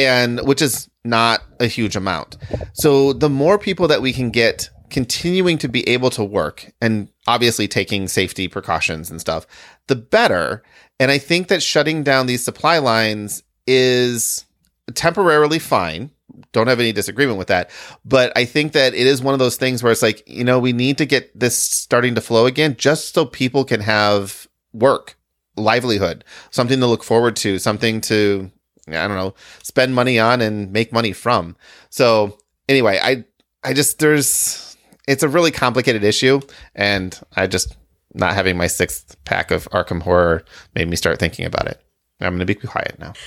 and 0.05 0.39
which 0.47 0.61
is 0.61 0.89
not 1.03 1.41
a 1.59 1.67
huge 1.67 1.95
amount. 1.95 2.37
So 2.73 3.13
the 3.13 3.29
more 3.29 3.57
people 3.57 3.87
that 3.87 4.01
we 4.01 4.13
can 4.13 4.29
get 4.29 4.69
continuing 4.89 5.57
to 5.57 5.67
be 5.67 5.87
able 5.87 6.09
to 6.11 6.23
work 6.23 6.71
and 6.81 7.09
obviously 7.27 7.67
taking 7.67 8.07
safety 8.07 8.47
precautions 8.47 9.11
and 9.11 9.19
stuff, 9.19 9.45
the 9.87 9.95
better. 9.95 10.63
And 10.99 11.11
I 11.11 11.17
think 11.17 11.47
that 11.47 11.61
shutting 11.61 12.03
down 12.03 12.27
these 12.27 12.43
supply 12.43 12.77
lines 12.77 13.43
is 13.65 14.45
temporarily 14.93 15.59
fine. 15.59 16.11
Don't 16.51 16.67
have 16.67 16.79
any 16.79 16.91
disagreement 16.91 17.37
with 17.37 17.47
that. 17.47 17.69
But 18.05 18.31
I 18.35 18.45
think 18.45 18.73
that 18.73 18.93
it 18.93 19.07
is 19.07 19.21
one 19.21 19.33
of 19.33 19.39
those 19.39 19.57
things 19.57 19.83
where 19.83 19.91
it's 19.91 20.01
like, 20.01 20.23
you 20.27 20.43
know, 20.43 20.59
we 20.59 20.73
need 20.73 20.97
to 20.99 21.05
get 21.05 21.37
this 21.37 21.57
starting 21.57 22.15
to 22.15 22.21
flow 22.21 22.45
again 22.45 22.75
just 22.77 23.13
so 23.13 23.25
people 23.25 23.65
can 23.65 23.81
have 23.81 24.47
work, 24.73 25.17
livelihood, 25.55 26.23
something 26.51 26.79
to 26.79 26.87
look 26.87 27.03
forward 27.03 27.35
to, 27.37 27.59
something 27.59 28.01
to 28.01 28.51
I 28.89 29.07
don't 29.07 29.17
know, 29.17 29.33
spend 29.63 29.95
money 29.95 30.19
on 30.19 30.41
and 30.41 30.71
make 30.71 30.91
money 30.91 31.13
from. 31.13 31.55
So 31.89 32.37
anyway, 32.69 32.99
I 33.01 33.25
I 33.63 33.73
just 33.73 33.99
there's 33.99 34.77
it's 35.07 35.23
a 35.23 35.29
really 35.29 35.51
complicated 35.51 36.03
issue, 36.03 36.41
and 36.75 37.19
I 37.35 37.47
just 37.47 37.77
not 38.13 38.33
having 38.33 38.57
my 38.57 38.67
sixth 38.67 39.15
pack 39.25 39.51
of 39.51 39.65
Arkham 39.71 40.01
Horror 40.01 40.43
made 40.75 40.87
me 40.87 40.95
start 40.95 41.19
thinking 41.19 41.45
about 41.45 41.67
it. 41.67 41.81
I'm 42.19 42.29
going 42.35 42.39
to 42.39 42.45
be 42.45 42.55
quiet 42.55 42.97
now. 42.99 43.13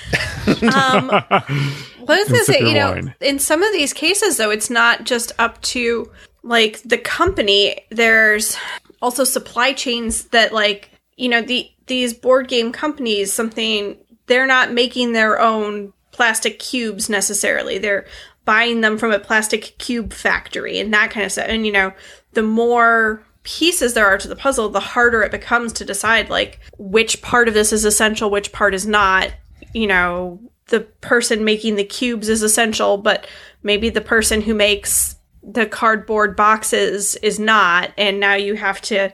Um, 0.63 1.09
what 1.09 2.19
I 2.19 2.23
was 2.23 2.29
going 2.29 2.41
to 2.41 2.45
Sip 2.45 2.55
say, 2.57 2.61
your 2.61 2.69
you 2.69 2.75
know, 2.75 2.93
wine. 2.93 3.15
in 3.21 3.39
some 3.39 3.63
of 3.63 3.73
these 3.73 3.93
cases, 3.93 4.37
though, 4.37 4.51
it's 4.51 4.69
not 4.69 5.05
just 5.05 5.33
up 5.39 5.61
to 5.63 6.11
like 6.43 6.83
the 6.83 6.99
company. 6.99 7.81
There's 7.91 8.57
also 9.01 9.23
supply 9.23 9.73
chains 9.75 10.25
that, 10.29 10.53
like, 10.53 10.91
you 11.17 11.29
know, 11.29 11.41
the 11.41 11.71
these 11.87 12.15
board 12.15 12.49
game 12.49 12.73
companies, 12.73 13.33
something 13.33 13.97
they're 14.31 14.47
not 14.47 14.73
making 14.73 15.13
their 15.13 15.41
own 15.41 15.93
plastic 16.13 16.61
cubes 16.61 17.11
necessarily. 17.11 17.79
They're 17.79 18.07
buying 18.45 18.81
them 18.81 18.97
from 18.97 19.11
a 19.11 19.19
plastic 19.19 19.77
cube 19.79 20.13
factory 20.13 20.79
and 20.79 20.95
that 20.95 21.11
kind 21.11 21.27
of 21.27 21.33
stuff. 21.33 21.47
And 21.49 21.67
you 21.67 21.73
know, 21.73 21.93
the 22.33 22.45
more 22.45 23.25
pieces 23.43 23.95
there 23.95 24.07
are 24.07 24.19
to 24.19 24.29
the 24.29 24.37
puzzle, 24.37 24.69
the 24.69 24.79
harder 24.79 25.23
it 25.23 25.33
becomes 25.33 25.73
to 25.73 25.85
decide 25.85 26.31
like 26.31 26.61
which 26.79 27.21
part 27.23 27.49
of 27.49 27.55
this 27.55 27.73
is 27.73 27.85
essential, 27.85 28.31
which 28.31 28.53
part 28.53 28.73
is 28.73 28.87
not. 28.87 29.33
You 29.75 29.89
know, 29.89 30.41
the 30.67 30.81
person 30.81 31.45
making 31.45 31.75
the 31.75 31.85
cubes 31.85 32.29
is 32.29 32.43
essential, 32.43 32.99
but 32.99 33.27
maybe 33.65 33.91
the 33.91 34.01
person 34.01 34.43
who 34.43 34.55
makes 34.55 35.17
the 35.43 35.67
cardboard 35.67 36.37
boxes 36.37 37.17
is 37.17 37.41
not. 37.41 37.93
And 37.99 38.21
now 38.21 38.35
you 38.35 38.55
have 38.55 38.81
to, 38.83 39.13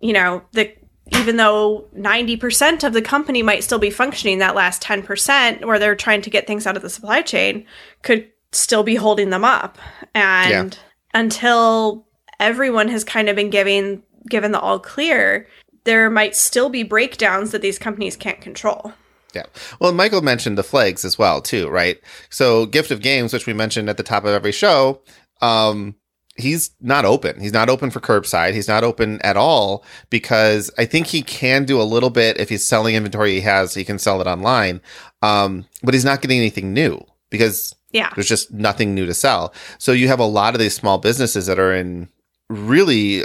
you 0.00 0.12
know, 0.12 0.42
the 0.52 0.72
even 1.12 1.36
though 1.36 1.86
90% 1.96 2.84
of 2.84 2.92
the 2.92 3.02
company 3.02 3.42
might 3.42 3.64
still 3.64 3.78
be 3.78 3.90
functioning, 3.90 4.38
that 4.38 4.54
last 4.54 4.82
10% 4.82 5.64
where 5.64 5.78
they're 5.78 5.96
trying 5.96 6.22
to 6.22 6.30
get 6.30 6.46
things 6.46 6.66
out 6.66 6.76
of 6.76 6.82
the 6.82 6.90
supply 6.90 7.22
chain 7.22 7.66
could 8.02 8.30
still 8.52 8.82
be 8.82 8.94
holding 8.94 9.30
them 9.30 9.44
up. 9.44 9.78
And 10.14 10.78
until 11.14 12.06
everyone 12.38 12.88
has 12.88 13.04
kind 13.04 13.28
of 13.28 13.36
been 13.36 13.50
giving 13.50 14.02
given 14.28 14.52
the 14.52 14.60
all 14.60 14.78
clear, 14.78 15.46
there 15.84 16.10
might 16.10 16.36
still 16.36 16.68
be 16.68 16.82
breakdowns 16.82 17.52
that 17.52 17.62
these 17.62 17.78
companies 17.78 18.16
can't 18.16 18.40
control. 18.40 18.92
Yeah. 19.34 19.44
Well, 19.80 19.92
Michael 19.92 20.22
mentioned 20.22 20.58
the 20.58 20.62
flags 20.62 21.04
as 21.04 21.18
well, 21.18 21.40
too, 21.40 21.68
right? 21.68 21.98
So, 22.30 22.66
Gift 22.66 22.90
of 22.90 23.00
Games, 23.00 23.32
which 23.32 23.46
we 23.46 23.52
mentioned 23.52 23.88
at 23.88 23.96
the 23.96 24.02
top 24.02 24.24
of 24.24 24.30
every 24.30 24.52
show, 24.52 25.00
um, 25.40 25.94
he's 26.40 26.70
not 26.80 27.04
open. 27.04 27.40
He's 27.40 27.52
not 27.52 27.68
open 27.68 27.90
for 27.90 28.00
curbside. 28.00 28.54
He's 28.54 28.68
not 28.68 28.82
open 28.84 29.20
at 29.22 29.36
all 29.36 29.84
because 30.10 30.70
I 30.78 30.84
think 30.84 31.06
he 31.06 31.22
can 31.22 31.64
do 31.64 31.80
a 31.80 31.84
little 31.84 32.10
bit 32.10 32.38
if 32.40 32.48
he's 32.48 32.66
selling 32.66 32.94
inventory 32.94 33.32
he 33.34 33.40
has, 33.42 33.74
he 33.74 33.84
can 33.84 33.98
sell 33.98 34.20
it 34.20 34.26
online. 34.26 34.80
Um, 35.22 35.66
but 35.82 35.94
he's 35.94 36.04
not 36.04 36.20
getting 36.22 36.38
anything 36.38 36.72
new 36.72 37.04
because 37.30 37.74
Yeah. 37.92 38.10
there's 38.14 38.28
just 38.28 38.52
nothing 38.52 38.94
new 38.94 39.06
to 39.06 39.14
sell. 39.14 39.52
So 39.78 39.92
you 39.92 40.08
have 40.08 40.20
a 40.20 40.24
lot 40.24 40.54
of 40.54 40.60
these 40.60 40.74
small 40.74 40.98
businesses 40.98 41.46
that 41.46 41.58
are 41.58 41.72
in 41.74 42.08
really 42.48 43.24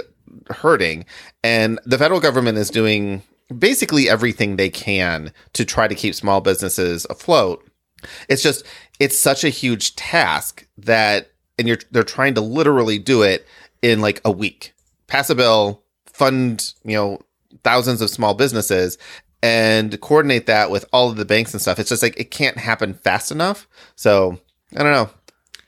hurting 0.50 1.04
and 1.42 1.78
the 1.84 1.98
federal 1.98 2.20
government 2.20 2.58
is 2.58 2.70
doing 2.70 3.22
basically 3.58 4.08
everything 4.08 4.56
they 4.56 4.68
can 4.70 5.32
to 5.54 5.64
try 5.64 5.88
to 5.88 5.94
keep 5.94 6.14
small 6.14 6.40
businesses 6.40 7.06
afloat. 7.10 7.64
It's 8.28 8.42
just 8.42 8.64
it's 9.00 9.18
such 9.18 9.44
a 9.44 9.48
huge 9.48 9.94
task 9.96 10.66
that 10.78 11.30
and 11.58 11.66
you're 11.68 11.78
they're 11.90 12.02
trying 12.02 12.34
to 12.34 12.40
literally 12.40 12.98
do 12.98 13.22
it 13.22 13.46
in 13.82 14.00
like 14.00 14.20
a 14.24 14.30
week. 14.30 14.74
Pass 15.06 15.30
a 15.30 15.34
bill, 15.34 15.82
fund, 16.06 16.72
you 16.84 16.94
know, 16.96 17.20
thousands 17.62 18.00
of 18.02 18.10
small 18.10 18.34
businesses 18.34 18.98
and 19.42 20.00
coordinate 20.00 20.46
that 20.46 20.70
with 20.70 20.84
all 20.92 21.08
of 21.10 21.16
the 21.16 21.24
banks 21.24 21.52
and 21.52 21.60
stuff. 21.60 21.78
It's 21.78 21.88
just 21.90 22.02
like 22.02 22.18
it 22.18 22.30
can't 22.30 22.56
happen 22.56 22.94
fast 22.94 23.30
enough. 23.30 23.68
So, 23.94 24.40
I 24.74 24.82
don't 24.82 24.92
know. 24.92 25.10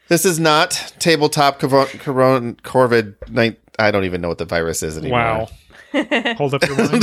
This 0.08 0.24
is 0.24 0.40
not 0.40 0.94
tabletop 0.98 1.60
corona 1.60 2.54
corvid 2.54 3.14
nine 3.30 3.56
I 3.78 3.90
don't 3.90 4.04
even 4.04 4.20
know 4.20 4.28
what 4.28 4.38
the 4.38 4.44
virus 4.46 4.82
is 4.82 4.98
anymore. 4.98 5.18
Wow. 5.18 5.48
Hold 6.36 6.54
up 6.54 6.66
your 6.66 6.76
wine. 6.76 7.02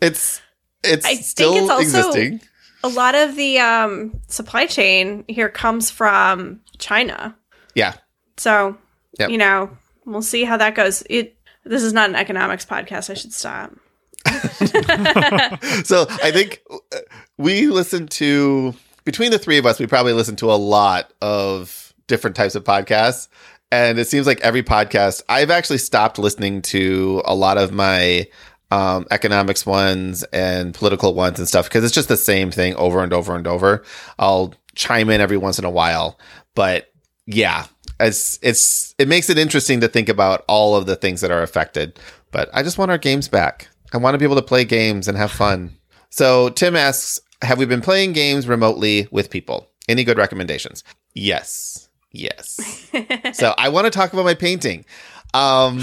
it's 0.00 0.40
it's 0.84 1.06
I 1.06 1.14
think 1.14 1.24
still 1.24 1.54
it's 1.54 1.70
also- 1.70 1.82
existing. 1.82 2.40
A 2.84 2.88
lot 2.88 3.14
of 3.14 3.36
the 3.36 3.58
um, 3.60 4.20
supply 4.26 4.66
chain 4.66 5.24
here 5.28 5.48
comes 5.48 5.90
from 5.90 6.60
China. 6.78 7.36
Yeah. 7.74 7.94
So, 8.36 8.76
Yep. 9.18 9.30
you 9.30 9.38
know, 9.38 9.76
we'll 10.04 10.22
see 10.22 10.44
how 10.44 10.56
that 10.56 10.74
goes. 10.74 11.02
It 11.08 11.36
this 11.64 11.82
is 11.82 11.92
not 11.92 12.08
an 12.10 12.16
economics 12.16 12.64
podcast. 12.66 13.08
I 13.10 13.14
should 13.14 13.32
stop. 13.32 13.72
so 15.84 16.06
I 16.22 16.30
think 16.32 16.62
uh, 16.70 16.98
we 17.38 17.66
listen 17.68 18.06
to 18.08 18.74
between 19.04 19.30
the 19.30 19.38
three 19.38 19.58
of 19.58 19.66
us, 19.66 19.78
we 19.78 19.86
probably 19.86 20.12
listen 20.12 20.36
to 20.36 20.50
a 20.50 20.54
lot 20.54 21.12
of 21.20 21.92
different 22.06 22.36
types 22.36 22.54
of 22.54 22.64
podcasts. 22.64 23.28
And 23.70 23.98
it 23.98 24.06
seems 24.06 24.26
like 24.26 24.40
every 24.40 24.62
podcast, 24.62 25.22
I've 25.28 25.50
actually 25.50 25.78
stopped 25.78 26.18
listening 26.18 26.62
to 26.62 27.22
a 27.24 27.34
lot 27.34 27.56
of 27.58 27.72
my 27.72 28.26
um, 28.72 29.06
economics 29.10 29.66
ones 29.66 30.24
and 30.32 30.72
political 30.72 31.12
ones 31.12 31.38
and 31.38 31.46
stuff 31.46 31.68
because 31.68 31.84
it's 31.84 31.94
just 31.94 32.08
the 32.08 32.16
same 32.16 32.50
thing 32.50 32.74
over 32.76 33.02
and 33.02 33.12
over 33.12 33.36
and 33.36 33.46
over. 33.46 33.84
I'll 34.18 34.54
chime 34.74 35.10
in 35.10 35.20
every 35.20 35.36
once 35.36 35.58
in 35.58 35.66
a 35.66 35.70
while, 35.70 36.18
but 36.54 36.90
yeah, 37.26 37.66
it's 38.00 38.38
it's 38.40 38.94
it 38.98 39.08
makes 39.08 39.28
it 39.28 39.36
interesting 39.36 39.82
to 39.82 39.88
think 39.88 40.08
about 40.08 40.42
all 40.48 40.74
of 40.74 40.86
the 40.86 40.96
things 40.96 41.20
that 41.20 41.30
are 41.30 41.42
affected. 41.42 42.00
But 42.30 42.48
I 42.54 42.62
just 42.62 42.78
want 42.78 42.90
our 42.90 42.96
games 42.96 43.28
back. 43.28 43.68
I 43.92 43.98
want 43.98 44.14
to 44.14 44.18
be 44.18 44.24
able 44.24 44.36
to 44.36 44.42
play 44.42 44.64
games 44.64 45.06
and 45.06 45.18
have 45.18 45.30
fun. 45.30 45.76
So 46.08 46.48
Tim 46.48 46.74
asks, 46.74 47.20
have 47.42 47.58
we 47.58 47.66
been 47.66 47.82
playing 47.82 48.14
games 48.14 48.48
remotely 48.48 49.06
with 49.10 49.28
people? 49.28 49.68
Any 49.86 50.02
good 50.02 50.16
recommendations? 50.16 50.82
Yes. 51.12 51.90
Yes. 52.10 52.88
so 53.34 53.54
I 53.58 53.68
want 53.68 53.84
to 53.84 53.90
talk 53.90 54.14
about 54.14 54.24
my 54.24 54.34
painting. 54.34 54.86
Um 55.34 55.82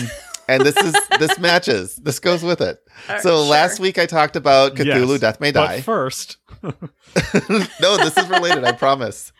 and 0.50 0.66
this 0.66 0.76
is 0.78 0.95
this 1.20 1.38
matches. 1.39 1.95
This 1.97 2.20
goes 2.20 2.43
with 2.43 2.62
it. 2.62 2.80
Uh, 3.08 3.18
So 3.22 3.30
sure. 3.30 3.50
last 3.50 3.80
week 3.80 3.97
I 3.97 4.06
talked 4.06 4.36
about 4.36 4.76
Cthulhu 4.76 5.12
Yes, 5.12 5.20
Death 5.22 5.39
May 5.39 5.54
Die. 5.54 5.78
But 5.78 5.84
first, 5.86 6.36
no, 6.64 7.95
this 7.97 8.18
is 8.18 8.28
related, 8.28 8.66
I 8.66 8.74
promise. 8.74 9.32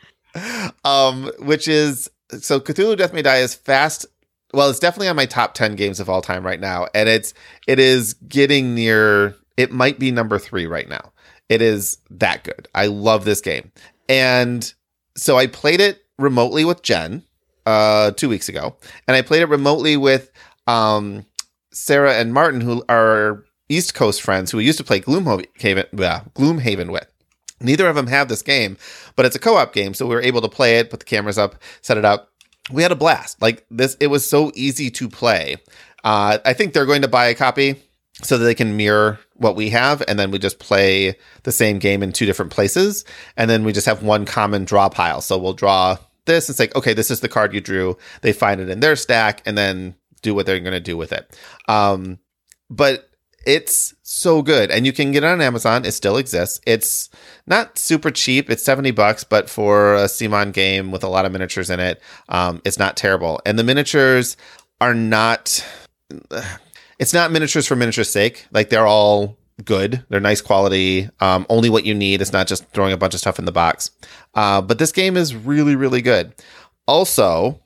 Um, 0.86 1.30
which 1.40 1.68
is 1.68 2.10
so 2.40 2.60
Cthulhu 2.60 2.96
Death 2.98 3.14
May 3.14 3.22
Die 3.22 3.38
is 3.38 3.54
fast. 3.54 4.06
Well, 4.54 4.70
it's 4.70 4.80
definitely 4.80 5.10
on 5.10 5.16
my 5.16 5.26
top 5.26 5.54
10 5.56 5.76
games 5.76 6.00
of 6.00 6.10
all 6.10 6.22
time 6.22 6.46
right 6.46 6.60
now. 6.60 6.88
And 6.96 7.10
it's 7.10 7.34
it 7.68 7.80
is 7.80 8.14
getting 8.14 8.74
near 8.76 9.36
it 9.58 9.72
might 9.72 10.00
be 10.00 10.10
number 10.12 10.40
three 10.40 10.66
right 10.66 10.88
now. 10.88 11.12
It 11.50 11.62
is 11.62 11.98
that 12.12 12.44
good. 12.44 12.68
I 12.74 12.88
love 12.88 13.26
this 13.26 13.42
game. 13.42 13.72
And 14.08 14.72
so 15.16 15.38
I 15.38 15.48
played 15.48 15.82
it 15.82 16.04
remotely 16.18 16.64
with 16.66 16.82
Jen 16.82 17.24
uh 17.66 18.12
two 18.12 18.30
weeks 18.30 18.48
ago. 18.50 18.76
And 19.08 19.18
I 19.18 19.22
played 19.22 19.42
it 19.42 19.50
remotely 19.50 19.98
with 19.98 20.32
um 20.70 21.26
Sarah 21.72 22.16
and 22.16 22.34
Martin, 22.34 22.62
who 22.62 22.84
are 22.90 23.44
East 23.70 23.94
Coast 23.94 24.22
friends 24.22 24.52
who 24.52 24.58
we 24.58 24.66
used 24.66 24.78
to 24.80 24.84
play 24.84 25.00
Gloomhaven, 25.00 25.86
yeah, 25.94 26.22
Gloomhaven 26.36 26.92
with. 26.92 27.08
Neither 27.62 27.88
of 27.88 27.96
them 27.96 28.08
have 28.08 28.28
this 28.30 28.42
game, 28.42 28.78
but 29.16 29.26
it's 29.26 29.36
a 29.36 29.40
co-op 29.40 29.74
game, 29.74 29.94
so 29.94 30.08
we 30.08 30.16
were 30.16 30.22
able 30.22 30.42
to 30.42 30.48
play 30.48 30.80
it, 30.80 30.90
put 30.90 31.00
the 31.00 31.06
cameras 31.06 31.38
up, 31.38 31.56
set 31.82 31.98
it 31.98 32.06
up. 32.06 32.32
We 32.72 32.84
had 32.84 32.92
a 32.92 32.96
blast. 32.96 33.42
Like 33.42 33.66
this, 33.70 33.98
it 34.00 34.08
was 34.08 34.28
so 34.28 34.52
easy 34.56 34.90
to 34.92 35.10
play. 35.10 35.58
Uh, 36.04 36.38
I 36.46 36.54
think 36.54 36.74
they're 36.74 36.86
going 36.86 37.02
to 37.02 37.08
buy 37.08 37.28
a 37.28 37.36
copy 37.36 37.76
so 38.22 38.38
that 38.38 38.46
they 38.46 38.56
can 38.56 38.78
mirror 38.78 39.20
what 39.36 39.56
we 39.56 39.70
have, 39.72 40.02
and 40.08 40.18
then 40.18 40.32
we 40.32 40.40
just 40.40 40.60
play 40.60 41.16
the 41.44 41.52
same 41.52 41.80
game 41.80 42.02
in 42.02 42.14
two 42.14 42.26
different 42.26 42.52
places, 42.52 43.04
and 43.36 43.50
then 43.50 43.64
we 43.64 43.74
just 43.74 43.88
have 43.88 44.04
one 44.04 44.26
common 44.26 44.64
draw 44.66 44.88
pile. 44.90 45.22
So 45.22 45.38
we'll 45.38 45.54
draw 45.54 45.98
this. 46.26 46.50
It's 46.50 46.60
like, 46.60 46.76
okay, 46.76 46.94
this 46.94 47.12
is 47.12 47.20
the 47.20 47.30
card 47.30 47.54
you 47.54 47.62
drew. 47.62 47.98
They 48.22 48.34
find 48.34 48.62
it 48.62 48.70
in 48.70 48.80
their 48.80 48.96
stack, 48.96 49.42
and 49.46 49.58
then 49.58 49.96
do 50.22 50.36
what 50.36 50.46
they're 50.46 50.60
going 50.60 50.74
to 50.74 50.80
do 50.80 50.98
with 50.98 51.12
it. 51.12 51.38
Um, 51.68 52.20
but 52.70 53.10
it's 53.46 53.96
so 54.04 54.42
good 54.42 54.70
and 54.70 54.86
you 54.86 54.94
can 54.94 55.12
get 55.12 55.24
it 55.24 55.28
on 55.28 55.42
amazon. 55.42 55.86
It 55.86 55.94
still 55.94 56.18
exists. 56.18 56.60
It's 56.66 57.10
not 57.48 57.78
super 57.78 58.12
cheap. 58.12 58.50
It's 58.50 58.64
70 58.64 58.92
bucks 58.92 59.24
but 59.24 59.50
for 59.50 59.96
a 59.96 60.06
CMON 60.06 60.54
game 60.54 60.92
with 60.92 61.04
a 61.04 61.08
lot 61.08 61.26
of 61.26 61.32
miniatures 61.32 61.70
in 61.70 61.80
it 61.80 62.02
um, 62.28 62.62
it's 62.66 62.78
not 62.78 62.98
terrible. 62.98 63.42
And 63.46 63.58
the 63.58 63.64
miniatures 63.64 64.36
are 64.82 64.94
not 64.94 65.66
it's 67.00 67.14
not 67.14 67.32
miniatures 67.32 67.66
for 67.66 67.76
miniatures 67.76 68.10
sake. 68.10 68.46
Like 68.52 68.70
they're 68.70 68.88
all 68.88 69.38
good. 69.64 70.04
They're 70.10 70.20
nice 70.20 70.42
quality. 70.42 71.10
Um, 71.20 71.46
only 71.50 71.70
what 71.70 71.86
you 71.86 71.94
need. 71.94 72.22
It's 72.22 72.34
not 72.34 72.48
just 72.48 72.68
throwing 72.70 72.94
a 72.94 72.98
bunch 72.98 73.14
of 73.14 73.20
stuff 73.20 73.40
in 73.40 73.46
the 73.46 73.52
box. 73.52 73.92
Uh, 74.34 74.62
but 74.62 74.80
this 74.80 74.92
game 74.92 75.16
is 75.16 75.36
really 75.36 75.76
really 75.76 76.02
good. 76.02 76.34
Also 76.88 77.62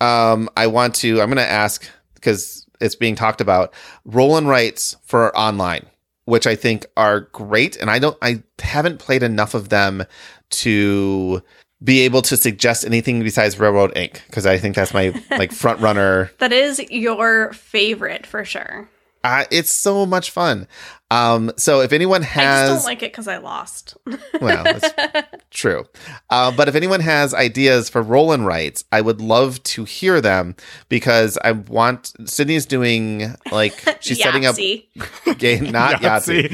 um, 0.00 0.48
i 0.56 0.66
want 0.66 0.94
to 0.94 1.20
i'm 1.20 1.28
going 1.28 1.36
to 1.36 1.50
ask 1.50 1.88
because 2.14 2.66
it's 2.80 2.94
being 2.94 3.14
talked 3.14 3.40
about 3.40 3.72
roll 4.04 4.36
and 4.36 4.48
writes 4.48 4.96
for 5.04 5.36
online 5.36 5.86
which 6.24 6.46
i 6.46 6.54
think 6.54 6.86
are 6.96 7.20
great 7.20 7.76
and 7.76 7.90
i 7.90 7.98
don't 7.98 8.16
i 8.22 8.42
haven't 8.60 8.98
played 8.98 9.22
enough 9.22 9.54
of 9.54 9.68
them 9.68 10.04
to 10.50 11.42
be 11.84 12.00
able 12.00 12.22
to 12.22 12.36
suggest 12.38 12.86
anything 12.86 13.22
besides 13.22 13.58
Railroad 13.58 13.96
Ink 13.96 14.22
because 14.26 14.46
i 14.46 14.58
think 14.58 14.74
that's 14.74 14.94
my 14.94 15.14
like 15.30 15.52
front 15.52 15.80
runner 15.80 16.30
That 16.38 16.52
is 16.52 16.78
your 16.90 17.52
favorite 17.52 18.26
for 18.26 18.44
sure. 18.44 18.88
Uh, 19.26 19.44
it's 19.50 19.72
so 19.72 20.06
much 20.06 20.30
fun. 20.30 20.68
Um, 21.10 21.50
so 21.56 21.80
if 21.80 21.92
anyone 21.92 22.22
I 22.22 22.26
has, 22.26 22.70
just 22.70 22.84
don't 22.84 22.90
like 22.92 23.02
it 23.02 23.12
because 23.12 23.26
I 23.28 23.38
lost. 23.38 23.96
well, 24.40 24.62
that's 24.64 24.92
true. 25.50 25.84
Uh, 26.30 26.50
but 26.56 26.68
if 26.68 26.74
anyone 26.76 27.00
has 27.00 27.34
ideas 27.34 27.88
for 27.88 28.02
roll 28.02 28.30
and 28.32 28.46
writes, 28.46 28.84
I 28.92 29.00
would 29.00 29.20
love 29.20 29.62
to 29.64 29.84
hear 29.84 30.20
them 30.20 30.54
because 30.88 31.38
I 31.44 31.52
want 31.52 32.12
Sydney's 32.24 32.66
doing 32.66 33.34
like 33.50 33.98
she's 34.00 34.20
setting 34.22 34.46
up 34.46 34.54
Yahtzee. 34.56 35.38
game, 35.38 35.70
not 35.70 36.00
Yahtzee, 36.00 36.52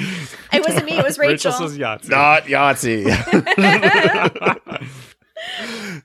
It 0.53 0.61
wasn't 0.67 0.87
me. 0.87 0.99
It 0.99 1.05
was 1.05 1.19
Rachel. 1.19 1.53
says 1.53 1.77
Yahtzee. 1.79 2.09
not 2.11 2.45
Yahtzee. 2.45 3.09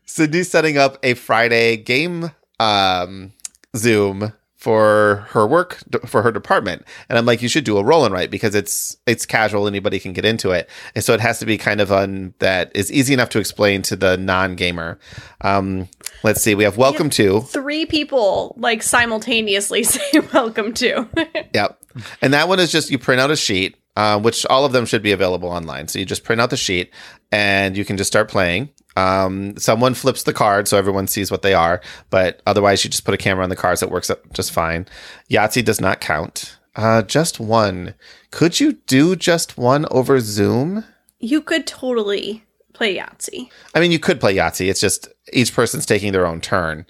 Sydney's 0.06 0.50
setting 0.50 0.78
up 0.78 0.98
a 1.04 1.14
Friday 1.14 1.78
game 1.78 2.32
um, 2.60 3.34
Zoom 3.76 4.34
for 4.58 5.28
her 5.30 5.46
work 5.46 5.78
for 6.06 6.24
her 6.24 6.32
department, 6.32 6.84
and 7.08 7.18
I'm 7.18 7.26
like, 7.26 7.42
you 7.42 7.48
should 7.48 7.64
do 7.64 7.78
a 7.78 7.84
roll 7.84 8.04
and 8.06 8.14
write 8.14 8.32
because 8.32 8.56
it's 8.56 8.98
it's 9.06 9.26
casual, 9.26 9.68
anybody 9.68 10.00
can 10.00 10.14
get 10.14 10.26
into 10.26 10.52
it, 10.52 10.68
and 10.96 11.04
so 11.04 11.14
it 11.14 11.20
has 11.20 11.40
to 11.40 11.46
be 11.46 11.58
kind 11.58 11.80
of 11.80 11.92
one 11.92 12.34
that 12.40 12.72
is 12.76 12.92
easy 12.92 13.14
enough 13.14 13.30
to 13.30 13.40
explain 13.40 13.84
to 13.84 13.96
the 13.96 14.18
non 14.18 14.56
gamer. 14.56 15.00
Um, 15.42 15.88
let's 16.24 16.42
see, 16.42 16.56
we 16.56 16.64
have 16.64 16.78
welcome 16.78 17.10
to. 17.12 17.42
Three 17.42 17.86
people 17.86 18.56
like 18.58 18.82
simultaneously 18.82 19.84
say 19.84 20.20
welcome 20.34 20.74
to. 20.76 21.08
Yep. 21.54 21.80
And 22.22 22.34
that 22.34 22.48
one 22.48 22.60
is 22.60 22.72
just 22.72 22.92
you 22.92 23.00
print 23.00 23.22
out 23.22 23.32
a 23.32 23.36
sheet, 23.36 23.78
uh, 23.96 24.20
which 24.20 24.46
all 24.46 24.66
of 24.66 24.74
them 24.74 24.86
should 24.86 25.02
be 25.02 25.12
available 25.12 25.50
online. 25.50 25.88
So 25.88 25.98
you 25.98 26.06
just 26.06 26.24
print 26.24 26.40
out 26.40 26.52
the 26.52 26.58
sheet 26.58 26.92
and 27.32 27.76
you 27.76 27.84
can 27.86 27.98
just 27.98 28.10
start 28.10 28.30
playing. 28.30 28.70
Um, 28.98 29.58
someone 29.58 29.94
flips 29.94 30.24
the 30.24 30.34
card 30.34 30.68
so 30.68 30.78
everyone 30.78 31.08
sees 31.08 31.30
what 31.32 31.42
they 31.42 31.54
are, 31.54 31.82
but 32.10 32.42
otherwise 32.46 32.84
you 32.84 32.90
just 32.90 33.06
put 33.06 33.14
a 33.14 33.18
camera 33.18 33.44
on 33.44 33.50
the 33.50 33.56
cards. 33.56 33.84
It 33.84 33.92
works 33.92 34.10
out 34.10 34.22
just 34.34 34.52
fine. 34.52 34.88
Yahtzee 35.30 35.64
does 35.64 35.80
not 35.80 36.02
count. 36.02 36.58
Uh, 36.76 37.02
just 37.02 37.40
one. 37.40 37.94
Could 38.32 38.60
you 38.60 38.74
do 38.88 39.16
just 39.16 39.58
one 39.58 39.86
over 39.92 40.20
Zoom? 40.20 40.84
you 41.20 41.42
could 41.42 41.66
totally 41.66 42.44
play 42.74 42.96
Yahtzee. 42.98 43.50
I 43.74 43.80
mean, 43.80 43.92
you 43.92 44.00
could 44.00 44.20
play 44.20 44.36
Yahtzee. 44.36 44.70
It's 44.70 44.80
just 44.82 45.08
each 45.34 45.54
person's 45.54 45.86
taking 45.86 46.12
their 46.12 46.28
own 46.28 46.42
turn. 46.42 46.86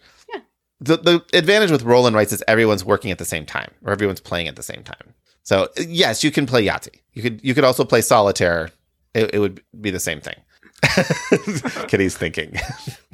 The, 0.80 0.98
the 0.98 1.26
advantage 1.34 1.72
with 1.72 1.82
roll 1.82 2.06
and 2.06 2.16
writes 2.16 2.32
is 2.32 2.44
everyone's 2.48 2.86
working 2.86 3.10
at 3.10 3.18
the 3.18 3.26
same 3.26 3.48
time, 3.48 3.72
or 3.84 3.92
everyone's 3.92 4.20
playing 4.20 4.48
at 4.48 4.56
the 4.56 4.62
same 4.62 4.84
time. 4.84 5.16
So 5.42 5.70
yes, 5.78 6.24
you 6.24 6.30
can 6.30 6.46
play 6.46 6.64
Yahtzee. 6.66 7.02
You 7.14 7.24
could 7.24 7.44
you 7.44 7.56
could 7.56 7.64
also 7.64 7.84
play 7.84 8.02
solitaire. 8.02 8.70
It, 9.16 9.34
it 9.34 9.40
would 9.40 9.64
be 9.82 9.90
the 9.90 10.00
same 10.00 10.22
thing. 10.22 10.36
Kitty's 11.88 12.16
thinking. 12.18 12.56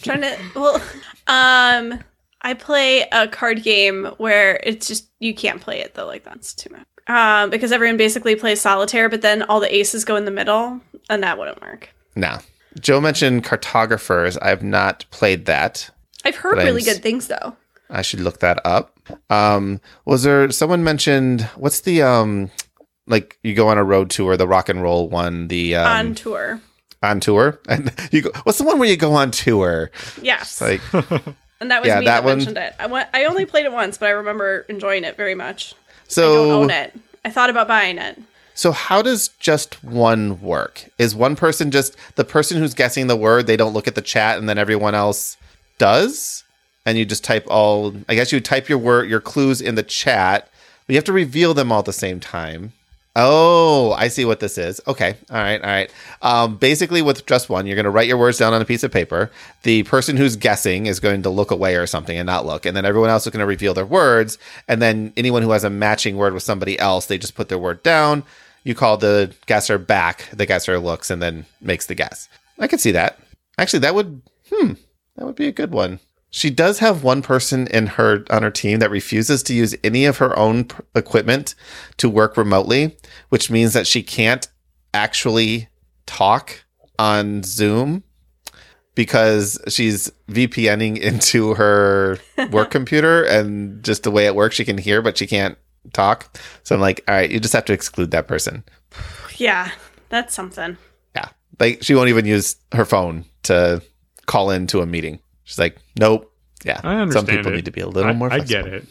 trying 0.02 0.22
to 0.22 0.38
well 0.56 0.76
um 1.28 2.00
i 2.42 2.54
play 2.54 3.08
a 3.12 3.28
card 3.28 3.64
game 3.64 4.06
where 4.18 4.60
it's 4.64 4.88
just 4.88 5.10
you 5.20 5.34
can't 5.34 5.62
play 5.62 5.80
it 5.80 5.94
though 5.96 6.06
like 6.06 6.24
that's 6.24 6.54
too 6.54 6.70
much 6.72 6.86
um 7.08 7.50
because 7.50 7.72
everyone 7.72 7.98
basically 7.98 8.36
plays 8.36 8.60
solitaire 8.62 9.08
but 9.10 9.22
then 9.22 9.44
all 9.44 9.60
the 9.60 9.74
aces 9.74 10.04
go 10.04 10.16
in 10.16 10.26
the 10.26 10.32
middle 10.32 10.80
and 11.10 11.24
that 11.24 11.38
wouldn't 11.38 11.62
work 11.62 11.90
no. 12.16 12.38
Joe 12.80 13.02
mentioned 13.02 13.44
cartographers. 13.44 14.38
I 14.38 14.50
have 14.50 14.62
not 14.64 15.06
played 15.10 15.46
that. 15.46 15.90
i've 16.26 16.36
heard 16.36 16.56
But 16.56 16.62
I'm 16.62 16.66
really 16.68 16.82
good 16.84 17.02
things 17.02 17.28
though 17.28 17.56
I 17.90 18.02
should 18.02 18.22
look 18.22 18.40
that 18.40 18.60
up. 18.66 18.98
Um, 19.30 19.80
was 20.06 20.24
there 20.24 20.50
someone 20.52 20.84
mentioned 20.84 21.42
what's 21.56 21.82
the 21.82 22.02
um 22.02 22.50
like 23.08 23.38
you 23.44 23.54
go 23.54 23.68
on 23.68 23.78
a 23.78 23.84
road 23.84 24.10
tour, 24.10 24.38
the 24.38 24.48
rock 24.48 24.70
and 24.70 24.82
roll 24.82 25.10
one, 25.10 25.48
the 25.50 25.76
um, 25.76 25.88
on 26.08 26.16
tour 26.16 26.62
on 27.04 27.20
tour, 27.20 27.60
and 27.70 27.92
you 28.12 28.22
go. 28.24 28.32
What's 28.44 28.58
the 28.58 28.64
one 28.64 28.80
where 28.80 28.90
you 28.90 28.98
go 28.98 29.14
on 29.14 29.32
tour? 29.32 29.92
yes 30.22 30.60
Like 30.62 30.82
and 30.94 31.70
that 31.72 31.82
was 31.82 31.88
yeah, 31.88 32.00
me 32.00 32.06
that 32.06 32.22
that, 32.22 32.24
one- 32.24 32.38
mentioned 32.38 32.58
it 32.58 32.74
I, 32.80 32.88
went, 32.88 33.10
I 33.14 33.26
only 33.26 33.46
played 33.46 33.66
it 33.66 33.72
once 33.72 33.98
but 33.98 34.08
i 34.08 34.12
remember 34.12 34.66
enjoying 34.68 35.04
it 35.06 35.16
very 35.16 35.36
much 35.36 35.74
i 35.74 35.76
don't 35.76 36.08
so. 36.10 36.52
own 36.64 36.70
it 36.72 36.94
i 37.24 37.30
thought 37.30 37.50
about 37.50 37.68
buying 37.68 37.98
it 37.98 38.20
So 38.56 38.72
how 38.72 39.02
does 39.02 39.30
just 39.40 39.84
one 39.84 40.40
work? 40.42 40.86
Is 41.00 41.16
one 41.16 41.36
person 41.36 41.72
just 41.72 41.96
the 42.16 42.24
person 42.26 42.58
who's 42.60 42.74
guessing 42.76 43.08
the 43.08 43.16
word? 43.16 43.48
They 43.48 43.58
don't 43.58 43.74
look 43.74 43.88
at 43.88 43.96
the 43.96 44.02
chat, 44.02 44.38
and 44.38 44.48
then 44.48 44.58
everyone 44.60 44.94
else 44.94 45.38
does, 45.80 46.44
and 46.86 46.96
you 46.98 47.04
just 47.06 47.24
type 47.24 47.46
all. 47.50 47.96
I 48.08 48.14
guess 48.16 48.32
you 48.32 48.40
type 48.40 48.70
your 48.70 48.78
word, 48.78 49.10
your 49.10 49.22
clues 49.22 49.60
in 49.60 49.74
the 49.76 49.82
chat, 49.84 50.50
but 50.86 50.94
you 50.94 50.98
have 50.98 51.06
to 51.06 51.14
reveal 51.14 51.54
them 51.56 51.72
all 51.72 51.80
at 51.80 51.86
the 51.86 51.94
same 51.94 52.20
time. 52.20 52.74
Oh, 53.16 53.92
I 53.92 54.08
see 54.08 54.26
what 54.26 54.40
this 54.40 54.58
is. 54.58 54.82
Okay, 54.88 55.16
all 55.30 55.38
right, 55.38 55.62
all 55.62 55.70
right. 55.70 55.94
Um, 56.24 56.58
basically, 56.58 57.04
with 57.04 57.28
just 57.28 57.48
one, 57.48 57.68
you're 57.68 57.76
going 57.76 57.84
to 57.84 57.92
write 57.92 58.08
your 58.08 58.18
words 58.18 58.40
down 58.40 58.54
on 58.54 58.62
a 58.62 58.66
piece 58.66 58.84
of 58.84 58.92
paper. 58.92 59.30
The 59.62 59.84
person 59.84 60.18
who's 60.18 60.36
guessing 60.36 60.88
is 60.88 61.00
going 61.00 61.22
to 61.22 61.30
look 61.30 61.52
away 61.52 61.76
or 61.76 61.86
something 61.86 62.18
and 62.18 62.26
not 62.26 62.46
look, 62.46 62.66
and 62.66 62.76
then 62.76 62.86
everyone 62.86 63.12
else 63.12 63.28
is 63.28 63.32
going 63.32 63.42
to 63.42 63.46
reveal 63.46 63.76
their 63.76 63.86
words. 63.86 64.40
And 64.68 64.82
then 64.82 65.14
anyone 65.16 65.44
who 65.44 65.52
has 65.52 65.64
a 65.64 65.70
matching 65.70 66.18
word 66.18 66.34
with 66.34 66.42
somebody 66.42 66.80
else, 66.80 67.06
they 67.06 67.20
just 67.20 67.36
put 67.36 67.50
their 67.50 67.60
word 67.60 67.84
down. 67.84 68.24
You 68.64 68.74
call 68.74 68.98
the 68.98 69.36
guesser 69.46 69.78
back. 69.78 70.28
The 70.34 70.48
guesser 70.48 70.80
looks 70.80 71.12
and 71.12 71.22
then 71.22 71.46
makes 71.62 71.86
the 71.86 71.96
guess. 71.96 72.30
I 72.58 72.68
could 72.68 72.80
see 72.80 72.92
that. 72.92 73.20
Actually, 73.60 73.80
that 73.80 73.94
would 73.94 74.24
hmm, 74.52 74.74
that 75.18 75.26
would 75.26 75.36
be 75.36 75.48
a 75.48 75.52
good 75.52 75.72
one. 75.72 76.00
She 76.36 76.50
does 76.50 76.80
have 76.80 77.04
one 77.04 77.22
person 77.22 77.68
in 77.68 77.86
her 77.86 78.26
on 78.32 78.42
her 78.42 78.50
team 78.50 78.80
that 78.80 78.90
refuses 78.90 79.44
to 79.44 79.54
use 79.54 79.76
any 79.84 80.06
of 80.06 80.18
her 80.18 80.38
own 80.38 80.64
p- 80.66 80.76
equipment 80.96 81.54
to 81.98 82.10
work 82.10 82.38
remotely, 82.38 82.98
which 83.30 83.52
means 83.52 83.74
that 83.74 83.86
she 83.86 84.02
can't 84.02 84.48
actually 84.96 85.68
talk 86.08 86.64
on 86.98 87.44
Zoom 87.44 88.04
because 88.96 89.60
she's 89.68 90.12
VPNing 90.28 90.98
into 90.98 91.54
her 91.54 92.18
work 92.52 92.72
computer 92.72 93.24
and 93.24 93.84
just 93.84 94.02
the 94.02 94.10
way 94.12 94.26
it 94.26 94.34
works 94.36 94.56
she 94.56 94.66
can 94.66 94.80
hear 94.80 95.04
but 95.04 95.20
she 95.20 95.28
can't 95.28 95.56
talk. 95.94 96.36
So 96.64 96.74
I'm 96.74 96.82
like, 96.82 97.04
all 97.08 97.14
right, 97.14 97.30
you 97.30 97.40
just 97.40 97.54
have 97.54 97.66
to 97.66 97.74
exclude 97.74 98.10
that 98.10 98.28
person. 98.28 98.64
yeah 99.38 99.70
that's 100.10 100.34
something 100.34 100.78
Yeah. 101.16 101.30
Like 101.60 101.84
she 101.84 101.94
won't 101.94 102.10
even 102.10 102.26
use 102.26 102.56
her 102.72 102.86
phone 102.86 103.26
to 103.44 103.84
call 104.26 104.50
into 104.50 104.82
a 104.82 104.88
meeting. 104.88 105.20
She's 105.44 105.60
like, 105.60 105.78
nope. 106.00 106.32
Yeah. 106.64 106.80
I 106.84 106.96
understand. 106.96 107.28
Some 107.28 107.36
people 107.38 107.52
it. 107.52 107.56
need 107.58 107.66
to 107.66 107.72
be 107.72 107.82
a 107.82 107.88
little 107.88 108.12
I, 108.12 108.14
more 108.14 108.32
I 108.32 108.40
get 108.40 108.66
it. 108.68 108.86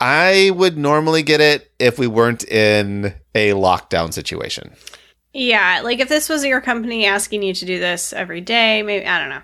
I 0.00 0.50
would 0.54 0.76
normally 0.76 1.22
get 1.22 1.40
it 1.40 1.70
if 1.78 1.98
we 1.98 2.06
weren't 2.06 2.44
in 2.44 3.14
a 3.34 3.50
lockdown 3.52 4.12
situation. 4.12 4.72
yeah 5.32 5.80
like 5.84 6.00
if 6.00 6.08
this 6.08 6.28
was 6.28 6.44
your 6.44 6.60
company 6.60 7.06
asking 7.06 7.42
you 7.42 7.52
to 7.54 7.64
do 7.66 7.78
this 7.78 8.12
every 8.14 8.40
day 8.40 8.82
maybe 8.82 9.04
i 9.06 9.18
don't 9.20 9.28
know 9.28 9.42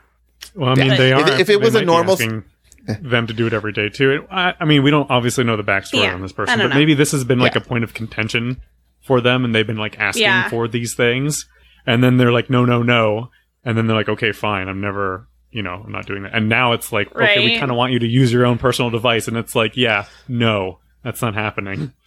Well, 0.54 0.70
I 0.70 0.74
mean, 0.74 0.86
Yeah. 0.88 0.96
they 0.96 1.12
If- 1.12 1.26
are. 1.28 1.40
if 1.40 1.48
it 1.50 1.60
was 1.60 1.74
a 1.74 1.78
might 1.78 1.80
be 1.80 1.86
normal- 1.86 2.12
asking 2.14 2.44
them 3.00 3.26
to 3.28 3.32
do 3.32 3.46
it 3.46 3.52
every 3.52 3.72
day 3.72 3.88
too. 3.88 4.26
I, 4.28 4.54
I 4.58 4.64
mean, 4.64 4.82
we 4.82 4.90
don't 4.90 5.08
obviously 5.08 5.44
know 5.44 5.56
the 5.56 5.62
backstory 5.62 6.02
Yeah, 6.02 6.14
on 6.14 6.20
this 6.22 6.32
person, 6.32 6.58
but 6.58 6.66
know. 6.68 6.74
maybe 6.74 6.94
this 6.94 7.12
has 7.12 7.22
been 7.24 7.38
like 7.38 7.54
Yeah. 7.54 7.60
a 7.60 7.64
point 7.64 7.84
of 7.84 7.94
contention 7.94 8.60
for 9.06 9.20
them, 9.20 9.44
and 9.44 9.54
they've 9.54 9.66
been 9.66 9.76
like 9.76 10.00
asking 10.00 10.24
Yeah. 10.24 10.48
for 10.48 10.66
these 10.66 10.94
things, 10.94 11.46
and 11.86 12.02
then 12.02 12.16
they're 12.16 12.32
like, 12.32 12.50
no, 12.50 12.64
no, 12.64 12.82
no, 12.82 13.30
and 13.64 13.78
then 13.78 13.86
they're 13.86 13.96
like, 13.96 14.08
okay, 14.08 14.32
fine, 14.32 14.66
I'm 14.68 14.80
never. 14.80 15.28
You 15.52 15.62
know, 15.62 15.82
I'm 15.84 15.92
not 15.92 16.06
doing 16.06 16.22
that. 16.24 16.34
And 16.34 16.48
now 16.48 16.72
it's 16.72 16.92
like, 16.92 17.14
okay, 17.14 17.44
we 17.44 17.58
kind 17.58 17.70
of 17.70 17.76
want 17.76 17.92
you 17.92 17.98
to 17.98 18.06
use 18.06 18.32
your 18.32 18.46
own 18.46 18.58
personal 18.58 18.90
device. 18.90 19.28
And 19.28 19.36
it's 19.36 19.54
like, 19.54 19.76
yeah, 19.76 20.06
no, 20.26 20.78
that's 21.04 21.22
not 21.22 21.34
happening. 21.34 21.92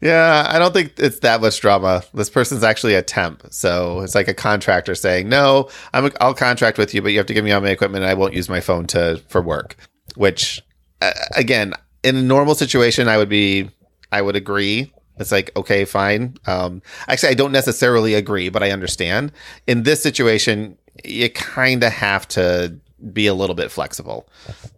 Yeah, 0.00 0.46
I 0.48 0.58
don't 0.58 0.72
think 0.72 0.92
it's 0.98 1.20
that 1.20 1.40
much 1.40 1.60
drama. 1.60 2.02
This 2.12 2.28
person's 2.28 2.62
actually 2.62 2.94
a 2.94 3.02
temp, 3.02 3.42
so 3.50 4.00
it's 4.00 4.14
like 4.14 4.28
a 4.28 4.34
contractor 4.34 4.94
saying, 4.94 5.28
"No, 5.28 5.70
I'm 5.94 6.06
a, 6.06 6.10
I'll 6.20 6.34
contract 6.34 6.76
with 6.76 6.94
you, 6.94 7.00
but 7.00 7.12
you 7.12 7.18
have 7.18 7.26
to 7.26 7.34
give 7.34 7.44
me 7.44 7.52
all 7.52 7.60
my 7.60 7.70
equipment, 7.70 8.04
and 8.04 8.10
I 8.10 8.14
won't 8.14 8.34
use 8.34 8.48
my 8.48 8.60
phone 8.60 8.86
to 8.88 9.22
for 9.28 9.40
work." 9.40 9.76
Which, 10.14 10.62
uh, 11.00 11.12
again, 11.34 11.72
in 12.04 12.16
a 12.16 12.22
normal 12.22 12.54
situation, 12.54 13.08
I 13.08 13.16
would 13.16 13.30
be, 13.30 13.70
I 14.12 14.20
would 14.20 14.36
agree. 14.36 14.92
It's 15.18 15.32
like 15.32 15.50
okay, 15.56 15.86
fine. 15.86 16.36
Um, 16.46 16.82
actually, 17.08 17.30
I 17.30 17.34
don't 17.34 17.52
necessarily 17.52 18.12
agree, 18.14 18.50
but 18.50 18.62
I 18.62 18.72
understand. 18.72 19.32
In 19.66 19.84
this 19.84 20.02
situation, 20.02 20.76
you 21.04 21.30
kind 21.30 21.82
of 21.82 21.92
have 21.92 22.26
to 22.28 22.78
be 23.12 23.26
a 23.26 23.34
little 23.34 23.54
bit 23.54 23.70
flexible. 23.70 24.28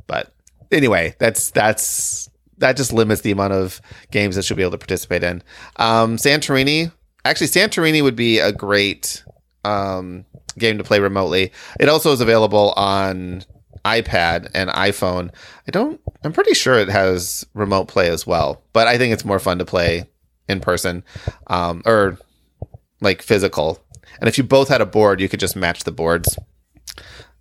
But 0.07 0.33
anyway, 0.71 1.14
that's 1.19 1.51
that's 1.51 2.31
that 2.59 2.77
just 2.77 2.93
limits 2.93 3.23
the 3.23 3.31
amount 3.31 3.53
of 3.53 3.81
games 4.11 4.37
that 4.37 4.45
she'll 4.45 4.57
be 4.57 4.62
able 4.62 4.73
to 4.73 4.79
participate 4.79 5.23
in. 5.23 5.43
Um, 5.77 6.16
Santorini, 6.16 6.93
actually, 7.25 7.47
Santorini 7.49 8.03
would 8.03 8.16
be 8.16 8.39
a 8.39 8.53
great 8.53 9.25
um, 9.64 10.25
game 10.59 10.79
to 10.79 10.85
play 10.85 11.01
remotely. 11.01 11.53
It 11.79 11.89
also 11.89 12.12
is 12.12 12.21
available 12.21 12.73
on 12.77 13.45
iPad 13.85 14.51
and 14.55 14.71
iPhone. 14.71 15.33
I 15.66 15.71
don't. 15.71 16.01
I'm 16.25 16.33
pretty 16.33 16.55
sure 16.55 16.79
it 16.79 16.89
has 16.89 17.47
remote 17.55 17.89
play 17.89 18.09
as 18.09 18.27
well, 18.27 18.62
but 18.73 18.87
I 18.87 18.99
think 18.99 19.12
it's 19.12 19.25
more 19.25 19.39
fun 19.39 19.59
to 19.59 19.64
play 19.64 20.09
in 20.49 20.61
person 20.61 21.05
um, 21.47 21.83
or 21.87 22.19
like 23.01 23.23
physical. 23.23 23.81
And 24.21 24.29
if 24.29 24.39
you 24.39 24.45
both 24.45 24.69
had 24.69 24.81
a 24.81 24.87
board, 24.87 25.21
you 25.21 25.29
could 25.29 25.41
just 25.41 25.57
match 25.57 25.85
the 25.85 25.93
boards. 25.93 26.39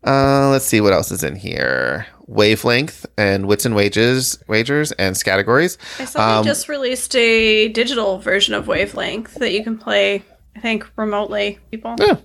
Uh, 0.06 0.50
let's 0.52 0.66
see 0.66 0.80
what 0.80 0.94
else 0.94 1.12
is 1.12 1.24
in 1.24 1.36
here. 1.36 2.06
Wavelength 2.28 3.06
and 3.18 3.48
wits 3.48 3.66
and 3.66 3.76
wages, 3.76 4.42
wagers 4.48 4.92
and 4.94 5.22
categories. 5.24 5.78
I 6.00 6.06
saw 6.06 6.40
Um, 6.40 6.44
they 6.44 6.50
just 6.50 6.70
released 6.70 7.16
a 7.16 7.70
digital 7.70 8.20
version 8.20 8.54
of 8.54 8.68
Wavelength 8.68 9.36
that 9.36 9.52
you 9.54 9.64
can 9.64 9.78
play, 9.78 10.24
I 10.56 10.60
think, 10.60 10.86
remotely. 10.96 11.60
People. 11.72 11.96
Yeah, 12.00 12.18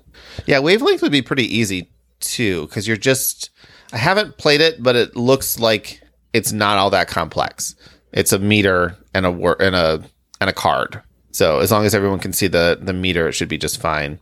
yeah. 0.46 0.58
Wavelength 0.58 1.02
would 1.02 1.12
be 1.12 1.22
pretty 1.22 1.44
easy 1.44 1.90
too 2.20 2.66
because 2.66 2.86
you're 2.86 2.96
just. 2.96 3.50
I 3.92 3.98
haven't 3.98 4.38
played 4.38 4.60
it, 4.60 4.82
but 4.82 4.96
it 4.96 5.16
looks 5.16 5.58
like 5.58 6.00
it's 6.32 6.52
not 6.52 6.78
all 6.78 6.90
that 6.90 7.08
complex. 7.08 7.74
It's 8.12 8.32
a 8.32 8.38
meter 8.38 8.96
and 9.14 9.24
a 9.24 9.30
and 9.60 9.74
a 9.74 10.02
and 10.40 10.50
a 10.50 10.52
card. 10.52 11.02
So 11.30 11.60
as 11.60 11.70
long 11.70 11.86
as 11.86 11.94
everyone 11.94 12.18
can 12.18 12.32
see 12.32 12.48
the 12.48 12.78
the 12.80 12.92
meter, 12.92 13.28
it 13.28 13.32
should 13.32 13.48
be 13.48 13.58
just 13.58 13.80
fine. 13.80 14.18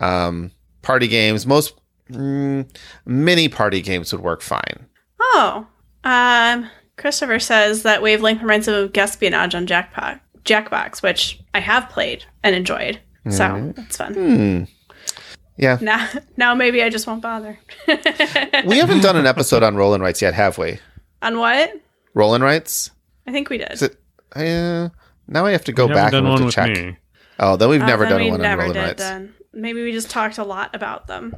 Um, 0.00 0.50
party 0.82 1.08
games, 1.08 1.46
most 1.46 1.74
mm, 2.10 2.66
mini 3.04 3.48
party 3.48 3.80
games 3.82 4.12
would 4.12 4.22
work 4.22 4.42
fine. 4.42 4.86
Oh, 5.20 5.66
um, 6.04 6.68
Christopher 6.96 7.38
says 7.38 7.82
that 7.82 8.02
Wavelength 8.02 8.40
reminds 8.42 8.66
him 8.68 8.74
of 8.74 8.96
Espionage 8.96 9.54
on 9.54 9.66
Jackpot, 9.66 10.20
Jackbox, 10.44 11.02
which 11.02 11.40
I 11.54 11.60
have 11.60 11.88
played 11.88 12.24
and 12.42 12.54
enjoyed. 12.56 13.00
So 13.28 13.72
that's 13.76 13.98
fun. 13.98 14.14
Hmm. 14.14 14.62
Yeah, 15.58 15.76
Now, 15.82 16.08
now 16.38 16.54
maybe 16.54 16.82
I 16.82 16.88
just 16.88 17.06
won't 17.06 17.20
bother. 17.20 17.58
we 18.66 18.78
haven't 18.78 19.02
done 19.02 19.16
an 19.16 19.26
episode 19.26 19.62
on 19.62 19.76
roll 19.76 19.92
and 19.92 20.02
rights 20.02 20.22
yet, 20.22 20.32
have 20.32 20.56
we? 20.56 20.78
On 21.20 21.38
what? 21.38 21.74
Roll 22.14 22.34
and 22.34 22.42
rights. 22.42 22.90
I 23.26 23.32
think 23.32 23.50
we 23.50 23.58
did. 23.58 23.70
Is 23.72 23.82
it? 23.82 23.96
Uh, 24.34 24.88
now 25.28 25.44
I 25.44 25.50
have 25.52 25.64
to 25.64 25.72
go 25.72 25.86
You 25.86 25.92
back 25.94 26.12
haven't 26.14 26.20
and 26.20 26.28
one 26.28 26.38
to 26.38 26.44
with 26.46 26.54
check. 26.54 26.70
me. 26.74 26.96
Oh, 27.38 27.56
then 27.56 27.68
we've 27.68 27.82
Oh, 27.82 27.86
never 27.86 28.04
then 28.04 28.12
done 28.12 28.20
we 28.22 28.30
one 28.30 28.40
on 28.40 28.42
never 28.42 28.62
roll 28.62 28.70
and 28.70 28.78
rights. 28.78 29.02
then. 29.02 29.34
Maybe 29.52 29.82
we 29.82 29.92
just 29.92 30.10
talked 30.10 30.38
a 30.38 30.44
lot 30.44 30.74
about 30.74 31.06
them 31.06 31.34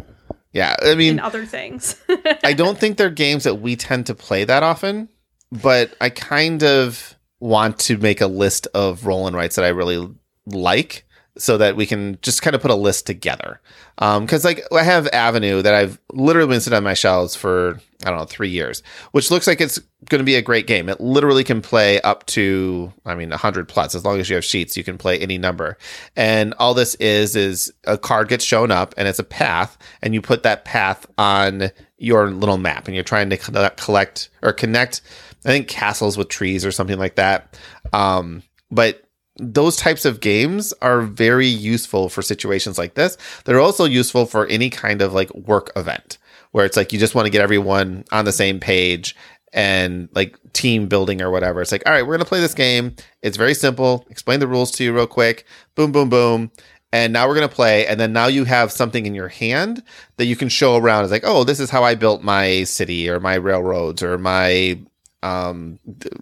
Yeah, 0.53 0.77
I 0.83 0.95
mean, 0.95 1.13
and 1.13 1.21
other 1.21 1.47
things. 1.47 1.97
I 2.45 2.53
don't 2.53 2.79
think 2.79 2.97
they're 2.97 3.11
games 3.11 3.45
that 3.45 3.57
we 3.57 3.77
tend 3.77 4.07
to 4.07 4.15
play 4.15 4.45
that 4.45 4.63
often, 4.63 5.09
but 5.51 5.95
I 6.01 6.11
kind 6.11 6.63
of 6.63 7.17
want 7.41 7.79
to 7.81 7.97
make 7.99 8.21
a 8.21 8.27
list 8.27 8.69
of 8.75 9.07
roll 9.07 9.27
and 9.27 9.35
rights 9.35 9.57
that 9.57 9.65
I 9.65 9.69
really 9.69 10.09
like 10.47 11.07
so 11.39 11.57
that 11.57 11.77
we 11.77 11.87
can 11.87 12.19
just 12.21 12.43
kind 12.43 12.55
of 12.55 12.61
put 12.61 12.71
a 12.71 12.75
list 12.75 13.07
together. 13.07 13.61
Because, 13.97 14.45
like, 14.45 14.63
I 14.73 14.83
have 14.83 15.07
Avenue 15.09 15.63
that 15.63 15.75
I've 15.75 15.99
literally 16.13 16.49
been 16.49 16.61
sitting 16.61 16.77
on 16.77 16.85
my 16.85 16.95
shelves 16.95 17.35
for, 17.35 17.81
I 18.05 18.11
don't 18.11 18.19
know, 18.19 18.25
three 18.25 18.51
years, 18.51 18.83
which 19.13 19.31
looks 19.31 19.47
like 19.47 19.61
it's 19.61 19.79
going 20.09 20.19
to 20.19 20.25
be 20.25 20.35
a 20.35 20.43
great 20.43 20.67
game. 20.67 20.89
It 20.89 21.01
literally 21.01 21.45
can 21.45 21.63
play 21.63 22.01
up 22.03 22.27
to, 22.27 22.93
I 23.07 23.15
mean, 23.15 23.31
100 23.31 23.69
plus. 23.69 23.95
As 23.95 24.05
long 24.05 24.21
as 24.21 24.29
you 24.29 24.35
have 24.35 24.45
sheets, 24.45 24.77
you 24.77 24.85
can 24.85 24.99
play 24.99 25.19
any 25.19 25.39
number. 25.39 25.79
And 26.17 26.53
all 26.59 26.75
this 26.75 26.97
is, 26.97 27.35
is 27.35 27.73
a 27.85 27.97
card 27.97 28.29
gets 28.29 28.45
shown 28.45 28.71
up 28.71 28.93
and 28.97 29.09
it's 29.09 29.19
a 29.19 29.25
path, 29.25 29.79
and 30.03 30.15
you 30.15 30.21
put 30.21 30.43
that 30.43 30.65
path 30.65 31.07
on 31.17 31.71
your 31.97 32.31
little 32.31 32.59
map, 32.59 32.87
and 32.87 32.95
you're 32.95 33.05
trying 33.05 33.31
to 33.31 33.37
collect 33.37 34.29
or 34.43 34.53
connect, 34.53 35.01
I 35.45 35.49
think, 35.49 35.69
castles 35.69 36.19
with 36.19 36.29
trees 36.29 36.67
or 36.67 36.73
something 36.73 36.99
like 36.99 37.15
that. 37.15 37.57
Um, 37.93 38.43
but 38.71 39.05
those 39.37 39.77
types 39.77 40.05
of 40.05 40.21
games 40.21 40.73
are 40.83 41.03
very 41.03 41.47
useful 41.47 42.09
for 42.09 42.23
situations 42.23 42.79
like 42.79 42.95
this. 42.95 43.17
They're 43.45 43.61
also 43.61 43.85
useful 43.85 44.27
for 44.27 44.47
any 44.47 44.71
kind 44.71 45.01
of 45.03 45.13
like 45.13 45.33
work 45.35 45.71
event 45.75 46.19
where 46.53 46.67
it's 46.67 46.77
like 46.77 46.93
you 46.93 46.99
just 46.99 47.15
want 47.15 47.27
to 47.27 47.31
get 47.31 47.41
everyone 47.41 48.05
on 48.13 48.25
the 48.25 48.33
same 48.33 48.61
page 48.61 49.17
and 49.53 50.09
like 50.15 50.39
team 50.53 50.87
building 50.87 51.21
or 51.21 51.31
whatever. 51.31 51.61
It's 51.61 51.73
like, 51.73 51.83
all 51.87 51.93
right, 51.93 52.03
we're 52.03 52.15
going 52.15 52.25
to 52.25 52.29
play 52.29 52.41
this 52.41 52.55
game. 52.55 52.95
It's 53.23 53.37
very 53.37 53.55
simple. 53.55 54.07
Explain 54.11 54.41
the 54.41 54.47
rules 54.47 54.71
to 54.73 54.85
you 54.85 54.95
real 54.95 55.07
quick. 55.07 55.47
Boom, 55.75 55.93
boom, 55.93 56.09
boom. 56.09 56.51
And 56.93 57.13
now 57.13 57.27
we're 57.27 57.35
going 57.35 57.49
to 57.49 57.55
play. 57.55 57.87
And 57.87 57.99
then 57.99 58.13
now 58.13 58.27
you 58.27 58.45
have 58.45 58.71
something 58.71 59.07
in 59.07 59.15
your 59.15 59.29
hand 59.29 59.83
that 60.19 60.27
you 60.27 60.37
can 60.37 60.51
show 60.51 60.77
around. 60.77 61.05
It's 61.05 61.13
like, 61.13 61.25
oh, 61.25 61.43
this 61.43 61.59
is 61.59 61.71
how 61.71 61.83
I 61.83 61.95
built 61.95 62.23
my 62.23 62.65
city 62.65 63.09
or 63.09 63.19
my 63.19 63.35
railroads 63.35 64.03
or 64.03 64.19
my 64.19 64.79
um 65.23 65.79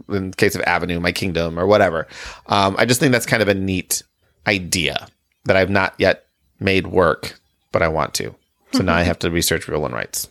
in 0.09 0.30
the 0.30 0.36
case 0.36 0.55
of 0.55 0.62
avenue 0.62 1.01
my 1.01 1.12
kingdom 1.12 1.59
or 1.59 1.66
whatever. 1.66 2.07
Um 2.46 2.76
i 2.78 2.84
just 2.84 3.01
think 3.01 3.12
that's 3.12 3.26
kind 3.26 3.42
of 3.42 3.48
a 3.48 3.55
neat 3.55 4.03
idea 4.46 5.07
that 5.44 5.57
i've 5.57 5.70
not 5.70 5.94
yet 5.98 6.26
made 6.59 6.86
work 6.86 7.38
but 7.72 7.82
i 7.82 7.88
want 7.88 8.14
to. 8.14 8.34
So 8.72 8.82
now 8.82 8.94
i 8.94 9.03
have 9.11 9.18
to 9.20 9.30
research 9.30 9.68
roll 9.68 9.84
and 9.86 9.94
rights. 9.94 10.28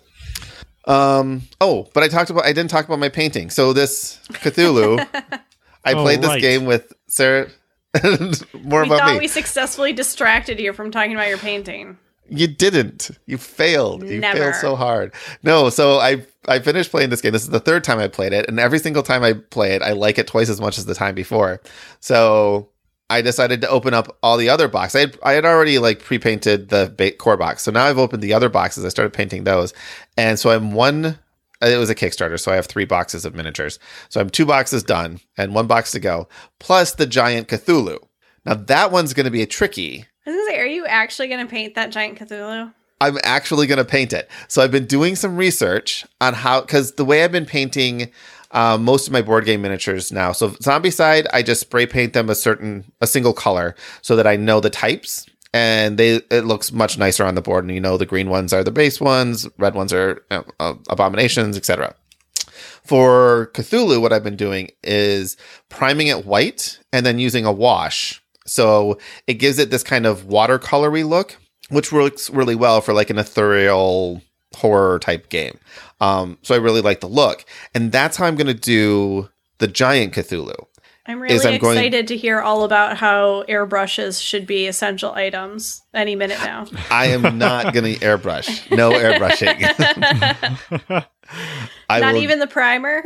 Um 0.86 1.43
oh 1.61 1.89
but 1.93 2.03
i 2.03 2.07
talked 2.07 2.30
about 2.30 2.45
i 2.45 2.53
didn't 2.53 2.70
talk 2.72 2.86
about 2.86 2.99
my 2.99 3.09
painting. 3.09 3.49
So 3.49 3.74
this 3.74 4.20
cthulhu 4.32 5.05
i 5.86 5.93
Oh, 5.93 6.03
played 6.03 6.22
this 6.22 6.30
right. 6.30 6.41
game 6.41 6.65
with 6.65 6.93
sarah 7.07 7.49
more 8.03 8.82
we 8.82 8.88
about 8.88 8.99
thought 8.99 9.13
me. 9.13 9.20
we 9.20 9.28
successfully 9.28 9.93
distracted 9.93 10.59
you 10.59 10.74
from 10.74 10.91
talking 10.91 11.13
about 11.13 11.28
your 11.28 11.39
painting. 11.39 11.97
You 12.32 12.47
didn't. 12.47 13.11
You 13.25 13.38
failed. 13.38 14.03
You 14.07 14.19
Never. 14.19 14.38
failed 14.39 14.55
so 14.55 14.75
hard. 14.75 15.13
No, 15.43 15.69
so 15.69 15.99
I 15.99 16.25
I 16.47 16.59
finished 16.59 16.91
playing 16.91 17.09
this 17.09 17.21
game. 17.21 17.32
This 17.32 17.43
is 17.43 17.49
the 17.49 17.59
third 17.59 17.84
time 17.84 17.99
I 17.99 18.07
played 18.07 18.34
it, 18.34 18.47
and 18.47 18.59
every 18.59 18.80
single 18.80 19.03
time 19.03 19.23
I 19.23 19.34
play 19.34 19.71
it, 19.73 19.82
I 19.82 19.91
like 19.93 20.17
it 20.17 20.27
twice 20.27 20.49
as 20.49 20.61
much 20.61 20.77
as 20.77 20.86
the 20.86 20.95
time 20.95 21.15
before. 21.15 21.61
So 21.99 22.69
I 23.09 23.21
decided 23.21 23.61
to 23.61 23.69
open 23.69 23.93
up 23.93 24.17
all 24.21 24.38
the 24.38 24.49
other 24.49 24.67
boxes. 24.67 24.95
I 24.95 24.99
had, 24.99 25.19
I 25.23 25.32
had 25.34 25.45
already 25.45 25.80
like 25.80 26.03
pre-painted 26.03 26.69
the 26.69 26.93
ba- 26.95 27.11
core 27.11 27.38
box, 27.38 27.63
so 27.63 27.71
now 27.71 27.86
I've 27.86 27.97
opened 27.97 28.21
the 28.21 28.34
other 28.34 28.49
boxes. 28.49 28.86
I 28.86 28.89
started 28.89 29.13
painting 29.13 29.43
those, 29.43 29.73
and 30.17 30.38
so 30.39 30.51
I'm 30.51 30.71
one. 30.73 31.17
It 31.61 31.77
was 31.77 31.89
a 31.89 31.95
Kickstarter, 31.95 32.39
so 32.39 32.53
I 32.53 32.55
have 32.55 32.67
three 32.67 32.86
boxes 32.86 33.25
of 33.25 33.36
miniatures. 33.36 33.80
So 34.07 34.21
I'm 34.21 34.30
two 34.30 34.45
boxes 34.45 34.82
done 34.82 35.19
and 35.38 35.53
one 35.53 35.67
box 35.67 35.91
to 35.91 35.99
go, 35.99 36.30
plus 36.59 36.93
the 36.93 37.05
giant 37.05 37.49
Cthulhu. 37.49 37.97
Now 38.45 38.53
that 38.53 38.93
one's 38.93 39.13
going 39.13 39.25
to 39.25 39.30
be 39.32 39.41
a 39.41 39.45
tricky 39.47 40.05
You 40.89 40.95
actually 40.95 41.27
gonna 41.27 41.45
paint 41.45 41.75
that 41.75 41.91
giant 41.91 42.17
Cthulhu? 42.17 42.73
I'm 43.01 43.17
actually 43.23 43.67
going 43.67 43.77
to 43.77 43.85
paint 43.85 44.11
it. 44.11 44.29
So 44.47 44.61
I've 44.61 44.71
been 44.71 44.85
doing 44.85 45.15
some 45.15 45.37
research 45.37 46.05
on 46.19 46.33
how, 46.33 46.59
because 46.59 46.93
the 46.95 47.05
way 47.05 47.23
I've 47.23 47.31
been 47.31 47.45
painting 47.45 48.11
uh, 48.51 48.77
most 48.77 49.07
of 49.07 49.13
my 49.13 49.21
board 49.21 49.45
game 49.45 49.61
miniatures 49.61 50.11
now. 50.11 50.31
So 50.31 50.49
Zombicide, 50.49 51.27
I 51.31 51.43
just 51.43 51.61
spray 51.61 51.85
paint 51.85 52.13
them 52.13 52.29
a 52.29 52.35
certain, 52.35 52.91
a 52.99 53.07
single 53.07 53.31
color 53.31 53.75
so 54.01 54.15
that 54.15 54.25
I 54.25 54.35
know 54.35 54.59
the 54.59 54.71
types 54.71 55.25
and 55.53 55.97
they, 55.97 56.15
it 56.31 56.45
looks 56.45 56.71
much 56.71 56.97
nicer 56.97 57.23
on 57.23 57.35
the 57.35 57.41
board. 57.41 57.63
And 57.63 57.73
you 57.73 57.79
know, 57.79 57.95
the 57.95 58.05
green 58.05 58.29
ones 58.29 58.51
are 58.51 58.63
the 58.63 58.71
base 58.71 58.99
ones, 58.99 59.47
red 59.57 59.75
ones 59.75 59.93
are 59.93 60.23
uh, 60.31 60.43
uh, 60.59 60.73
abominations, 60.89 61.55
etc. 61.55 61.95
For 62.83 63.51
Cthulhu, 63.53 64.01
what 64.01 64.11
I've 64.11 64.23
been 64.23 64.35
doing 64.35 64.71
is 64.83 65.37
priming 65.69 66.07
it 66.07 66.25
white 66.25 66.79
and 66.91 67.05
then 67.05 67.19
using 67.19 67.45
a 67.45 67.51
wash. 67.51 68.18
So 68.49 68.97
it 69.27 69.35
gives 69.35 69.59
it 69.59 69.69
this 69.71 69.83
kind 69.83 70.05
of 70.05 70.23
watercolory 70.25 71.07
look, 71.07 71.37
which 71.69 71.91
works 71.91 72.29
really 72.29 72.55
well 72.55 72.81
for 72.81 72.93
like 72.93 73.09
an 73.09 73.17
ethereal 73.17 74.21
horror 74.55 74.99
type 74.99 75.29
game. 75.29 75.57
Um, 76.01 76.37
so 76.41 76.55
I 76.55 76.57
really 76.57 76.81
like 76.81 77.01
the 77.01 77.07
look. 77.09 77.45
And 77.75 77.91
that's 77.91 78.17
how 78.17 78.25
I'm 78.25 78.35
going 78.35 78.47
to 78.47 78.53
do 78.53 79.29
the 79.59 79.67
giant 79.67 80.13
Cthulhu. 80.13 80.65
I'm 81.05 81.19
really 81.21 81.35
I'm 81.43 81.59
going- 81.59 81.77
excited 81.77 82.07
to 82.09 82.17
hear 82.17 82.39
all 82.39 82.63
about 82.63 82.97
how 82.97 83.43
airbrushes 83.49 84.21
should 84.21 84.45
be 84.45 84.67
essential 84.67 85.11
items 85.13 85.81
any 85.93 86.15
minute 86.15 86.37
now. 86.39 86.67
I 86.91 87.07
am 87.07 87.37
not 87.39 87.73
going 87.73 87.95
to 87.95 87.99
airbrush. 87.99 88.69
No 88.75 88.91
airbrushing. 88.91 89.59
Not 91.89 92.13
will- 92.13 92.21
even 92.21 92.39
the 92.39 92.47
primer. 92.47 93.03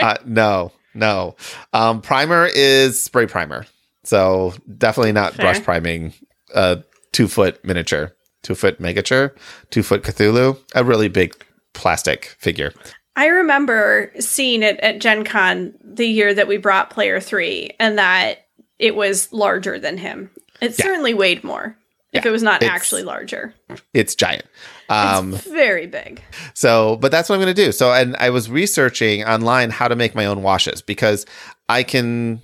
uh, 0.00 0.16
no, 0.24 0.72
no. 0.94 1.36
Um, 1.72 2.00
primer 2.00 2.46
is 2.54 3.02
spray 3.02 3.26
primer. 3.26 3.66
So 4.08 4.54
definitely 4.78 5.12
not 5.12 5.34
Fair. 5.34 5.44
brush 5.44 5.62
priming 5.62 6.14
a 6.54 6.82
two 7.12 7.28
foot 7.28 7.62
miniature, 7.62 8.12
two 8.42 8.54
foot 8.54 8.80
miniature, 8.80 9.34
two 9.70 9.82
foot 9.82 10.02
Cthulhu, 10.02 10.58
a 10.74 10.82
really 10.82 11.08
big 11.08 11.34
plastic 11.74 12.34
figure. 12.38 12.72
I 13.16 13.26
remember 13.26 14.10
seeing 14.18 14.62
it 14.62 14.80
at 14.80 15.00
Gen 15.00 15.24
Con 15.24 15.74
the 15.84 16.06
year 16.06 16.32
that 16.32 16.48
we 16.48 16.56
brought 16.56 16.88
Player 16.88 17.20
3 17.20 17.72
and 17.78 17.98
that 17.98 18.46
it 18.78 18.94
was 18.96 19.30
larger 19.30 19.78
than 19.78 19.98
him. 19.98 20.30
It 20.62 20.78
Yeah. 20.78 20.84
certainly 20.86 21.12
weighed 21.12 21.44
more 21.44 21.76
if 22.14 22.24
Yeah, 22.24 22.28
it 22.30 22.32
was 22.32 22.42
not 22.42 22.62
actually 22.62 23.02
larger. 23.02 23.52
It's 23.92 24.14
giant. 24.14 24.46
Um, 24.88 25.34
it's 25.34 25.44
very 25.46 25.86
big. 25.86 26.22
So, 26.54 26.96
but 26.96 27.10
that's 27.12 27.28
what 27.28 27.34
I'm 27.34 27.42
going 27.42 27.54
to 27.54 27.64
do. 27.66 27.72
So, 27.72 27.92
and 27.92 28.16
I 28.16 28.30
was 28.30 28.48
researching 28.48 29.24
online 29.24 29.68
how 29.70 29.88
to 29.88 29.96
make 29.96 30.14
my 30.14 30.24
own 30.24 30.42
washes 30.42 30.80
because 30.80 31.26
I 31.68 31.82
can, 31.82 32.40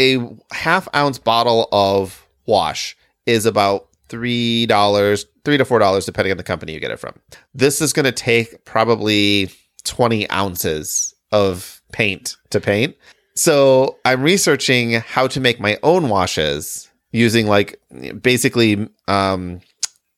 a 0.00 0.18
half 0.52 0.88
ounce 0.94 1.18
bottle 1.18 1.68
of 1.72 2.26
wash 2.46 2.96
is 3.26 3.46
about 3.46 3.88
$3, 4.08 5.24
3 5.44 5.58
to 5.58 5.64
$4, 5.64 6.06
depending 6.06 6.30
on 6.30 6.36
the 6.36 6.42
company 6.42 6.72
you 6.72 6.80
get 6.80 6.90
it 6.90 6.98
from. 6.98 7.14
This 7.54 7.80
is 7.80 7.92
going 7.92 8.04
to 8.04 8.12
take 8.12 8.64
probably 8.64 9.50
20 9.84 10.30
ounces 10.30 11.14
of 11.32 11.82
paint 11.92 12.36
to 12.50 12.60
paint. 12.60 12.96
So, 13.34 13.98
I'm 14.04 14.22
researching 14.22 14.92
how 14.92 15.26
to 15.26 15.40
make 15.40 15.58
my 15.58 15.78
own 15.82 16.08
washes 16.08 16.88
using 17.10 17.46
like 17.46 17.80
basically, 18.22 18.88
um, 19.08 19.60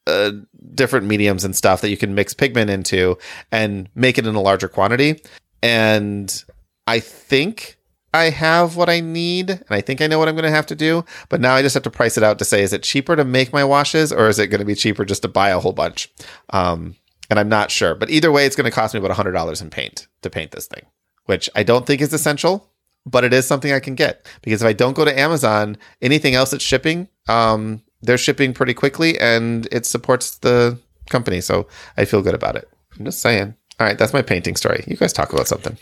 uh, 0.07 0.33
different 0.75 1.07
mediums 1.07 1.45
and 1.45 1.57
stuff 1.57 1.81
that 1.81 1.91
you 1.91 1.97
can 1.97 2.15
mix 2.15 2.35
pigment 2.35 2.71
into 2.71 3.17
and 3.51 3.89
make 3.95 4.19
it 4.19 4.27
in 4.27 4.35
a 4.35 4.41
larger 4.41 4.69
quantity. 4.69 5.21
And 5.63 6.45
I 6.87 7.01
think 7.01 7.76
I 8.17 8.31
have 8.31 8.77
what 8.77 8.89
I 8.89 9.01
need, 9.01 9.51
and 9.51 9.71
I 9.71 9.81
think 9.81 10.01
I 10.01 10.07
know 10.07 10.19
what 10.19 10.29
I'm 10.29 10.35
going 10.35 10.45
to 10.45 10.51
have 10.51 10.67
to 10.67 10.75
do. 10.75 11.05
But 11.29 11.41
now 11.41 11.55
I 11.55 11.63
just 11.63 11.75
have 11.75 11.83
to 11.85 11.91
price 11.91 12.17
it 12.17 12.23
out 12.25 12.39
to 12.39 12.45
say, 12.45 12.63
is 12.63 12.73
it 12.73 12.83
cheaper 12.83 13.15
to 13.15 13.25
make 13.25 13.53
my 13.53 13.65
washes, 13.65 14.13
or 14.13 14.29
is 14.29 14.39
it 14.39 14.49
going 14.49 14.61
to 14.61 14.65
be 14.65 14.75
cheaper 14.75 15.05
just 15.05 15.23
to 15.23 15.29
buy 15.29 15.51
a 15.51 15.61
whole 15.61 15.73
bunch? 15.73 16.13
Um, 16.51 16.97
and 17.31 17.39
I'm 17.39 17.49
not 17.49 17.71
sure. 17.71 17.95
But 17.95 18.11
either 18.11 18.33
way, 18.33 18.47
it's 18.47 18.57
going 18.57 18.71
to 18.71 18.75
cost 18.75 18.95
me 18.95 19.01
about 19.01 19.13
hundred 19.13 19.33
dollars 19.33 19.61
in 19.61 19.71
paint 19.71 20.09
to 20.23 20.31
paint 20.31 20.51
this 20.51 20.67
thing, 20.67 20.87
which 21.27 21.49
I 21.55 21.63
don't 21.63 21.87
think 21.87 22.01
is 22.01 22.13
essential. 22.13 22.71
But 23.09 23.23
it 23.23 23.33
is 23.33 23.47
something 23.47 23.73
I 23.73 23.79
can 23.79 23.95
get 23.95 24.27
because 24.43 24.63
if 24.63 24.67
I 24.67 24.73
don't 24.73 24.97
go 24.97 25.05
to 25.05 25.17
Amazon, 25.17 25.77
anything 26.03 26.35
else 26.35 26.51
that's 26.51 26.65
shipping, 26.65 27.09
um, 27.29 27.85
they're 28.03 28.19
shipping 28.19 28.53
pretty 28.53 28.75
quickly 28.75 29.17
and 29.21 29.69
it 29.71 29.87
supports 29.87 30.39
the 30.39 30.81
company. 31.09 31.41
So 31.41 31.69
I 31.97 32.05
feel 32.05 32.21
good 32.21 32.35
about 32.35 32.57
it. 32.57 32.69
I'm 32.99 33.05
just 33.05 33.21
saying. 33.21 33.55
All 33.79 33.87
right, 33.87 33.97
that's 33.99 34.13
my 34.13 34.23
painting 34.23 34.57
story. 34.57 34.83
You 34.89 34.97
guys 34.97 35.13
talk 35.13 35.33
about 35.33 35.47
something. 35.47 35.77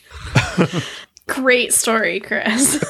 Great 1.26 1.72
story, 1.72 2.20
Chris. 2.20 2.82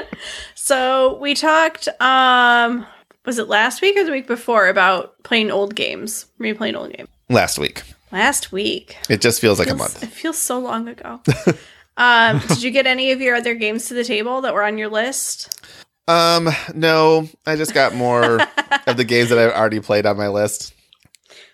so 0.54 1.16
we 1.18 1.34
talked 1.34 1.88
um 2.00 2.86
was 3.24 3.38
it 3.38 3.48
last 3.48 3.82
week 3.82 3.96
or 3.96 4.04
the 4.04 4.10
week 4.10 4.26
before 4.26 4.68
about 4.68 5.22
playing 5.22 5.50
old 5.50 5.74
games? 5.74 6.26
Replaying 6.40 6.76
old 6.76 6.92
games. 6.92 7.08
Last 7.28 7.58
week. 7.58 7.82
Last 8.10 8.52
week. 8.52 8.96
It 9.10 9.20
just 9.20 9.40
feels 9.40 9.58
like 9.58 9.68
Feels- 9.68 9.78
a 9.78 9.82
month. 9.82 10.02
It 10.02 10.10
feels 10.10 10.38
so 10.38 10.58
long 10.58 10.88
ago. 10.88 11.20
um, 11.96 12.40
did 12.48 12.62
you 12.62 12.70
get 12.70 12.86
any 12.86 13.12
of 13.12 13.20
your 13.20 13.34
other 13.36 13.54
games 13.54 13.88
to 13.88 13.94
the 13.94 14.04
table 14.04 14.40
that 14.42 14.54
were 14.54 14.64
on 14.64 14.78
your 14.78 14.88
list? 14.88 15.62
Um, 16.06 16.48
no, 16.74 17.28
I 17.44 17.56
just 17.56 17.74
got 17.74 17.94
more 17.94 18.40
of 18.86 18.96
the 18.96 19.04
games 19.04 19.28
that 19.28 19.38
I've 19.38 19.52
already 19.52 19.80
played 19.80 20.06
on 20.06 20.16
my 20.16 20.28
list. 20.28 20.72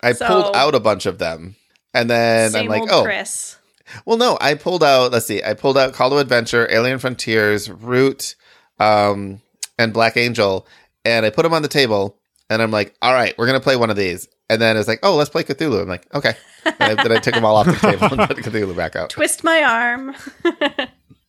I 0.01 0.12
So- 0.12 0.26
pulled 0.26 0.55
out 0.57 0.76
a 0.76 0.80
bunch 0.80 1.07
of 1.07 1.18
them. 1.18 1.57
And 1.93 2.11
then 2.11 2.55
I'm 2.55 2.66
like, 2.66 2.91
oh, 2.91 3.03
Chris. 3.05 3.57
Well, 4.05 4.16
no, 4.16 4.38
I 4.40 4.55
pulled 4.55 4.82
out, 4.82 5.12
let's 5.12 5.26
see, 5.26 5.42
I 5.42 5.55
pulled 5.55 5.78
out 5.78 5.92
Call 5.92 6.11
to 6.11 6.18
Adventure, 6.18 6.68
Alien 6.70 6.99
Frontiers, 6.99 7.70
Root, 7.70 8.36
um, 8.78 9.40
and 9.78 9.92
Black 9.92 10.16
Angel, 10.16 10.66
and 11.05 11.26
I 11.26 11.30
put 11.30 11.42
them 11.42 11.55
on 11.55 11.62
the 11.62 11.68
table, 11.68 12.18
and 12.51 12.62
I'm 12.62 12.70
like, 12.70 12.95
all 13.03 13.12
right, 13.12 13.36
we're 13.38 13.47
going 13.47 13.59
to 13.59 13.64
play 13.64 13.76
one 13.76 13.90
of 13.90 13.97
these. 13.97 14.28
And 14.51 14.61
then 14.61 14.76
it's 14.76 14.86
like, 14.86 15.01
oh, 15.03 15.16
let's 15.16 15.30
play 15.30 15.42
Cthulhu. 15.42 15.80
I'm 15.80 15.88
like, 15.88 16.07
okay. 16.14 16.34
And 16.66 17.01
I, 17.01 17.03
then 17.03 17.12
I 17.12 17.18
took 17.18 17.32
them 17.34 17.47
all 17.47 17.57
off 17.57 17.66
the 17.66 17.72
table 17.76 18.09
and 18.20 18.28
put 18.28 18.36
Cthulhu 18.36 18.76
back 18.76 18.95
out. 18.95 19.09
Twist 19.09 19.42
my 19.42 19.62
arm. 19.62 20.14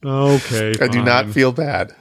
Okay. 0.03 0.75
I 0.81 0.87
do 0.87 1.01
not 1.01 1.29
feel 1.29 1.53
bad. 1.53 1.95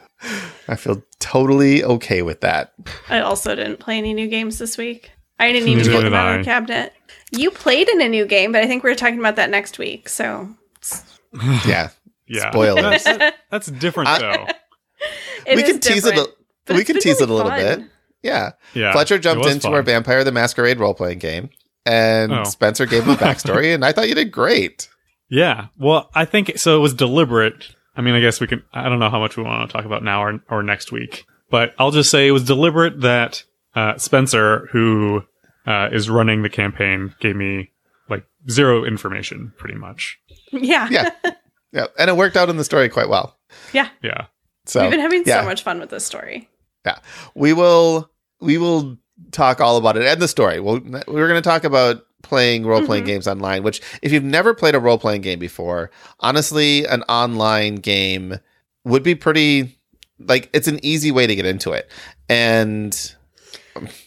I 0.69 0.75
feel 0.75 1.03
totally 1.21 1.85
okay 1.85 2.23
with 2.23 2.41
that. 2.41 2.75
I 3.09 3.21
also 3.21 3.55
didn't 3.55 3.79
play 3.79 3.97
any 3.97 4.13
new 4.13 4.27
games 4.27 4.59
this 4.59 4.77
week. 4.77 5.13
I 5.39 5.53
didn't 5.53 5.69
even 5.69 5.79
Neither 5.79 5.91
get 5.91 5.97
did 5.99 6.07
them 6.07 6.15
out 6.15 6.33
of 6.35 6.39
the 6.41 6.45
cabinet. 6.45 6.93
You 7.33 7.51
played 7.51 7.89
in 7.89 8.01
a 8.01 8.09
new 8.09 8.27
game, 8.27 8.53
but 8.53 8.63
I 8.63 8.67
think 8.67 8.85
we're 8.85 8.95
talking 8.95 9.19
about 9.19 9.37
that 9.37 9.51
next 9.51 9.79
week. 9.79 10.09
So 10.09 10.49
Yeah. 11.67 11.91
Yeah. 12.27 12.51
Spoilers. 12.51 13.05
That's, 13.05 13.37
that's 13.51 13.67
different 13.67 14.09
I- 14.11 14.19
though. 14.21 14.47
it 15.47 15.57
we 15.57 15.63
is 15.63 15.69
can 15.71 15.81
tease 15.81 16.07
it. 16.07 16.17
A, 16.19 16.75
we 16.75 16.85
can 16.85 16.95
been 16.95 17.03
tease 17.03 17.21
it 17.21 17.29
a 17.29 17.33
little 17.35 17.51
fun. 17.51 17.61
bit. 17.61 17.89
Yeah. 18.23 18.53
Yeah. 18.73 18.93
Fletcher 18.93 19.19
jumped 19.19 19.47
into 19.47 19.61
fun. 19.63 19.75
our 19.75 19.83
Vampire 19.83 20.25
the 20.25 20.33
Masquerade 20.33 20.79
role 20.79 20.95
playing 20.95 21.19
game, 21.19 21.51
and 21.85 22.33
Oh. 22.33 22.45
Spencer 22.45 22.87
gave 22.87 23.03
him 23.05 23.11
a 23.11 23.17
backstory, 23.17 23.75
and 23.75 23.85
I 23.85 23.93
thought 23.93 24.09
you 24.09 24.15
did 24.15 24.33
great. 24.33 24.89
Yeah. 25.31 25.69
Well, 25.79 26.11
I 26.15 26.27
think 26.27 26.59
so. 26.59 26.77
It 26.77 26.81
was 26.81 26.93
deliberate. 26.95 27.75
I 27.97 28.03
mean, 28.03 28.15
I 28.15 28.21
guess 28.21 28.41
we 28.41 28.47
can. 28.47 28.63
I 28.75 28.89
don't 28.91 28.99
know 29.01 29.09
how 29.09 29.19
much 29.19 29.37
we 29.39 29.43
want 29.43 29.69
to 29.69 29.73
talk 29.73 29.87
about 29.87 30.05
now 30.05 30.23
or, 30.23 30.41
or 30.51 30.63
next 30.63 30.93
week, 30.93 31.25
but 31.51 31.75
I'll 31.79 31.91
just 31.91 32.11
say 32.11 32.29
it 32.29 32.31
was 32.31 32.45
deliberate 32.45 33.01
that 33.01 33.43
uh, 33.75 33.97
Spencer, 33.99 34.69
who 34.73 35.23
uh, 35.67 35.89
is 35.93 36.09
running 36.11 36.43
the 36.43 36.49
campaign, 36.51 37.15
gave 37.21 37.37
me 37.37 37.71
like 38.09 38.25
zero 38.51 38.85
information, 38.85 39.53
pretty 39.59 39.75
much. 39.77 40.19
Yeah. 40.53 40.89
Yeah. 40.91 41.11
Yeah, 41.73 41.87
and 41.99 42.09
it 42.09 42.17
worked 42.17 42.37
out 42.37 42.49
in 42.49 42.57
the 42.57 42.63
story 42.63 42.89
quite 42.89 43.09
well. 43.09 43.37
Yeah. 43.73 43.89
Yeah. 44.01 44.27
So 44.65 44.83
We've 44.83 44.93
been 44.93 45.01
having 45.01 45.25
yeah, 45.27 45.41
so 45.41 45.45
much 45.49 45.65
fun 45.65 45.81
with 45.81 45.91
this 45.91 46.07
story. 46.07 46.49
Yeah. 46.87 47.01
We 47.35 47.53
will 47.53 48.09
we 48.41 48.59
will 48.59 48.97
talk 49.33 49.61
all 49.61 49.77
about 49.77 49.97
it 49.97 50.05
and 50.07 50.23
the 50.23 50.29
story. 50.29 50.61
We'll, 50.61 50.79
we're 51.09 51.27
going 51.27 51.35
to 51.35 51.41
talk 51.43 51.65
about 51.65 52.05
playing 52.23 52.65
role 52.65 52.87
playing 52.87 53.03
Mhm. 53.03 53.07
games 53.09 53.27
online. 53.27 53.65
Which, 53.65 53.83
if 54.03 54.13
you've 54.13 54.23
never 54.23 54.55
played 54.55 54.77
a 54.77 54.79
role 54.79 54.99
playing 54.99 55.23
game 55.23 55.41
before, 55.41 55.91
honestly, 56.21 56.85
an 56.87 57.03
online 57.09 57.75
game 57.75 58.37
would 58.85 59.03
be 59.03 59.17
pretty 59.17 59.77
like 60.21 60.51
it's 60.53 60.69
an 60.69 60.79
easy 60.85 61.11
way 61.11 61.27
to 61.27 61.35
get 61.35 61.45
into 61.45 61.73
it. 61.73 61.91
And 62.29 62.97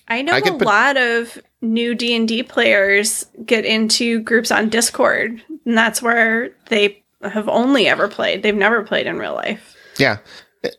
I 0.08 0.22
know 0.22 0.34
I 0.34 0.38
a 0.40 0.42
put- 0.44 0.62
lot 0.62 0.98
of 0.98 1.38
new 1.62 1.96
D 1.96 2.16
and 2.16 2.28
D 2.28 2.44
players 2.44 3.26
get 3.46 3.66
into 3.66 4.22
groups 4.22 4.52
on 4.52 4.70
Discord, 4.70 5.42
and 5.66 5.78
that's 5.78 6.02
where 6.02 6.52
they 6.70 7.04
have 7.22 7.50
only 7.50 7.88
ever 7.88 8.08
played. 8.08 8.44
They've 8.44 8.56
never 8.56 8.84
played 8.84 9.08
in 9.08 9.18
real 9.18 9.34
life. 9.34 9.76
Yeah. 9.98 10.18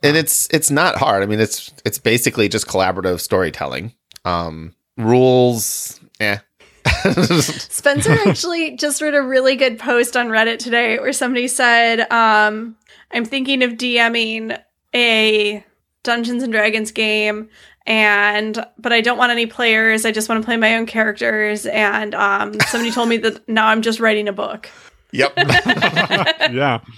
And 0.03 0.15
it's 0.17 0.47
it's 0.51 0.71
not 0.71 0.97
hard. 0.97 1.23
I 1.23 1.25
mean, 1.25 1.39
it's 1.39 1.73
it's 1.85 1.99
basically 1.99 2.49
just 2.49 2.67
collaborative 2.67 3.19
storytelling. 3.19 3.93
Um 4.25 4.73
rules, 4.97 5.99
yeah. 6.19 6.39
Spencer 7.41 8.17
actually 8.25 8.75
just 8.75 9.01
read 9.01 9.15
a 9.15 9.21
really 9.21 9.55
good 9.55 9.79
post 9.79 10.17
on 10.17 10.27
Reddit 10.27 10.59
today 10.59 10.97
where 10.99 11.13
somebody 11.13 11.47
said, 11.47 12.01
um, 12.11 12.75
I'm 13.11 13.25
thinking 13.25 13.63
of 13.63 13.73
DMing 13.73 14.59
a 14.93 15.63
Dungeons 16.03 16.43
and 16.43 16.51
Dragons 16.53 16.91
game 16.91 17.49
and 17.89 18.63
but 18.77 18.93
I 18.93 19.01
don't 19.01 19.17
want 19.17 19.31
any 19.31 19.47
players. 19.47 20.05
I 20.05 20.11
just 20.11 20.29
want 20.29 20.41
to 20.41 20.45
play 20.45 20.57
my 20.57 20.75
own 20.75 20.85
characters 20.85 21.65
and 21.65 22.13
um, 22.15 22.53
somebody 22.67 22.91
told 22.91 23.09
me 23.09 23.17
that 23.17 23.47
now 23.49 23.67
I'm 23.67 23.81
just 23.81 23.99
writing 23.99 24.27
a 24.27 24.33
book. 24.33 24.69
yep. 25.11 25.33
yeah. 25.37 26.79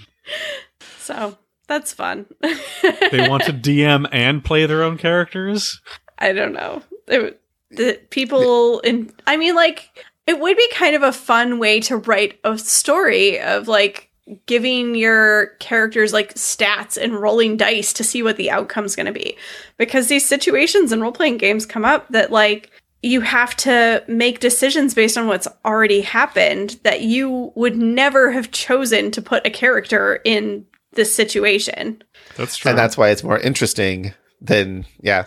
So, 0.98 1.36
that's 1.66 1.92
fun. 1.92 2.26
They 2.40 3.28
want 3.28 3.42
to 3.44 3.52
DM 3.52 4.08
and 4.12 4.44
play 4.44 4.66
their 4.66 4.84
own 4.84 4.98
characters. 4.98 5.80
I 6.16 6.32
don't 6.32 6.52
know. 6.52 6.80
It, 7.08 7.40
the 7.72 8.00
people 8.10 8.78
in 8.80 9.12
I 9.26 9.36
mean 9.36 9.56
like 9.56 10.06
it 10.28 10.38
would 10.38 10.56
be 10.56 10.68
kind 10.72 10.94
of 10.94 11.02
a 11.02 11.10
fun 11.10 11.58
way 11.58 11.80
to 11.80 11.96
write 11.96 12.38
a 12.44 12.56
story 12.56 13.40
of 13.40 13.66
like 13.66 14.11
giving 14.46 14.94
your 14.94 15.48
characters 15.58 16.12
like 16.12 16.34
stats 16.34 16.96
and 16.96 17.20
rolling 17.20 17.56
dice 17.56 17.92
to 17.92 18.04
see 18.04 18.22
what 18.22 18.36
the 18.36 18.50
outcome's 18.50 18.94
going 18.94 19.06
to 19.06 19.12
be 19.12 19.36
because 19.78 20.08
these 20.08 20.24
situations 20.24 20.92
in 20.92 21.00
role-playing 21.00 21.38
games 21.38 21.66
come 21.66 21.84
up 21.84 22.08
that 22.08 22.30
like 22.30 22.70
you 23.02 23.20
have 23.20 23.56
to 23.56 24.02
make 24.06 24.38
decisions 24.38 24.94
based 24.94 25.18
on 25.18 25.26
what's 25.26 25.48
already 25.64 26.00
happened 26.00 26.78
that 26.84 27.02
you 27.02 27.52
would 27.56 27.76
never 27.76 28.30
have 28.30 28.52
chosen 28.52 29.10
to 29.10 29.20
put 29.20 29.44
a 29.46 29.50
character 29.50 30.20
in 30.24 30.64
this 30.92 31.12
situation. 31.12 32.02
That's 32.36 32.56
true. 32.56 32.70
and 32.70 32.78
that's 32.78 32.96
why 32.96 33.10
it's 33.10 33.24
more 33.24 33.38
interesting 33.38 34.14
than 34.40 34.86
yeah. 35.00 35.26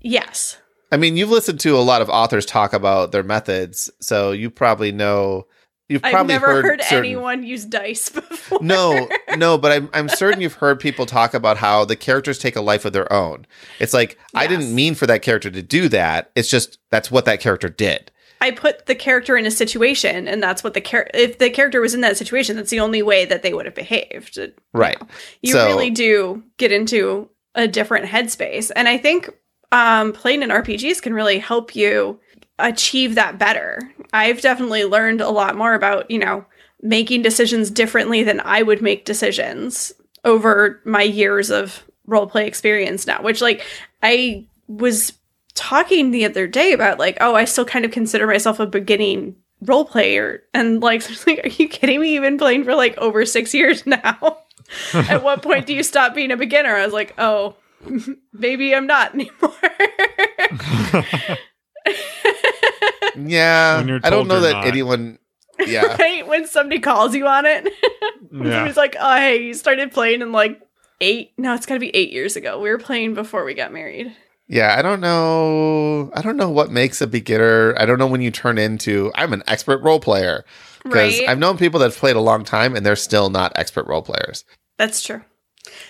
Yes. 0.00 0.58
I 0.92 0.98
mean, 0.98 1.16
you've 1.16 1.30
listened 1.30 1.60
to 1.60 1.76
a 1.76 1.80
lot 1.80 2.02
of 2.02 2.10
authors 2.10 2.44
talk 2.44 2.72
about 2.72 3.10
their 3.10 3.22
methods, 3.22 3.90
so 4.00 4.32
you 4.32 4.50
probably 4.50 4.92
know. 4.92 5.46
You've 5.88 6.02
I've 6.04 6.26
never 6.26 6.62
heard, 6.62 6.80
certain- 6.82 6.98
anyone 6.98 7.42
use 7.42 7.64
dice 7.66 8.08
before. 8.10 8.58
No, 8.62 9.08
no, 9.36 9.58
but 9.58 9.70
I'm 9.72 9.90
I'm 9.92 10.08
certain 10.08 10.40
you've 10.40 10.54
heard 10.54 10.80
people 10.80 11.04
talk 11.04 11.34
about 11.34 11.58
how 11.58 11.84
the 11.84 11.96
characters 11.96 12.38
take 12.38 12.56
a 12.56 12.62
life 12.62 12.84
of 12.86 12.92
their 12.94 13.12
own. 13.12 13.46
It's 13.80 13.92
like 13.92 14.18
I 14.34 14.46
didn't 14.46 14.74
mean 14.74 14.94
for 14.94 15.06
that 15.06 15.20
character 15.22 15.50
to 15.50 15.62
do 15.62 15.88
that. 15.90 16.30
It's 16.34 16.48
just 16.48 16.78
that's 16.90 17.10
what 17.10 17.26
that 17.26 17.40
character 17.40 17.68
did. 17.68 18.10
I 18.40 18.50
put 18.50 18.86
the 18.86 18.94
character 18.94 19.36
in 19.36 19.46
a 19.46 19.50
situation, 19.50 20.26
and 20.28 20.42
that's 20.42 20.64
what 20.64 20.74
the 20.74 20.80
char- 20.80 21.08
if 21.14 21.38
the 21.38 21.48
character 21.50 21.80
was 21.80 21.94
in 21.94 22.00
that 22.02 22.16
situation, 22.16 22.56
that's 22.56 22.70
the 22.70 22.80
only 22.80 23.02
way 23.02 23.24
that 23.26 23.42
they 23.42 23.54
would 23.54 23.64
have 23.66 23.74
behaved. 23.74 24.36
You 24.36 24.52
Right. 24.72 25.00
know, 25.00 25.06
You 25.42 25.52
So- 25.52 25.66
really 25.66 25.90
do 25.90 26.42
get 26.58 26.72
into 26.72 27.28
a 27.54 27.68
different 27.68 28.06
headspace, 28.06 28.70
and 28.74 28.88
I 28.88 28.98
think 28.98 29.30
um, 29.72 30.12
playing 30.12 30.42
in 30.42 30.50
RPGs 30.50 31.00
can 31.02 31.14
really 31.14 31.38
help 31.38 31.74
you 31.74 32.20
achieve 32.58 33.14
that 33.14 33.38
better. 33.38 33.80
I've 34.12 34.40
definitely 34.40 34.84
learned 34.84 35.20
a 35.20 35.30
lot 35.30 35.56
more 35.56 35.74
about 35.74 36.10
you 36.10 36.18
know 36.18 36.44
making 36.82 37.22
decisions 37.22 37.70
differently 37.70 38.22
than 38.22 38.40
I 38.40 38.62
would 38.62 38.82
make 38.82 39.04
decisions 39.04 39.92
over 40.24 40.80
my 40.84 41.02
years 41.02 41.50
of 41.50 41.84
role 42.06 42.26
play 42.26 42.46
experience 42.46 43.06
now. 43.06 43.22
Which 43.22 43.40
like 43.40 43.62
I 44.02 44.46
was 44.66 45.12
talking 45.54 46.10
the 46.10 46.24
other 46.24 46.46
day 46.46 46.72
about 46.72 46.98
like, 46.98 47.16
oh, 47.20 47.34
I 47.34 47.44
still 47.44 47.64
kind 47.64 47.84
of 47.84 47.90
consider 47.90 48.26
myself 48.26 48.60
a 48.60 48.66
beginning 48.66 49.36
role 49.62 49.84
player. 49.84 50.42
And 50.52 50.80
like, 50.82 51.02
like, 51.26 51.44
are 51.44 51.48
you 51.48 51.68
kidding 51.68 52.00
me? 52.00 52.14
You've 52.14 52.22
been 52.22 52.38
playing 52.38 52.64
for 52.64 52.74
like 52.74 52.96
over 52.98 53.24
six 53.24 53.54
years 53.54 53.86
now. 53.86 54.38
At 54.94 55.22
what 55.22 55.42
point 55.42 55.66
do 55.66 55.74
you 55.74 55.82
stop 55.82 56.14
being 56.14 56.30
a 56.30 56.36
beginner? 56.36 56.74
I 56.74 56.84
was 56.84 56.94
like, 56.94 57.14
oh, 57.18 57.56
maybe 58.32 58.74
I'm 58.74 58.86
not 58.86 59.14
anymore. 59.14 59.54
Yeah, 63.16 63.78
When 63.78 63.88
you're 63.88 64.00
I 64.02 64.10
don't 64.10 64.26
know 64.26 64.40
that 64.40 64.52
not. 64.52 64.66
anyone. 64.66 65.18
Yeah, 65.64 65.96
right? 65.98 66.26
When 66.26 66.46
somebody 66.46 66.80
calls 66.80 67.14
you 67.14 67.26
on 67.26 67.46
it. 67.46 67.64
When 68.30 68.46
Yeah. 68.48 68.52
Somebody's 68.54 68.76
like, 68.76 68.96
oh, 68.98 69.14
hey, 69.16 69.42
you 69.44 69.54
started 69.54 69.92
playing 69.92 70.20
in 70.20 70.32
like 70.32 70.60
eight. 71.00 71.30
No, 71.38 71.54
it's 71.54 71.66
got 71.66 71.74
to 71.74 71.80
be 71.80 71.94
eight 71.94 72.10
years 72.10 72.34
ago. 72.34 72.60
We 72.60 72.68
were 72.68 72.78
playing 72.78 73.14
before 73.14 73.44
we 73.44 73.54
got 73.54 73.72
married. 73.72 74.12
yeah. 74.48 74.74
I 74.76 74.82
don't 74.82 75.00
know. 75.00 76.10
I 76.14 76.20
don't 76.22 76.36
know 76.36 76.50
what 76.50 76.72
makes 76.72 77.00
a 77.00 77.06
beginner. 77.06 77.74
I 77.78 77.86
don't 77.86 78.00
know 78.00 78.08
when 78.08 78.20
you 78.22 78.32
turn 78.32 78.58
into. 78.58 79.12
I'm 79.14 79.32
an 79.32 79.44
expert 79.46 79.80
role 79.82 80.00
player 80.00 80.44
because 80.82 81.16
Right? 81.20 81.28
I've 81.28 81.38
known 81.38 81.56
people 81.56 81.78
that 81.80 81.86
have 81.92 81.96
played 81.96 82.16
a 82.16 82.20
long 82.20 82.42
time 82.42 82.74
and 82.74 82.84
they're 82.84 82.96
still 82.96 83.30
not 83.30 83.52
expert 83.54 83.86
role 83.86 84.02
players. 84.02 84.44
That's 84.76 85.00
true. 85.00 85.22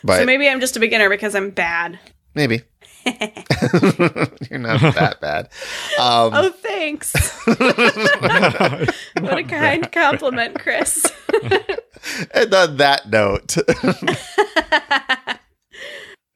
But 0.03 0.19
so 0.19 0.27
maybe 0.27 0.47
I'm 0.47 0.61
just 0.61 0.77
a 0.77 0.81
beginner 0.81 1.09
because 1.09 1.35
I'm 1.35 1.49
bad. 1.51 1.99
maybe 2.35 2.61
you're 4.51 4.59
not 4.59 4.81
that 4.81 5.19
bad. 5.21 5.47
Um, 5.99 6.33
Oh, 6.35 6.51
thanks. 6.51 7.13
What 9.21 9.39
a 9.39 9.43
kind 9.45 9.91
compliment, 9.93 10.59
Chris. 10.59 11.05
And 12.35 12.53
on 12.53 12.77
that 12.77 13.09
note, 13.09 13.57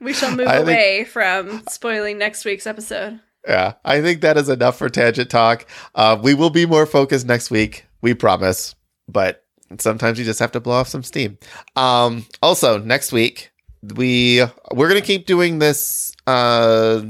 we 0.00 0.12
shall 0.14 0.34
move 0.34 0.46
I 0.48 0.56
think- 0.58 0.68
away 0.68 1.04
from 1.04 1.62
spoiling 1.68 2.16
next 2.18 2.44
week's 2.46 2.66
episode. 2.66 3.20
yeah, 3.46 3.74
I 3.84 4.00
think 4.00 4.20
that 4.22 4.36
is 4.38 4.48
enough 4.48 4.78
for 4.78 4.88
tangent 4.88 5.28
talk. 5.30 5.66
Uh, 5.94 6.18
we 6.22 6.32
will 6.34 6.50
be 6.50 6.64
more 6.66 6.86
focused 6.86 7.26
next 7.26 7.50
week, 7.50 7.84
we 8.00 8.14
promise. 8.14 8.74
But 9.08 9.44
Sometimes 9.78 10.18
you 10.18 10.24
just 10.24 10.40
have 10.40 10.52
to 10.52 10.60
blow 10.60 10.76
off 10.76 10.88
some 10.88 11.02
steam. 11.02 11.36
Um, 11.76 12.24
also, 12.42 12.78
next 12.78 13.12
week 13.12 13.50
we 13.82 14.44
we're 14.72 14.88
gonna 14.88 15.00
keep 15.00 15.26
doing 15.26 15.58
this 15.58 16.14
uh, 16.26 17.02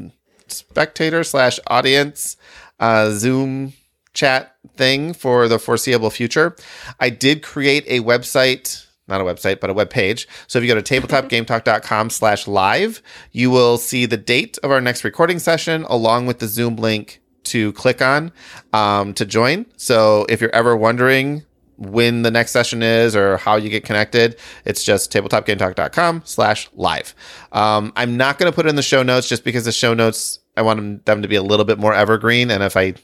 spectator 0.48 1.24
slash 1.24 1.58
audience 1.66 2.36
uh, 2.80 3.10
Zoom 3.10 3.72
chat 4.14 4.56
thing 4.76 5.12
for 5.12 5.48
the 5.48 5.58
foreseeable 5.58 6.10
future. 6.10 6.56
I 7.00 7.10
did 7.10 7.42
create 7.42 7.84
a 7.86 8.00
website 8.00 8.84
not 9.08 9.20
a 9.22 9.24
website, 9.24 9.58
but 9.60 9.70
a 9.70 9.72
web 9.72 9.90
page. 9.90 10.28
So 10.46 10.58
if 10.58 10.64
you 10.64 10.68
go 10.72 10.80
to 10.80 11.00
tabletopgametalk.com 11.00 12.10
slash 12.10 12.46
live, 12.46 13.02
you 13.32 13.50
will 13.50 13.78
see 13.78 14.06
the 14.06 14.18
date 14.18 14.58
of 14.62 14.70
our 14.70 14.80
next 14.80 15.02
recording 15.02 15.38
session 15.38 15.84
along 15.84 16.26
with 16.26 16.40
the 16.40 16.46
Zoom 16.46 16.76
link 16.76 17.20
to 17.44 17.72
click 17.72 18.02
on 18.02 18.32
um, 18.72 19.14
to 19.14 19.24
join. 19.24 19.66
So 19.76 20.26
if 20.28 20.40
you're 20.40 20.54
ever 20.54 20.76
wondering 20.76 21.44
when 21.78 22.22
the 22.22 22.30
next 22.30 22.50
session 22.50 22.82
is 22.82 23.16
or 23.16 23.36
how 23.36 23.56
you 23.56 23.70
get 23.70 23.84
connected, 23.84 24.36
it's 24.64 24.84
just 24.84 25.12
tabletopgametalk.com 25.12 26.22
slash 26.24 26.68
live. 26.74 27.14
Um, 27.52 27.92
I'm 27.96 28.16
not 28.16 28.38
going 28.38 28.50
to 28.50 28.54
put 28.54 28.66
it 28.66 28.68
in 28.68 28.76
the 28.76 28.82
show 28.82 29.02
notes 29.02 29.28
just 29.28 29.44
because 29.44 29.64
the 29.64 29.72
show 29.72 29.94
notes, 29.94 30.40
I 30.56 30.62
want 30.62 31.06
them 31.06 31.22
to 31.22 31.28
be 31.28 31.36
a 31.36 31.42
little 31.42 31.64
bit 31.64 31.78
more 31.78 31.94
evergreen. 31.94 32.50
And 32.50 32.62
if 32.62 32.76
I 32.76 32.94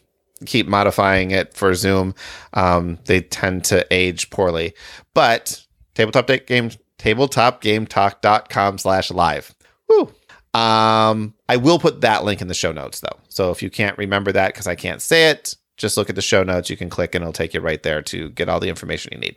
keep 0.44 0.66
modifying 0.66 1.30
it 1.30 1.54
for 1.54 1.72
Zoom, 1.74 2.14
um, 2.52 2.98
they 3.04 3.20
tend 3.20 3.64
to 3.66 3.86
age 3.92 4.30
poorly. 4.30 4.74
But 5.14 5.64
tabletop 5.94 6.26
game 6.46 6.70
tabletopgametalk.com 6.98 8.78
slash 8.78 9.10
live. 9.10 9.54
Um, 10.54 11.34
I 11.48 11.56
will 11.56 11.78
put 11.78 12.00
that 12.02 12.24
link 12.24 12.40
in 12.40 12.48
the 12.48 12.54
show 12.54 12.72
notes 12.72 13.00
though. 13.00 13.18
So 13.28 13.50
if 13.50 13.62
you 13.62 13.70
can't 13.70 13.98
remember 13.98 14.32
that 14.32 14.48
because 14.48 14.66
I 14.66 14.74
can't 14.74 15.02
say 15.02 15.30
it, 15.30 15.56
just 15.76 15.96
look 15.96 16.08
at 16.08 16.16
the 16.16 16.22
show 16.22 16.42
notes. 16.42 16.70
You 16.70 16.76
can 16.76 16.90
click 16.90 17.14
and 17.14 17.22
it'll 17.22 17.32
take 17.32 17.54
you 17.54 17.60
right 17.60 17.82
there 17.82 18.02
to 18.02 18.30
get 18.30 18.48
all 18.48 18.60
the 18.60 18.68
information 18.68 19.12
you 19.12 19.18
need. 19.18 19.36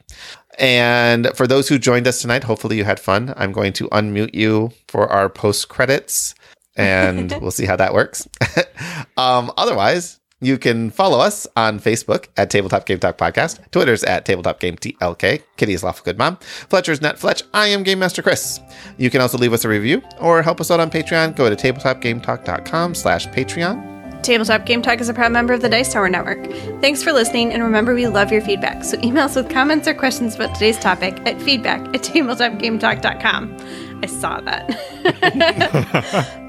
And 0.60 1.30
for 1.36 1.48
those 1.48 1.68
who 1.68 1.80
joined 1.80 2.08
us 2.08 2.22
tonight, 2.22 2.44
hopefully 2.44 2.78
you 2.78 2.84
had 2.84 3.00
fun. 3.00 3.34
I'm 3.38 3.52
going 3.52 3.74
to 3.74 3.88
unmute 3.90 4.34
you 4.34 4.72
for 4.88 5.08
our 5.08 5.30
post 5.30 5.70
credits 5.70 6.36
and 6.78 7.32
we'll 7.42 7.52
see 7.52 7.66
how 7.66 7.76
that 7.76 7.94
works. 7.94 8.28
um, 9.18 9.52
otherwise, 9.58 10.20
you 10.40 10.60
can 10.60 10.92
follow 10.92 11.20
us 11.20 11.48
on 11.56 11.80
Facebook 11.80 12.28
at 12.38 12.52
Tabletop 12.52 12.86
Game 12.86 13.00
Talk 13.00 13.18
Podcast. 13.18 13.60
Twitter's 13.72 14.04
at 14.04 14.26
Tabletop 14.26 14.60
Game 14.60 14.76
TLK. 14.76 15.42
Kitty 15.58 15.74
is 15.74 15.84
Lawful 15.84 16.06
Good 16.06 16.20
Mom. 16.20 16.38
Fletcher's 16.38 17.02
Net 17.02 17.18
Fletch. 17.18 17.42
I 17.56 17.68
am 17.68 17.82
Game 17.82 17.98
Master 17.98 18.22
Chris. 18.22 18.60
You 18.98 19.10
can 19.10 19.22
also 19.22 19.40
leave 19.40 19.54
us 19.54 19.66
a 19.66 19.70
review 19.70 20.04
or 20.20 20.44
help 20.44 20.62
us 20.62 20.70
out 20.70 20.80
on 20.80 20.92
Patreon. 20.92 21.36
Go 21.36 21.50
to 21.50 21.56
tabletopgametalk.com 21.56 22.94
slash 22.94 23.28
Patreon. 23.30 23.97
Tabletop 24.24 24.66
Game 24.66 24.82
Talk 24.82 25.00
is 25.00 25.10
a 25.10 25.14
proud 25.14 25.32
member 25.32 25.54
of 25.54 25.62
the 25.62 25.70
Dice 25.70 25.94
Tower 25.94 26.10
Network. 26.10 26.46
Thanks 26.82 27.04
for 27.04 27.12
listening, 27.12 27.54
and 27.54 27.64
remember 27.64 27.94
we 27.94 28.08
love 28.08 28.32
your 28.32 28.42
feedback. 28.42 28.84
So 28.84 28.98
email 29.04 29.26
us 29.26 29.36
with 29.36 29.50
comments 29.50 29.88
or 29.88 29.94
questions 29.94 30.36
about 30.36 30.54
today's 30.54 30.80
topic 30.80 31.20
at 31.26 31.42
feedback 31.42 31.82
at 31.96 32.02
tabletopgametalk.com. 32.02 33.58
I 34.04 34.06
saw 34.06 34.42
that. 34.42 34.68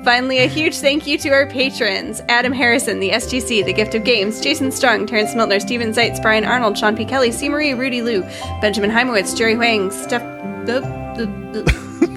Finally, 0.05 0.39
a 0.39 0.47
huge 0.47 0.77
thank 0.77 1.07
you 1.07 1.17
to 1.19 1.31
our 1.31 1.47
patrons 1.47 2.21
Adam 2.29 2.53
Harrison, 2.53 3.01
the 3.01 3.11
SGC, 3.11 3.65
The 3.65 3.73
Gift 3.73 3.95
of 3.95 4.05
Games, 4.05 4.41
Jason 4.41 4.71
Strong, 4.71 5.07
Terrence 5.07 5.35
Miltner, 5.35 5.61
Steven 5.61 5.93
Zeitz, 5.93 6.21
Brian 6.21 6.45
Arnold, 6.45 6.77
Sean 6.77 6.97
P. 6.97 7.05
Kelly, 7.05 7.33
C. 7.33 7.49
Marie, 7.49 7.75
Rudy 7.75 8.03
Liu, 8.03 8.23
Benjamin 8.61 8.91
Heimowitz, 8.91 9.37
Jerry 9.37 9.55
Huang, 9.55 9.91
Steph. 9.91 10.39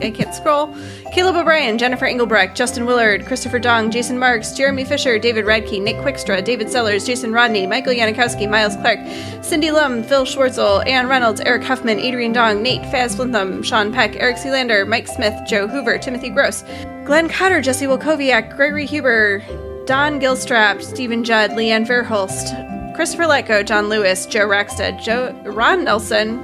I 0.03 0.11
can't 0.11 0.33
scroll. 0.33 0.75
Caleb 1.13 1.35
O'Brien, 1.35 1.77
Jennifer 1.77 2.05
Engelbrecht, 2.05 2.55
Justin 2.55 2.85
Willard, 2.85 3.25
Christopher 3.25 3.59
Dong, 3.59 3.91
Jason 3.91 4.17
Marks, 4.17 4.53
Jeremy 4.53 4.85
Fisher, 4.85 5.19
David 5.19 5.45
Radke, 5.45 5.81
Nick 5.81 5.97
Quickstra, 5.97 6.43
David 6.43 6.69
Sellers, 6.69 7.05
Jason 7.05 7.31
Rodney, 7.31 7.67
Michael 7.67 7.93
Yanikowski, 7.93 8.49
Miles 8.49 8.75
Clark, 8.77 8.99
Cindy 9.43 9.71
Lum, 9.71 10.03
Phil 10.03 10.23
Schwartzel, 10.23 10.85
Ann 10.87 11.07
Reynolds, 11.07 11.41
Eric 11.41 11.63
Huffman, 11.63 11.99
Adrian 11.99 12.31
Dong, 12.31 12.61
Nate 12.61 12.83
Faz 12.83 13.15
Flintham, 13.15 13.61
Sean 13.63 13.91
Peck, 13.91 14.15
Eric 14.15 14.37
Sealander, 14.37 14.87
Mike 14.87 15.07
Smith, 15.07 15.35
Joe 15.47 15.67
Hoover, 15.67 15.97
Timothy 15.97 16.29
Gross, 16.29 16.63
Glenn 17.05 17.29
Cotter, 17.29 17.61
Jesse 17.61 17.85
Wilkoviak, 17.85 18.55
Gregory 18.55 18.85
Huber, 18.85 19.39
Don 19.85 20.19
Gilstrap, 20.19 20.81
Stephen 20.81 21.23
Judd, 21.23 21.51
Leanne 21.51 21.85
Verhulst, 21.85 22.95
Christopher 22.95 23.23
Letko, 23.23 23.65
John 23.65 23.89
Lewis, 23.89 24.25
Joe 24.25 24.47
Rackstead, 24.47 25.01
Joe 25.01 25.31
Ron 25.43 25.83
Nelson, 25.83 26.39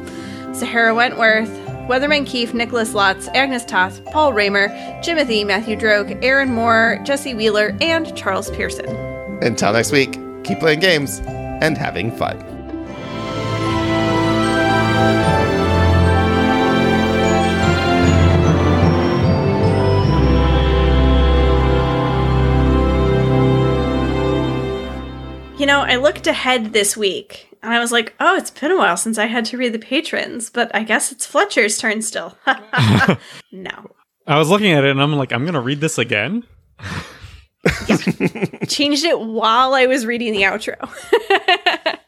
Sahara 0.53 0.95
Wentworth, 0.95 1.66
Weatherman 1.87 2.27
Keefe, 2.27 2.53
Nicholas 2.53 2.93
Lotz, 2.93 3.33
Agnes 3.33 3.63
Toth, 3.63 4.03
Paul 4.11 4.33
Raymer, 4.33 4.67
Jimothy, 5.01 5.45
Matthew 5.45 5.77
Droke, 5.77 6.21
Aaron 6.21 6.51
Moore, 6.51 6.99
Jesse 7.05 7.33
Wheeler, 7.33 7.77
and 7.79 8.13
Charles 8.17 8.51
Pearson. 8.51 8.93
Until 9.41 9.71
next 9.71 9.93
week, 9.93 10.19
keep 10.43 10.59
playing 10.59 10.81
games 10.81 11.21
and 11.25 11.77
having 11.77 12.11
fun. 12.11 12.37
You 25.57 25.65
know, 25.65 25.79
I 25.79 25.95
looked 25.95 26.27
ahead 26.27 26.73
this 26.73 26.97
week 26.97 27.46
and 27.63 27.73
I 27.73 27.79
was 27.79 27.91
like, 27.91 28.13
oh, 28.19 28.35
it's 28.35 28.51
been 28.51 28.71
a 28.71 28.77
while 28.77 28.97
since 28.97 29.17
I 29.17 29.25
had 29.25 29.45
to 29.45 29.57
read 29.57 29.73
the 29.73 29.79
patrons, 29.79 30.49
but 30.49 30.73
I 30.75 30.83
guess 30.83 31.11
it's 31.11 31.25
Fletcher's 31.25 31.77
turn 31.77 32.01
still. 32.01 32.37
no. 33.51 33.91
I 34.25 34.37
was 34.37 34.49
looking 34.49 34.71
at 34.71 34.83
it 34.83 34.91
and 34.91 35.01
I'm 35.01 35.13
like, 35.13 35.31
I'm 35.31 35.43
going 35.43 35.53
to 35.53 35.61
read 35.61 35.81
this 35.81 35.97
again. 35.97 36.43
Changed 38.67 39.05
it 39.05 39.19
while 39.19 39.73
I 39.73 39.85
was 39.87 40.05
reading 40.05 40.33
the 40.33 40.43
outro. 40.43 40.77